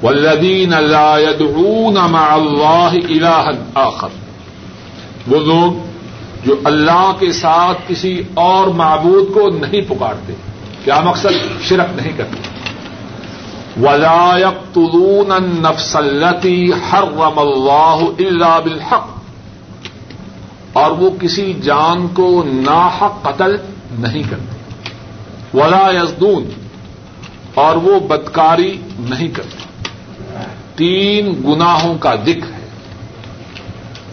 والذین 0.02 0.70
لا 0.70 1.18
يدعون 1.18 1.94
مع 1.94 2.32
اللہ 2.32 2.92
الہا 2.92 3.50
آخر۔ 3.74 4.08
وہ 5.26 5.38
لوگ 5.38 5.72
جو 6.46 6.54
اللہ 6.64 7.12
کے 7.18 7.32
ساتھ 7.32 7.78
کسی 7.88 8.22
اور 8.34 8.66
معبود 8.66 9.34
کو 9.34 9.48
نہیں 9.48 9.80
پکارتے، 9.88 10.32
کیا 10.84 11.00
مقصد؟ 11.00 11.62
شرک 11.62 12.02
نہیں 12.02 12.12
کرتے۔ 12.16 12.58
ولا 13.82 14.38
يقتلون 14.38 15.32
النفس 15.32 15.96
التي 15.96 16.70
حرم 16.70 17.38
الله 17.38 18.04
الا 18.18 18.58
بالحق۔ 18.58 19.17
اور 20.78 20.90
وہ 20.90 21.10
کسی 21.20 21.52
جان 21.62 22.06
کو 22.08 22.42
ناحق 22.46 23.22
قتل 23.22 23.56
نہیں 23.98 24.22
کرتے 24.30 24.56
ولا 25.58 25.90
یزدون 25.90 26.44
اور 27.54 27.76
وہ 27.76 28.00
بدکاری 28.00 28.78
نہیں 28.98 29.28
کرتے 29.28 29.68
تین 30.74 31.42
گناہوں 31.46 31.98
کا 31.98 32.14
ذکر 32.14 32.52
ہے۔ 32.52 32.66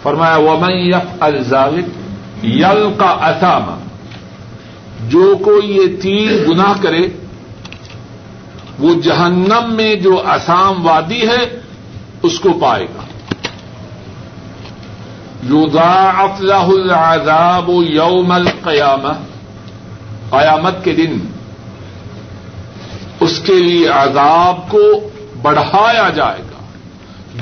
فرمایا، 0.04 0.38
ومن 0.38 0.72
یف 0.72 1.08
الزالب 1.20 2.46
یل 2.46 2.82
کا 2.98 3.12
اثامہ 3.28 3.76
جو 5.10 5.38
کوئی 5.46 5.78
یہ 5.78 6.02
تین 6.02 6.44
گناہ 6.50 6.74
کرے، 6.82 7.08
وہ 8.80 8.94
جہنم 9.02 9.74
میں 9.74 9.96
جو 9.96 10.22
اسام 10.30 10.86
وادی 10.86 11.22
ہے، 11.28 11.44
اس 12.24 12.40
کو 12.40 12.50
پائے 12.62 12.86
گا۔ 12.86 13.05
یضاعف 15.50 16.42
له 16.42 16.68
العذاب 16.68 17.70
یوم 17.90 18.32
القیامہ 18.32 19.14
قیامت 20.30 20.84
کے 20.84 20.92
دن 20.92 21.20
اس 23.20 23.40
کے 23.40 23.54
لیے 23.54 23.88
عذاب 23.88 24.72
کو 24.72 25.10
بڑھایا 25.42 26.10
جائے 26.10 26.40
گا، 26.40 26.60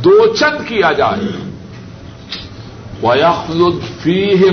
دو 0.01 0.35
چند 0.39 0.67
کیا 0.67 0.91
جائے 0.91 1.25
گا۔ 1.25 1.49
وَيَخْلُدْ 3.07 4.01
فِيهِ 4.01 4.51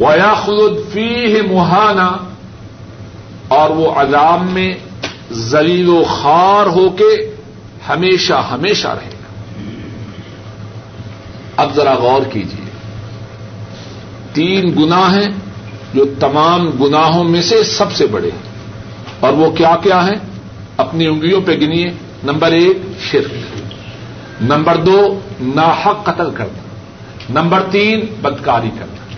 وَيَخْلُدْ 0.00 0.92
فِيهِ 0.92 1.50
مُحَانَا 1.50 2.16
اور 3.48 3.70
وہ 3.70 3.92
عذاب 3.92 4.42
میں 4.42 4.74
ذلیل 5.32 5.88
و 5.88 6.04
خار 6.08 6.66
ہو 6.66 6.90
کے 6.90 7.34
ہمیشہ 7.88 8.34
ہمیشہ 8.34 8.88
رہے۔ 8.88 9.10
گا 9.12 9.19
اب 11.60 11.74
ذرا 11.74 11.94
غور 11.94 12.22
کیجیے 12.22 12.70
تین 14.32 14.74
گنا 14.78 15.16
ہیں 15.16 15.28
جو 15.94 16.04
تمام 16.20 16.70
گناہوں 16.70 17.24
میں 17.24 17.42
سے 17.42 17.62
سب 17.64 17.92
سے 17.92 18.06
بڑے 18.06 18.28
ہیں۔ 18.28 18.50
اور 19.20 19.32
وہ 19.32 19.50
کیا 19.50 19.76
کیا 19.82 20.06
ہیں؟ 20.06 20.16
اپنی 20.76 21.06
انگلیوں 21.06 21.40
پہ 21.40 21.52
گنیے۔ 21.52 21.90
نمبر 22.24 22.52
ایک، 22.52 22.78
شرک۔ 23.00 23.34
نمبر 24.42 24.76
دو، 24.76 25.20
ناحق 25.40 26.04
قتل 26.04 26.30
کرنا۔ 26.30 26.58
نمبر 27.40 27.62
تین، 27.70 28.00
بدکاری 28.22 28.70
کرنا۔ 28.78 29.14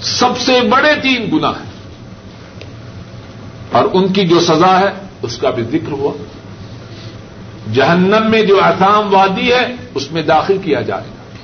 سب 0.00 0.38
سے 0.38 0.60
بڑے 0.60 0.94
تین 1.02 1.30
گنا 1.32 1.50
ہیں۔ 1.50 1.70
اور 3.72 3.84
ان 3.92 4.12
کی 4.12 4.28
جو 4.28 4.40
سزا 4.40 4.80
ہے، 4.80 4.90
اس 5.22 5.38
کا 5.38 5.50
بھی 5.50 5.62
ذکر 5.62 5.92
ہوا۔ 5.92 6.12
جہنم 7.72 8.30
میں 8.30 8.42
جو 8.42 8.64
احسام 8.64 9.14
وادی 9.14 9.52
ہے، 9.52 9.74
اس 9.94 10.12
میں 10.12 10.22
داخل 10.22 10.58
کیا 10.58 10.80
جائے 10.80 11.02
گا۔ 11.02 11.42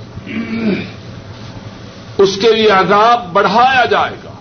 اس 2.17 2.37
کے 2.41 2.53
لیے 2.53 2.69
عذاب 2.69 3.33
بڑھایا 3.33 3.85
جائے 3.85 4.15
گا۔ 4.23 4.31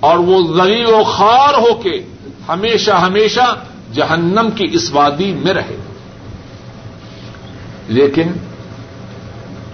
اور 0.00 0.18
وہ 0.18 0.56
ذلیل 0.56 0.86
و 0.86 1.04
خار 1.04 1.54
ہو 1.54 1.74
کے 1.74 2.02
ہمیشہ 2.48 2.90
ہمیشہ 2.90 3.56
جہنم 3.92 4.48
کی 4.54 4.68
اس 4.72 4.92
وادی 4.92 5.32
میں 5.32 5.54
رہے 5.54 5.76
گا۔ 5.78 5.92
لیکن 7.88 8.32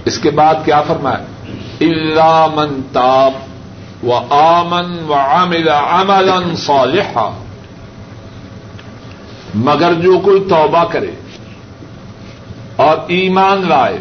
اس 0.04 0.18
کے 0.18 0.30
بعد 0.30 0.54
کیا 0.64 0.82
فرمایا؟ 0.82 1.24
اللہ 1.80 2.46
من 2.54 2.80
تاب 2.92 3.32
و 4.06 4.14
آمن 4.30 5.04
و 5.08 5.14
عامل 5.14 5.68
عملا 5.68 6.54
صالحا۔ 6.56 7.42
مگر 9.54 9.92
جو 9.92 10.18
کوئی 10.18 10.40
توبہ 10.40 10.84
کرے 10.84 11.10
اور 12.78 12.96
ایمان 13.06 13.68
لائے 13.68 13.98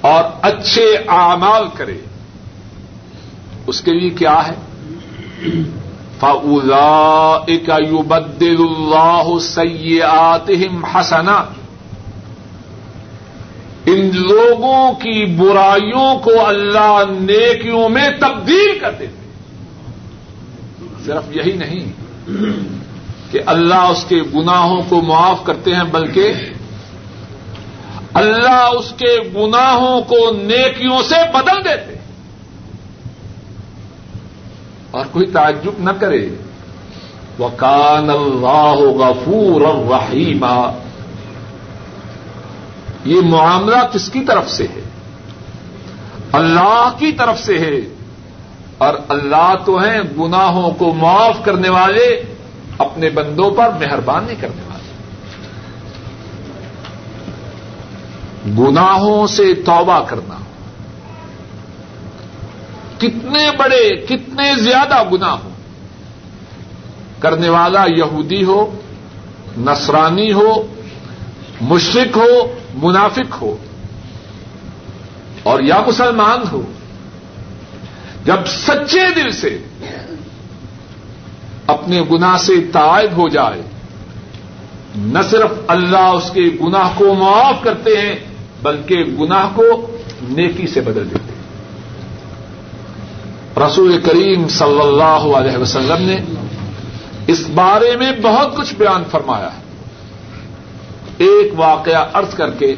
اور 0.00 0.24
اچھے 0.42 0.96
اعمال 1.08 1.66
کرے۔ 1.74 1.98
اس 3.66 3.80
کے 3.80 3.90
لیے 3.90 4.10
کیا 4.10 4.48
ہے؟ 4.48 4.54
فَأُولَئِكَ 6.20 7.72
يُبَدِّلُ 7.72 8.58
اللَّهُ 8.58 9.38
سَيِّئَاتِهِمْ 9.38 10.84
حَسَنَاتٍ۔ 10.94 11.52
ان 13.86 14.10
لوگوں 14.14 14.92
کی 14.92 15.24
برائیوں 15.24 16.18
کو 16.18 16.46
اللہ 16.46 17.02
نیکیوں 17.08 17.88
میں 17.88 18.08
تبدیل 18.20 18.78
کر 18.78 18.92
دیتے 18.92 19.26
صرف 21.04 21.36
یہی 21.36 21.52
نہیں 21.52 21.92
کہ 23.30 23.40
اللہ 23.46 23.74
اس 23.74 24.04
کے 24.08 24.16
گناہوں 24.34 24.82
کو 24.88 25.02
معاف 25.02 25.44
کرتے 25.44 25.74
ہیں، 25.74 25.84
بلکہ 25.84 26.32
اللہ 28.16 28.68
اس 28.78 28.92
کے 28.96 29.18
گناہوں 29.36 30.00
کو 30.02 30.30
نیکیوں 30.30 31.02
سے 31.02 31.14
بدل 31.34 31.64
دیتے 31.64 31.98
اور 34.90 35.06
کوئی 35.12 35.26
تعجب 35.26 35.72
نہ 35.78 35.90
کرے۔ 36.00 36.28
وہ 37.38 37.48
کان 37.56 38.10
اللہ 38.10 38.74
غفور 38.74 39.60
الرحیم 39.60 40.44
یہ 43.04 43.20
معاملہ 43.20 43.76
کس 43.92 44.10
کی 44.12 44.20
طرف 44.20 44.50
سے 44.50 44.64
ہے؟ 44.64 44.80
اللہ 46.32 46.90
کی 46.98 47.12
طرف 47.12 47.38
سے 47.38 47.58
ہے۔ 47.58 47.94
اور 48.78 48.94
اللہ 49.08 49.54
تو 49.66 49.78
ہیں 49.78 50.00
گناہوں 50.18 50.70
کو 50.70 50.94
معاف 50.94 51.44
کرنے 51.44 51.68
والے، 51.68 52.22
اپنے 52.78 53.10
بندوں 53.10 53.50
پر 53.50 53.68
مہربانی 53.80 54.34
کرنے 54.40 54.62
والے 54.66 54.66
گناہوں 58.46 59.26
سے 59.26 59.54
توبہ 59.54 60.00
کرنا۔ 60.00 60.38
کتنے 62.98 63.50
بڑے، 63.58 64.06
کتنے 64.06 64.54
زیادہ 64.56 65.02
گنا 65.12 65.32
ہو 65.32 65.50
کرنے 67.20 67.48
والا 67.48 67.84
یہودی 67.84 68.44
ہو، 68.44 68.80
نصرانی 69.58 70.32
ہو 70.32 70.66
مشرق 71.60 72.16
ہو، 72.16 72.54
منافق 72.74 73.42
ہو، 73.42 73.56
اور 75.42 75.60
یا 75.60 75.80
مسلمان 75.86 76.40
ہو۔ 76.52 76.62
جب 78.24 78.46
سچے 78.46 79.14
دل 79.16 79.30
سے 79.30 79.58
اپنے 81.66 82.02
گنا 82.02 82.38
سے 82.38 82.52
تائب 82.72 83.16
ہو 83.16 83.28
جائے، 83.28 83.62
نہ 84.96 85.18
صرف 85.30 85.50
اللہ 85.66 86.10
اس 86.14 86.30
کے 86.30 86.44
گناہ 86.62 86.90
کو 86.96 87.14
معاف 87.14 87.62
کرتے 87.62 87.90
ہیں 87.90 88.25
بلکہ 88.62 89.04
گناہ 89.20 89.48
کو 89.54 89.96
نیکی 90.28 90.66
سے 90.66 90.80
بدل 90.80 91.10
دیتے 91.10 91.32
ہیں۔ 91.32 91.36
رسول 93.66 94.00
کریم 94.00 94.48
صلی 94.48 94.80
اللہ 94.80 95.36
علیہ 95.36 95.56
وسلم 95.58 96.06
نے 96.06 96.18
اس 97.26 97.48
بارے 97.54 97.96
میں 97.96 98.12
بہت 98.22 98.56
کچھ 98.56 98.74
بیان 98.74 99.02
فرمایا 99.10 99.46
ہے۔ 99.46 99.60
ایک 101.18 101.52
واقعہ 101.56 102.06
ارض 102.14 102.34
کر 102.34 102.50
کے 102.50 102.74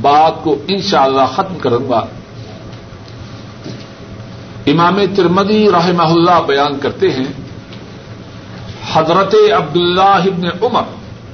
بات 0.00 0.44
کو 0.44 0.56
انشاءاللہ 0.68 1.26
ختم 1.34 1.58
کروں 1.58 1.88
گا۔ 1.88 2.06
امام 4.66 5.00
ترمدی 5.16 5.70
رحمہ 5.70 6.02
اللہ 6.02 6.42
بیان 6.46 6.78
کرتے 6.78 7.10
ہیں، 7.10 7.24
حضرت 8.92 9.34
عبداللہ 9.56 10.00
ابن 10.00 10.46
عمر 10.62 10.82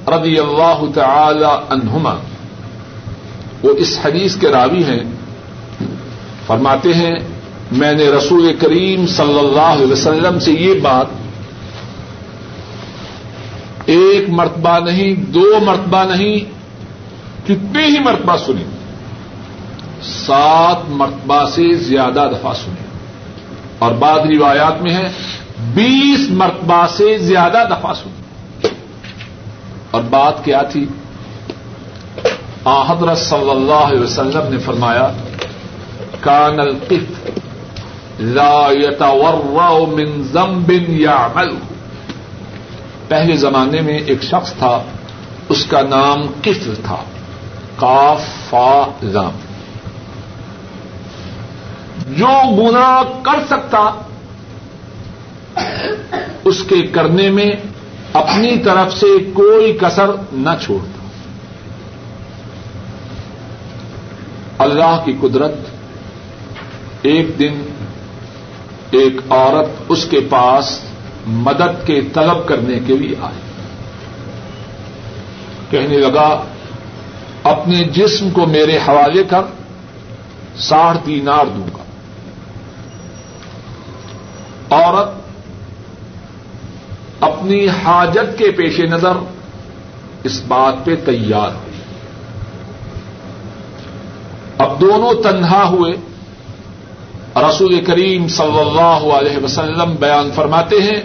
رضی 0.09 0.39
اللہ 0.39 0.81
تعالی 0.95 1.63
عنہما۔ 1.69 2.15
وہ 3.63 3.73
اس 3.77 3.99
حدیث 4.05 4.35
کے 4.35 4.47
راوی 4.47 4.83
ہیں۔ 4.83 4.99
فرماتے 6.47 6.93
ہیں، 6.93 7.15
میں 7.71 7.93
نے 7.93 8.09
رسول 8.09 8.57
کریم 8.59 9.07
صلی 9.07 9.39
اللہ 9.39 9.61
علیہ 9.61 9.91
وسلم 9.91 10.39
سے 10.39 10.51
یہ 10.51 10.79
بات، 10.79 11.05
ایک 13.85 14.29
مرتبہ 14.29 14.79
نہیں، 14.79 15.13
دو 15.13 15.59
مرتبہ 15.61 16.03
نہیں، 16.03 16.37
کتنی 17.47 17.83
ہی 17.83 17.99
مرتبہ 17.99 18.37
سنی، 18.37 18.63
سات 20.01 20.89
مرتبہ 20.89 21.49
سے 21.49 21.73
زیادہ 21.73 22.29
دفعہ 22.31 22.53
سنی۔ 22.53 22.83
اور 23.79 23.91
بعد 23.91 24.19
روایات 24.19 24.81
میں 24.81 24.93
ہے 24.93 25.11
بیس 25.73 26.29
مرتبہ 26.29 26.87
سے 26.87 27.17
زیادہ 27.17 27.63
دفعہ 27.69 27.93
سنی۔ 27.93 28.67
اور 29.91 30.01
بات 30.01 30.45
کیا 30.45 30.61
تھی؟ 30.61 30.85
حضرت 32.65 33.17
صلی 33.17 33.49
اللہ 33.49 33.73
علیہ 33.73 33.99
وسلم 33.99 34.51
نے 34.51 34.57
فرمایا، 34.57 35.11
کان 36.19 36.59
القف 36.59 37.29
لا 38.19 38.67
يتورع 38.71 39.77
من 39.91 40.23
ذنب 40.23 40.71
يعمله 40.89 41.57
پہلے 43.07 43.35
زمانے 43.35 43.81
میں 43.81 43.99
ایک 43.99 44.23
شخص 44.23 44.53
تھا، 44.53 44.83
اس 45.49 45.65
کا 45.65 45.81
نام 45.81 46.27
کفل 46.41 46.73
تھا 46.75 46.97
کاف 47.75 48.21
فا، 48.49 48.85
لام۔ 49.01 49.31
جو 52.09 52.55
گنا 52.55 53.03
کر 53.23 53.39
سکتا، 53.49 53.91
اس 56.43 56.63
کے 56.63 56.81
کرنے 56.81 57.29
میں 57.29 57.51
اپنی 58.13 58.57
طرف 58.57 58.93
سے 58.93 59.31
کوئی 59.33 59.77
کسر 59.81 60.11
نہ 60.33 60.49
چھوڑتا۔ 60.61 61.02
اللہ 64.57 65.01
کی 65.05 65.13
قدرت، 65.21 65.53
ایک 67.01 67.39
دن 67.39 67.53
ایک 68.91 69.13
عورت 69.29 69.83
اس 69.89 70.05
کے 70.09 70.19
پاس 70.29 70.79
مدد 71.27 71.87
کے 71.87 72.01
طلب 72.13 72.47
کرنے 72.47 72.79
کے 72.87 72.97
لیے 72.97 73.15
آئے 73.21 73.41
کہنے 75.69 75.97
لگا، 75.97 76.43
اپنے 77.43 77.83
جسم 77.83 78.29
کو 78.29 78.45
میرے 78.45 78.77
حوالے 78.77 79.23
کر، 79.23 79.41
ساڑھ 80.57 80.97
دینار 81.05 81.45
دوں 81.45 81.67
گا۔ 81.67 81.83
عورت 84.75 85.09
اپنی 87.23 87.67
حاجت 87.67 88.37
کے 88.37 88.51
پیش 88.51 88.79
نظر 88.79 89.17
اس 90.23 90.41
بات 90.47 90.85
پہ 90.85 90.95
تیار 91.05 91.51
ہوئی 91.51 91.73
اب 94.63 94.81
دونوں 94.81 95.23
تنہا 95.23 95.63
ہوئے۔ 95.69 95.91
رسول 97.35 97.85
کریم 97.85 98.27
صلی 98.27 98.59
اللہ 98.59 99.15
علیہ 99.15 99.43
وسلم 99.43 99.95
بیان 99.99 100.31
فرماتے 100.35 100.81
ہیں، 100.81 101.01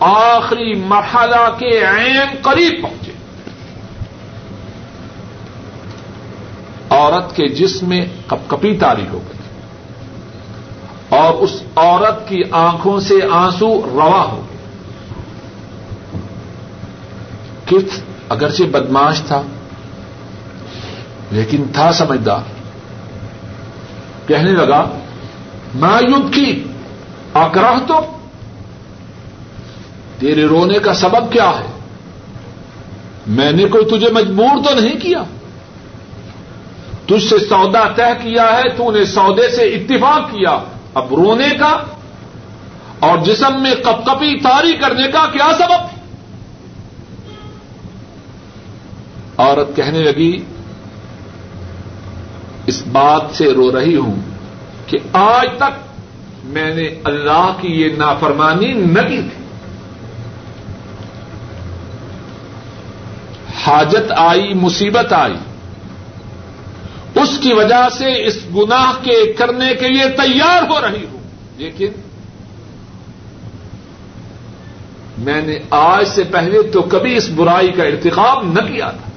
آخری 0.00 0.74
مرحلہ 0.74 1.50
کے 1.58 1.84
عین 1.84 2.26
قریب 2.42 2.82
پہنچے۔ 2.82 3.12
عورت 6.90 7.36
کے 7.36 7.48
جسم 7.48 7.88
میں 7.88 8.06
کپ 8.26 8.50
کپی 8.50 8.76
تاری 8.76 9.06
ہو 9.12 9.20
گئی۔ 9.28 9.38
اور 11.18 11.34
اس 11.34 11.62
عورت 11.76 12.28
کی 12.28 12.42
آنکھوں 12.50 13.00
سے 13.00 13.14
آنسو 13.30 13.80
روا 13.92 14.24
ہو 14.32 14.42
گئے۔ 14.50 14.58
کس؟ 17.66 18.02
اگرچہ 18.28 18.62
بدماش 18.62 19.22
تھا، 19.22 19.42
لیکن 21.30 21.64
تھا 21.72 21.92
سمجھدار۔ 21.92 22.57
کہنے 24.28 24.52
لگا 24.52 24.84
میں 25.74 25.98
یوگ 26.08 26.30
کی 26.30 26.62
اکراہ 27.34 27.78
تو، 27.86 28.00
تیرے 30.18 30.44
رونے 30.46 30.78
کا 30.78 30.94
سبب 30.94 31.32
کیا 31.32 31.50
ہے؟ 31.50 31.66
میں 33.26 33.52
نے 33.52 33.64
کوئی 33.64 33.84
تجھے 33.84 34.10
مجبور 34.12 34.62
تو 34.64 34.74
نہیں 34.80 35.00
کیا؟ 35.00 35.22
تجھ 37.06 37.24
سے 37.24 37.38
سودا 37.38 37.84
طے 37.96 38.10
کیا 38.22 38.46
ہے، 38.54 38.68
تو 38.76 38.90
نے 38.92 39.04
سودے 39.04 39.48
سے 39.50 39.64
اتفاق 39.68 40.30
کیا، 40.30 40.58
اب 40.94 41.14
رونے 41.14 41.48
کا 41.58 41.72
اور 43.00 43.18
جسم 43.18 43.62
میں 43.62 43.74
کپ 43.74 44.06
کپی 44.06 44.38
تاری 44.40 44.72
کرنے 44.72 45.08
کا 45.08 45.26
کیا 45.32 45.50
سبب؟ 45.58 45.96
عورت 49.38 49.76
کہنے 49.76 49.98
لگی 49.98 50.32
اس 52.68 52.82
بات 52.92 53.36
سے 53.36 53.52
رو 53.52 53.78
رہی 53.78 53.96
ہوں 53.96 54.20
کہ 54.86 54.98
آج 55.12 55.48
تک 55.56 55.88
میں 56.44 56.74
نے 56.74 56.88
اللہ 57.04 57.52
کی 57.60 57.68
یہ 57.68 57.88
نافرمانی 57.96 58.72
نہ 58.72 59.00
کی 59.00 59.20
تھی۔ 59.20 59.44
حاجت 63.64 64.12
آئی، 64.16 64.54
مصیبت 64.54 65.12
آئی۔ 65.12 65.34
اس 67.14 67.38
کی 67.42 67.52
وجہ 67.52 67.88
سے 67.98 68.26
اس 68.26 68.38
گناہ 68.56 68.92
کے 69.02 69.32
کرنے 69.32 69.74
کے 69.74 69.88
لیے 69.88 70.08
تیار 70.08 70.62
ہو 70.70 70.80
رہی 70.80 71.06
ہوں۔ 71.12 71.20
لیکن 71.56 71.88
میں 75.18 75.42
نے 75.42 75.58
آج 75.70 76.08
سے 76.08 76.24
پہلے 76.24 76.62
تو 76.62 76.82
کبھی 76.82 77.16
اس 77.16 77.28
برائی 77.28 77.72
کا 77.72 77.82
ارتقاب 77.84 78.44
نہ 78.44 78.72
کیا 78.72 78.90
تھا۔ 78.90 79.07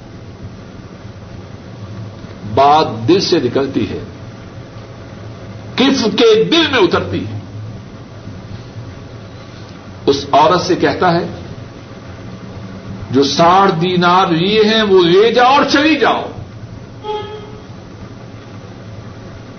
بات 2.61 3.07
دل 3.07 3.19
سے 3.19 3.39
نکلتی 3.39 3.89
ہے 3.89 3.99
کف 5.75 6.03
کے 6.17 6.43
دل 6.43 6.67
میں 6.71 6.79
اترتی 6.79 7.25
ہے 7.27 7.39
اس 10.05 10.25
عورت 10.31 10.61
سے 10.61 10.75
کہتا 10.75 11.11
ہے 11.11 11.25
جو 13.11 13.23
ساڑھ 13.23 13.71
دینار 13.81 14.27
لیے 14.27 14.61
ہیں 14.63 14.83
وہ 14.83 15.01
لے 15.03 15.31
جاؤ 15.33 15.53
اور 15.53 15.63
چلی 15.63 15.95
جاؤ 15.95 16.21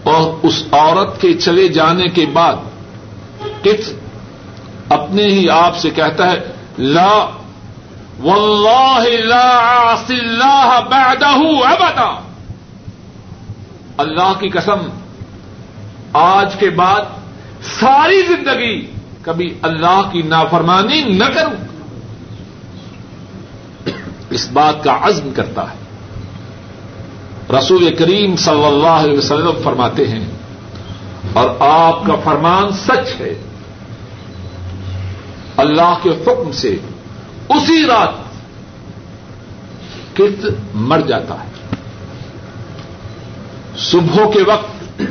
اور 0.04 0.32
اس 0.42 0.62
عورت 0.72 1.20
کے 1.20 1.32
چلے 1.34 1.68
جانے 1.68 2.08
کے 2.08 2.26
بعد 2.26 2.56
کس 3.62 3.92
اپنے 4.88 5.26
ہی 5.26 5.48
آپ 5.50 5.76
سے 5.76 5.90
کہتا 5.90 6.30
ہے، 6.32 6.40
لا، 6.78 7.12
واللہ 8.20 9.04
لا 9.24 9.94
اللہ 10.08 10.80
بعدہ 10.90 11.28
ابدا۔ 11.66 12.31
اللہ 13.96 14.32
کی 14.40 14.48
قسم، 14.48 14.88
آج 16.12 16.54
کے 16.56 16.70
بعد 16.70 17.00
ساری 17.80 18.22
زندگی 18.22 18.86
کبھی 19.22 19.54
اللہ 19.62 20.00
کی 20.12 20.22
نافرمانی 20.22 21.02
نہ 21.02 21.24
کروں۔ 21.24 21.56
اس 24.30 24.48
بات 24.52 24.84
کا 24.84 24.98
عزم 25.02 25.30
کرتا 25.36 25.62
ہے۔ 25.62 25.80
رسول 27.58 27.96
کریم 27.96 28.36
صلی 28.36 28.64
اللہ 28.64 28.98
علیہ 29.02 29.18
وسلم 29.18 29.60
فرماتے 29.64 30.08
ہیں، 30.08 30.24
اور 31.32 31.50
آپ 31.60 32.06
کا 32.06 32.14
فرمان 32.24 32.72
سچ 32.72 33.20
ہے۔ 33.20 33.34
اللہ 35.56 35.94
کے 36.02 36.10
حکم 36.10 36.52
سے 36.52 36.76
اسی 37.48 37.86
رات 37.86 38.14
کت 40.16 40.46
مر 40.74 41.00
جاتا 41.00 41.34
ہے۔ 41.34 41.51
صبح 43.78 44.30
کے 44.30 44.42
وقت 44.42 45.02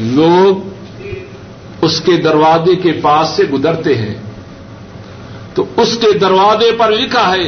لوگ 0.00 0.68
اس 1.82 2.00
کے 2.00 2.16
دروازے 2.16 2.76
کے 2.76 2.92
پاس 2.92 3.28
سے 3.28 3.44
گزرتے 3.44 3.94
ہیں۔ 3.94 4.14
تو 5.54 5.64
اس 5.76 5.98
کے 6.00 6.18
دروازے 6.18 6.72
پر 6.72 6.90
لکھا 6.90 7.32
ہے، 7.32 7.46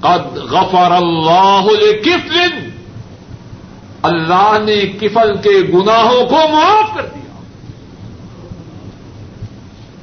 قد 0.00 0.36
غفر 0.36 0.90
اللہ 0.90 1.66
کفل 2.02 2.70
اللہ 4.02 4.56
نے 4.64 4.76
کفل 4.76 5.36
کے 5.42 5.72
گناہوں 5.74 6.26
کو 6.26 6.36
معاف 6.52 6.96
کر 6.96 7.02
دیا۔ 7.02 7.40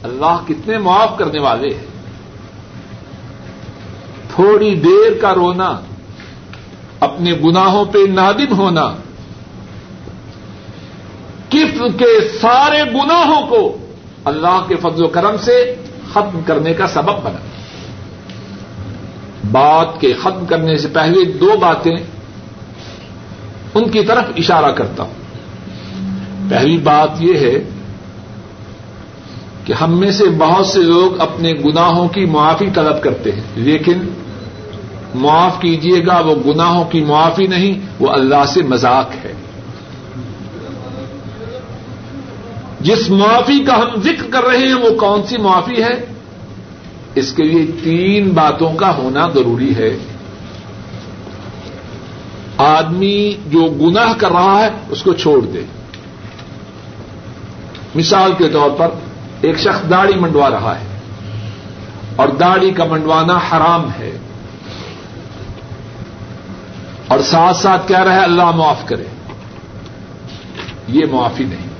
اللہ 0.04 0.44
کتنے 0.48 0.78
معاف 0.78 1.18
کرنے 1.18 1.40
والے 1.40 1.74
ہیں۔ 1.74 1.86
تھوڑی 4.36 4.76
دیر 4.76 5.22
کا 5.22 5.36
رونا، 5.36 5.80
اپنے 7.00 7.34
گناہوں 7.34 7.86
پہ 7.86 7.98
نادم 8.10 8.58
ہونا۔ 8.58 8.96
کفل 11.76 11.98
کے 11.98 12.38
سارے 12.42 12.84
گناہوں 12.84 13.48
کو 13.48 13.78
اللہ 14.26 14.66
کے 14.68 14.76
فضل 14.76 15.04
و 15.04 15.08
کرم 15.08 15.36
سے 15.42 15.76
ختم 16.14 16.40
کرنے 16.46 16.74
کا 16.74 16.88
سبب 16.88 17.24
بنا۔ 17.24 17.38
بات 19.52 20.02
کے 20.02 20.14
ختم 20.14 20.46
کرنے 20.46 20.78
سے 20.78 20.88
پہلے 20.88 21.32
دو 21.32 21.54
باتیں 21.60 21.98
ان 23.74 23.90
کی 23.90 24.04
طرف 24.04 24.24
اشارہ 24.38 24.72
کرتا 24.72 25.04
ہوں۔ 25.04 25.14
پہلی 26.50 26.78
بات 26.78 27.10
یہ 27.20 27.34
ہے 27.34 27.70
کہ 29.64 29.74
ہم 29.74 30.00
میں 30.00 30.12
سے 30.12 30.24
بہت 30.38 30.66
سے 30.66 30.80
لوگ 30.80 31.22
اپنے 31.22 31.54
گناہوں 31.54 32.08
کی 32.08 32.26
معافی 32.26 32.70
طلب 32.74 33.02
کرتے 33.02 33.32
ہیں، 33.32 33.42
لیکن 33.56 33.98
معاف 35.16 35.60
کیجیے 35.60 36.06
گا، 36.06 36.20
وہ 36.20 36.36
گناہوں 36.46 36.86
کی 36.86 37.02
معافی 37.02 37.48
نہیں، 37.48 37.80
وہ 38.00 38.10
اللہ 38.10 38.46
سے 38.48 38.62
مذاق 38.62 39.26
ہے۔ 39.26 39.34
جس 42.86 43.10
معافی 43.10 43.64
کا 43.64 43.78
ہم 43.78 44.02
ذکر 44.02 44.32
کر 44.32 44.44
رہے 44.44 44.58
ہیں 44.58 44.74
وہ 44.74 44.90
کون 44.90 45.24
سی 45.24 45.38
معافی 45.38 45.84
ہے؟ 45.84 46.06
اس 47.16 47.34
کے 47.34 47.44
لیے 47.44 47.66
تین 47.84 48.30
باتوں 48.30 48.74
کا 48.74 48.98
ہونا 48.98 49.28
ضروری 49.34 49.76
ہے۔ 49.76 49.98
آدمی 52.58 53.36
جو 53.48 53.66
گناہ 53.66 54.14
کر 54.18 54.32
رہا 54.32 54.60
ہے، 54.60 54.70
اس 54.90 55.04
کو 55.04 55.14
چھوڑ 55.14 55.46
دے۔ 55.46 55.62
مثال 57.96 58.32
کے 58.38 58.50
طور 58.50 58.70
پر 58.70 58.88
ایک 59.42 59.58
شخص 59.58 59.90
داڑھی 59.90 60.20
منڈوا 60.20 60.50
رہا 60.50 60.76
ہے۔ 60.80 60.86
اور 62.16 62.28
داڑھی 62.28 62.72
کا 62.72 62.86
منڈوانا 62.86 63.34
حرام 63.34 63.90
ہے۔ 64.00 64.18
اور 67.08 67.20
ساتھ 67.20 67.58
ساتھ 67.58 67.88
کہہ 67.88 68.00
رہا 68.00 68.16
ہے، 68.16 68.24
اللہ 68.24 68.52
معاف 68.52 68.86
کرے۔ 68.86 69.04
یہ 70.88 71.06
معافی 71.12 71.44
نہیں۔ 71.44 71.75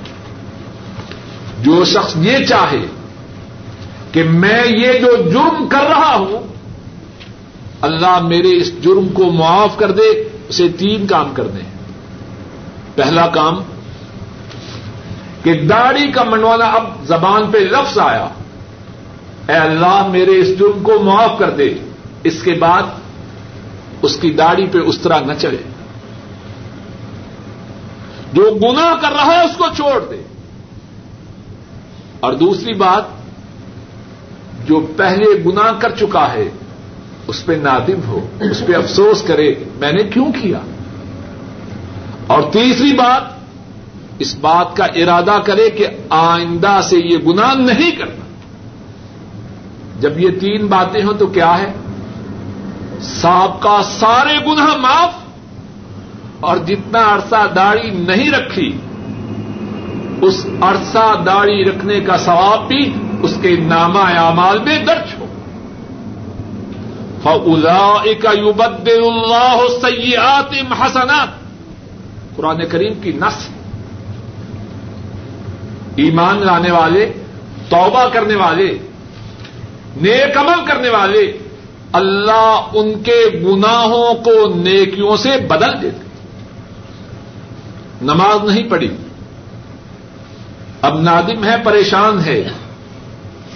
جو 1.66 1.84
شخص 1.84 2.16
یہ 2.16 2.44
چاہے 2.44 2.86
کہ 4.12 4.22
میں 4.22 4.64
یہ 4.66 4.92
جو 4.92 5.30
جرم 5.30 5.68
کر 5.68 5.84
رہا 5.88 6.14
ہوں، 6.14 6.54
اللہ 7.80 8.18
میرے 8.18 8.56
اس 8.56 8.82
جرم 8.82 9.08
کو 9.08 9.24
معاف 9.32 9.76
کر 9.76 9.90
دے، 9.90 10.28
اسے 10.48 10.68
تین 10.68 11.06
کام 11.06 11.34
کر 11.34 11.46
دیں۔ 11.46 11.70
پہلا 12.94 13.26
کام، 13.26 13.62
کہ 15.42 15.54
داڑھی 15.54 16.12
کا 16.12 16.22
منڈوانا 16.22 16.64
اب 16.64 16.84
زبان 17.04 17.50
پہ 17.50 17.58
لفظ 17.58 17.98
آیا۔ 17.98 18.28
اے 19.48 19.54
اللہ، 19.54 20.06
میرے 20.06 20.38
اس 20.38 20.58
جرم 20.58 20.82
کو 20.82 20.98
معاف 21.02 21.38
کر 21.38 21.50
دے۔ 21.50 21.74
اس 22.24 22.42
کے 22.42 22.52
بعد 22.52 22.82
اس 24.02 24.16
کی 24.16 24.30
داڑھی 24.30 24.66
پہ 24.66 24.78
اس 24.78 24.98
طرح 24.98 25.20
نہ 25.20 25.32
چلے۔ 25.38 25.62
جو 28.32 28.50
گنا 28.62 28.94
کر 29.02 29.12
رہا 29.12 29.26
ہے، 29.26 29.44
اس 29.44 29.56
کو 29.56 29.66
چھوڑ 29.76 30.04
دے۔ 30.10 30.35
اور 32.26 32.32
دوسری 32.32 32.74
بات، 32.74 33.04
جو 34.68 34.80
پہلے 34.96 35.26
گنا 35.46 35.70
کر 35.72 35.90
چکا 35.90 36.26
ہے، 36.32 36.48
اس 37.26 37.44
پہ 37.46 37.52
نادم 37.62 38.00
ہو، 38.08 38.26
اس 38.50 38.62
پہ 38.66 38.74
افسوس 38.74 39.22
کرے، 39.22 39.48
میں 39.78 39.92
نے 39.92 40.02
کیوں 40.02 40.32
کیا؟ 40.32 40.60
اور 42.26 42.42
تیسری 42.52 42.92
بات، 42.92 43.34
اس 44.18 44.34
بات 44.40 44.76
کا 44.76 44.84
ارادہ 44.84 45.38
کرے 45.44 45.70
کہ 45.70 45.86
آئندہ 46.10 46.78
سے 46.84 46.96
یہ 46.98 47.18
گنا 47.26 47.52
نہیں 47.54 47.90
کرنا۔ 47.90 48.24
جب 50.00 50.18
یہ 50.20 50.30
تین 50.40 50.66
باتیں 50.66 51.02
ہوں 51.02 51.18
تو 51.18 51.26
کیا 51.26 51.58
ہے؟ 51.58 51.72
سانپ 53.02 53.62
کا 53.62 53.78
سارے 53.90 54.38
گناہ 54.46 54.76
معاف، 54.76 55.14
اور 56.40 56.56
جتنا 56.66 57.02
عرصہ 57.14 57.46
داڑھی 57.56 57.90
نہیں 57.90 58.30
رکھی 58.30 58.70
اس 60.22 60.46
عرصہ 60.60 61.22
داڑھی 61.26 61.64
رکھنے 61.64 62.00
کا 62.00 62.16
ثواب 62.16 62.68
بھی 62.68 62.94
اس 63.22 63.34
کے 63.42 63.56
نامہ 63.56 63.98
اعمال 63.98 64.58
میں 64.58 64.84
درج 64.84 65.14
ہو۔ 65.18 65.26
فلاقد 67.22 68.88
اللہ 68.88 69.62
سیاحت 69.82 70.54
حسنات۔ 70.82 71.28
قرآن 72.36 72.68
کریم 72.68 72.94
کی 72.94 73.12
نس 73.12 73.48
ایمان 75.96 76.46
لانے 76.46 76.70
والے، 76.70 77.12
توبہ 77.68 78.08
کرنے 78.12 78.34
والے، 78.34 78.78
نیک 80.00 80.36
عمل 80.36 80.66
کرنے 80.66 80.88
والے 80.88 81.38
اللہ 81.92 82.60
ان 82.74 83.02
کے 83.02 83.44
گناہوں 83.44 84.14
کو 84.14 84.54
نیکیوں 84.54 85.16
سے 85.16 85.30
بدل 85.48 85.82
دیتے۔ 85.82 86.04
نماز 88.02 88.50
نہیں 88.50 88.70
پڑھی۔ 88.70 88.88
اب 90.82 91.00
نادم 91.00 91.44
ہے، 91.44 91.54
پریشان 91.64 92.24
ہے 92.26 92.48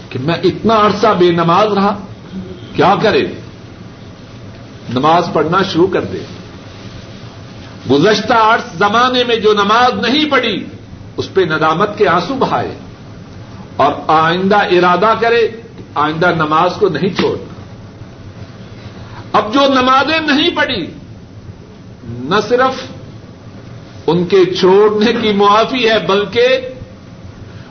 کہ 0.08 0.18
میں 0.18 0.34
اتنا 0.34 0.74
عرصہ 0.74 1.06
بے 1.18 1.30
نماز 1.30 1.72
رہا، 1.72 1.98
کیا 2.76 2.94
کرے؟ 3.02 3.26
نماز 4.94 5.28
پڑھنا 5.32 5.58
شروع 5.62 5.86
کر 5.86 6.04
دے۔ 6.04 6.18
گزشتہ 7.90 8.32
عرص 8.32 8.78
زمانے 8.78 9.24
میں 9.24 9.36
جو 9.36 9.52
نماز 9.52 10.06
نہیں 10.06 10.30
پڑھی، 10.30 10.64
اس 11.16 11.34
پہ 11.34 11.40
ندامت 11.40 11.98
کے 11.98 12.08
آنسو 12.08 12.34
بہائے۔ 12.34 12.74
اور 13.76 13.92
آئندہ 14.06 14.56
ارادہ 14.56 15.14
کرے 15.20 15.48
آئندہ 15.94 16.30
نماز 16.36 16.72
کو 16.78 16.88
نہیں 16.88 17.16
چھوڑنا 17.16 17.44
اب 19.32 19.54
جو 19.54 19.60
نمازیں 19.68 20.18
نہیں 20.18 20.50
پڑھی، 20.56 20.86
نہ 22.04 22.34
صرف 22.48 22.82
ان 24.06 24.24
کے 24.24 24.44
چھوڑنے 24.44 25.12
کی 25.12 25.32
معافی 25.32 25.90
ہے، 25.90 25.98
بلکہ 25.98 26.58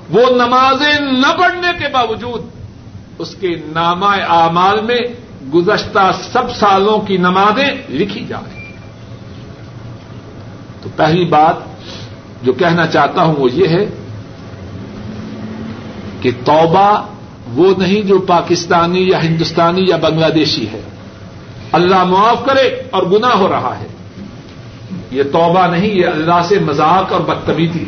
وہ 0.10 0.30
نمازیں 0.30 1.00
نہ 1.00 1.38
پڑھنے 1.40 1.68
کے 1.80 1.88
باوجود 1.94 2.42
اس 3.20 3.36
کے 3.36 3.48
نامہ 3.66 4.06
اعمال 4.06 4.82
میں 4.82 5.00
گزشتہ 5.54 6.12
سب 6.32 6.52
سالوں 6.56 7.00
کی 7.00 7.18
نمازیں 7.18 7.70
لکھی 7.90 8.26
جا 8.26 8.40
رہی 8.40 8.74
تو 10.82 10.90
پہلی 10.96 11.26
بات 11.26 11.56
جو 12.44 12.54
کہنا 12.54 12.88
چاہتا 12.88 13.24
ہوں 13.24 13.36
وہ 13.38 13.52
یہ 13.52 13.68
ہے 13.68 13.86
کہ 16.22 16.32
توبہ 16.46 17.08
وہ 17.54 17.74
نہیں 17.78 18.02
جو 18.02 18.20
پاکستانی 18.20 19.08
یا 19.10 19.24
ہندوستانی 19.24 19.86
یا 19.88 19.96
بنگلہ 19.96 20.26
دیشی 20.26 20.68
ہے۔ 20.68 20.82
اللہ 21.72 22.04
معاف 22.04 22.46
کرے 22.46 22.82
اور 22.92 23.04
گنا 23.04 23.34
ہو 23.34 23.48
رہا 23.48 23.80
ہے۔ 23.80 23.88
یہ 25.12 25.24
توبہ 25.24 25.68
نہیں، 25.68 25.90
یہ 25.90 26.08
اللہ 26.08 26.42
سے 26.50 26.60
مذاق 26.60 27.14
اور 27.14 27.22
بدتمیزی 27.22 27.86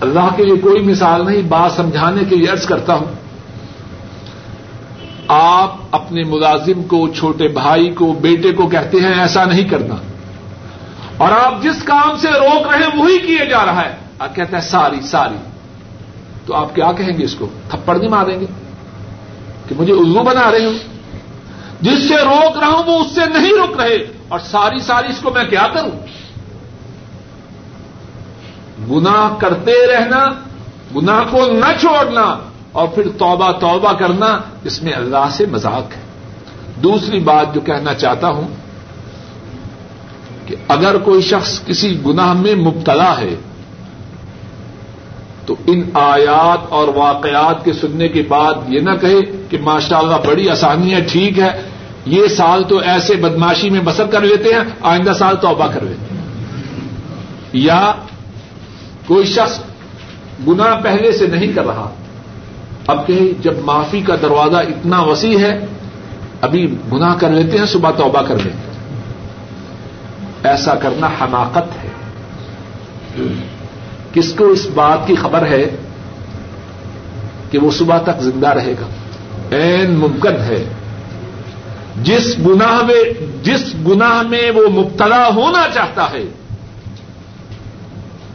اللہ 0.00 0.36
کے 0.36 0.44
لیے 0.44 0.56
کوئی 0.56 0.82
مثال 0.82 1.26
نہیں، 1.26 1.42
بات 1.42 1.72
سمجھانے 1.72 2.24
کے 2.24 2.36
لیے 2.36 2.48
عرض 2.48 2.66
کرتا 2.66 2.94
ہوں۔ 2.94 3.06
آپ 5.28 5.74
اپنے 5.90 6.22
ملازم 6.22 6.82
کو، 6.82 7.08
چھوٹے 7.08 7.48
بھائی 7.48 7.90
کو، 7.90 8.12
بیٹے 8.12 8.52
کو 8.52 8.68
کہتے 8.68 8.98
ہیں، 9.00 9.20
ایسا 9.20 9.44
نہیں 9.44 9.68
کرنا۔ 9.68 9.94
اور 11.16 11.32
آپ 11.32 11.62
جس 11.62 11.82
کام 11.82 12.16
سے 12.16 12.28
روک 12.30 12.68
رہے 12.68 12.78
ہیں، 12.78 13.00
وہی 13.00 13.18
کیے 13.18 13.46
جا 13.50 13.66
رہا 13.66 13.82
ہے۔ 13.84 13.96
آپ 14.18 14.36
کہتے 14.36 14.56
ہیں، 14.56 14.62
ساری 14.62 15.00
ساری۔ 15.00 15.36
تو 16.46 16.54
آپ 16.54 16.74
کیا 16.74 16.92
کہیں 16.92 17.18
گے 17.18 17.24
اس 17.24 17.34
کو؟ 17.34 17.48
تھپڑ 17.68 17.98
نہیں 17.98 18.08
ماریں 18.08 18.40
گے؟ 18.40 18.46
کہ 19.68 19.74
مجھے 19.78 19.92
الو 19.92 20.22
بنا 20.22 20.50
رہے 20.50 20.64
ہوں 20.64 20.78
جس 21.80 22.08
سے 22.08 22.16
روک 22.16 22.58
رہا 22.58 22.68
ہوں، 22.68 22.82
وہ 22.86 23.00
اس 23.00 23.14
سے 23.14 23.20
نہیں 23.34 23.52
رک 23.64 23.80
رہے۔ 23.80 23.98
اور 24.28 24.38
ساری 24.38 24.78
ساری، 24.78 25.06
اس 25.10 25.18
کو 25.22 25.30
میں 25.30 25.44
کیا 25.44 25.66
کروں؟ 25.72 26.07
گناہ 28.90 29.38
کرتے 29.38 29.86
رہنا، 29.86 30.26
گناہ 30.96 31.24
کو 31.30 31.46
نہ 31.46 31.80
چھوڑنا 31.80 32.38
اور 32.72 32.88
پھر 32.88 33.08
توبہ 33.08 33.52
توبہ 33.52 33.92
کرنا، 33.92 34.38
اس 34.64 34.82
میں 34.82 34.92
اللہ 34.92 35.26
سے 35.30 35.46
مذاق 35.46 35.96
ہے۔ 35.96 36.00
دوسری 36.82 37.20
بات 37.20 37.54
جو 37.54 37.60
کہنا 37.60 37.94
چاہتا 37.94 38.28
ہوں 38.28 38.48
کہ 40.46 40.56
اگر 40.68 40.98
کوئی 40.98 41.22
شخص 41.22 41.64
کسی 41.66 42.00
گناہ 42.06 42.32
میں 42.32 42.54
مبتلا 42.54 43.18
ہے، 43.18 43.34
تو 45.46 45.54
ان 45.66 45.82
آیات 45.94 46.66
اور 46.68 46.88
واقعات 46.88 47.64
کے 47.64 47.72
سننے 47.72 48.08
کے 48.08 48.22
بعد 48.28 48.54
یہ 48.68 48.80
نہ 48.80 48.90
کہے 49.00 49.20
کہ 49.50 49.58
ماشاء 49.60 49.98
اللہ 49.98 50.16
بڑی 50.26 50.50
آسانی 50.50 50.94
ہے، 50.94 51.00
ٹھیک 51.00 51.38
ہے، 51.38 51.62
یہ 52.06 52.28
سال 52.28 52.64
تو 52.64 52.78
ایسے 52.78 53.16
بدماشی 53.16 53.70
میں 53.70 53.80
بسر 53.84 54.06
کر 54.06 54.20
لیتے 54.20 54.52
ہیں، 54.52 54.60
آئندہ 54.82 55.12
سال 55.18 55.36
توبہ 55.36 55.66
کر 55.66 55.80
لیتے 55.80 56.14
ہیں۔ 56.14 56.22
یا 57.52 57.92
کوئی 59.08 59.26
شخص 59.26 59.58
گنا 60.48 60.80
پہلے 60.82 61.12
سے 61.12 61.26
نہیں 61.26 61.52
کر 61.52 61.66
رہا، 61.66 61.90
اب 62.86 63.06
کہ 63.06 63.32
جب 63.40 63.58
معافی 63.64 64.00
کا 64.00 64.16
دروازہ 64.22 64.56
اتنا 64.56 65.02
وسیع 65.02 65.38
ہے، 65.38 65.66
ابھی 66.40 66.74
گناہ 66.92 67.14
کر 67.18 67.30
لیتے 67.30 67.58
ہیں، 67.58 67.66
صبح 67.66 67.90
توبہ 67.90 68.22
کر 68.22 68.36
لیتے 68.36 68.48
ہیں۔ 68.48 68.68
ایسا 70.42 70.74
کرنا 70.74 71.08
حماقت 71.20 71.84
ہے۔ 71.84 71.88
کس 74.12 74.32
کو 74.32 74.46
اس 74.46 74.66
بات 74.74 74.98
کی 75.06 75.14
خبر 75.14 75.46
ہے 75.46 75.76
کہ 77.50 77.58
وہ 77.58 77.70
صبح 77.70 77.98
تک 77.98 78.20
زندہ 78.20 78.48
رہے 78.48 78.72
گا؟ 78.72 78.86
این 79.56 79.94
ممکن 79.94 80.36
ہے۔ 80.40 80.64
جس 82.02 82.38
گناہ 82.46 82.82
میں، 82.82 83.24
جس 83.42 83.74
گناہ 83.88 84.22
میں 84.22 84.50
وہ 84.50 84.68
مبتلا 84.68 85.28
ہونا 85.34 85.66
چاہتا 85.74 86.10
ہے 86.10 86.24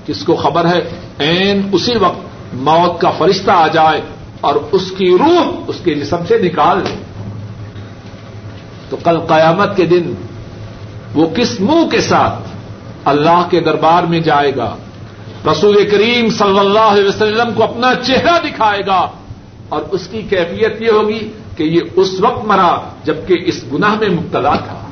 کس 0.07 0.25
کو 0.25 0.35
خبر 0.35 0.65
ہے؟ 0.65 0.89
این 1.17 1.69
اسی 1.71 1.97
وقت 1.97 2.53
موت 2.53 3.01
کا 3.01 3.09
فرشتہ 3.09 3.51
آ 3.51 3.67
جائے 3.67 4.01
اور 4.41 4.55
اس 4.71 4.91
کی 4.97 5.17
روح 5.17 5.63
اس 5.67 5.75
کے 5.83 5.93
جسم 5.93 6.17
سے 6.27 6.37
نکال 6.37 6.85
دے۔ 6.85 6.95
تو 8.89 8.97
کل 9.03 9.19
قیامت 9.19 9.77
کے 9.77 9.85
دن 9.85 10.13
وہ 11.13 11.27
کس 11.35 11.59
منہ 11.59 11.89
کے 11.89 12.01
ساتھ 12.01 12.49
اللہ 13.05 13.47
کے 13.49 13.59
دربار 13.59 14.03
میں 14.03 14.19
جائے 14.19 14.55
گا؟ 14.55 14.75
رسول 15.51 15.89
کریم 15.89 16.29
صلی 16.29 16.59
اللہ 16.59 16.79
علیہ 16.79 17.09
وسلم 17.09 17.53
کو 17.53 17.63
اپنا 17.63 17.95
چہرہ 17.95 18.39
دکھائے 18.43 18.79
گا 18.87 19.07
اور 19.69 19.81
اس 19.91 20.07
کی 20.07 20.21
کیفیت 20.21 20.81
یہ 20.81 20.89
ہوگی 20.89 21.31
کہ 21.57 21.63
یہ 21.63 21.79
اس 21.95 22.19
وقت 22.19 22.45
مرا 22.45 22.77
جبکہ 23.03 23.35
اس 23.45 23.63
گناہ 23.73 23.95
میں 23.99 24.09
مبتلا 24.09 24.55
تھا۔ 24.55 24.89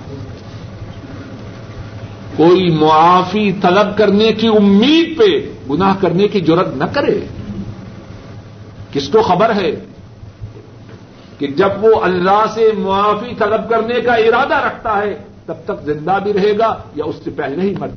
کوئی 2.36 2.70
معافی 2.70 3.52
طلب 3.62 3.98
کرنے 3.98 4.32
کی 4.34 4.48
امید 4.48 5.20
پہ 5.20 5.52
گناہ 5.70 5.96
کرنے 6.02 6.28
کی 6.28 6.40
ضرورت 6.40 6.76
نہ 6.76 6.84
کرے۔ 6.94 7.20
کس 8.92 9.10
کو 9.10 9.22
خبر 9.22 9.56
ہے 9.56 9.72
کہ 11.38 11.48
جب 11.48 11.70
وہ 11.82 12.02
اللہ 12.02 12.46
سے 12.54 12.72
معافی 12.78 13.36
طلب 13.36 13.70
کرنے 13.70 14.02
کا 14.02 14.14
ارادہ 14.14 14.56
رکھتا 14.56 14.98
ہے، 14.98 15.18
تب 15.46 15.56
تک 15.66 15.86
زندہ 15.86 16.20
بھی 16.24 16.34
رہے 16.34 16.58
گا 16.58 16.76
یا 16.96 17.06
اس 17.06 17.16
سے 17.24 17.32
پہلے 17.32 17.62
ہی 17.62 17.76
مر 17.80 17.88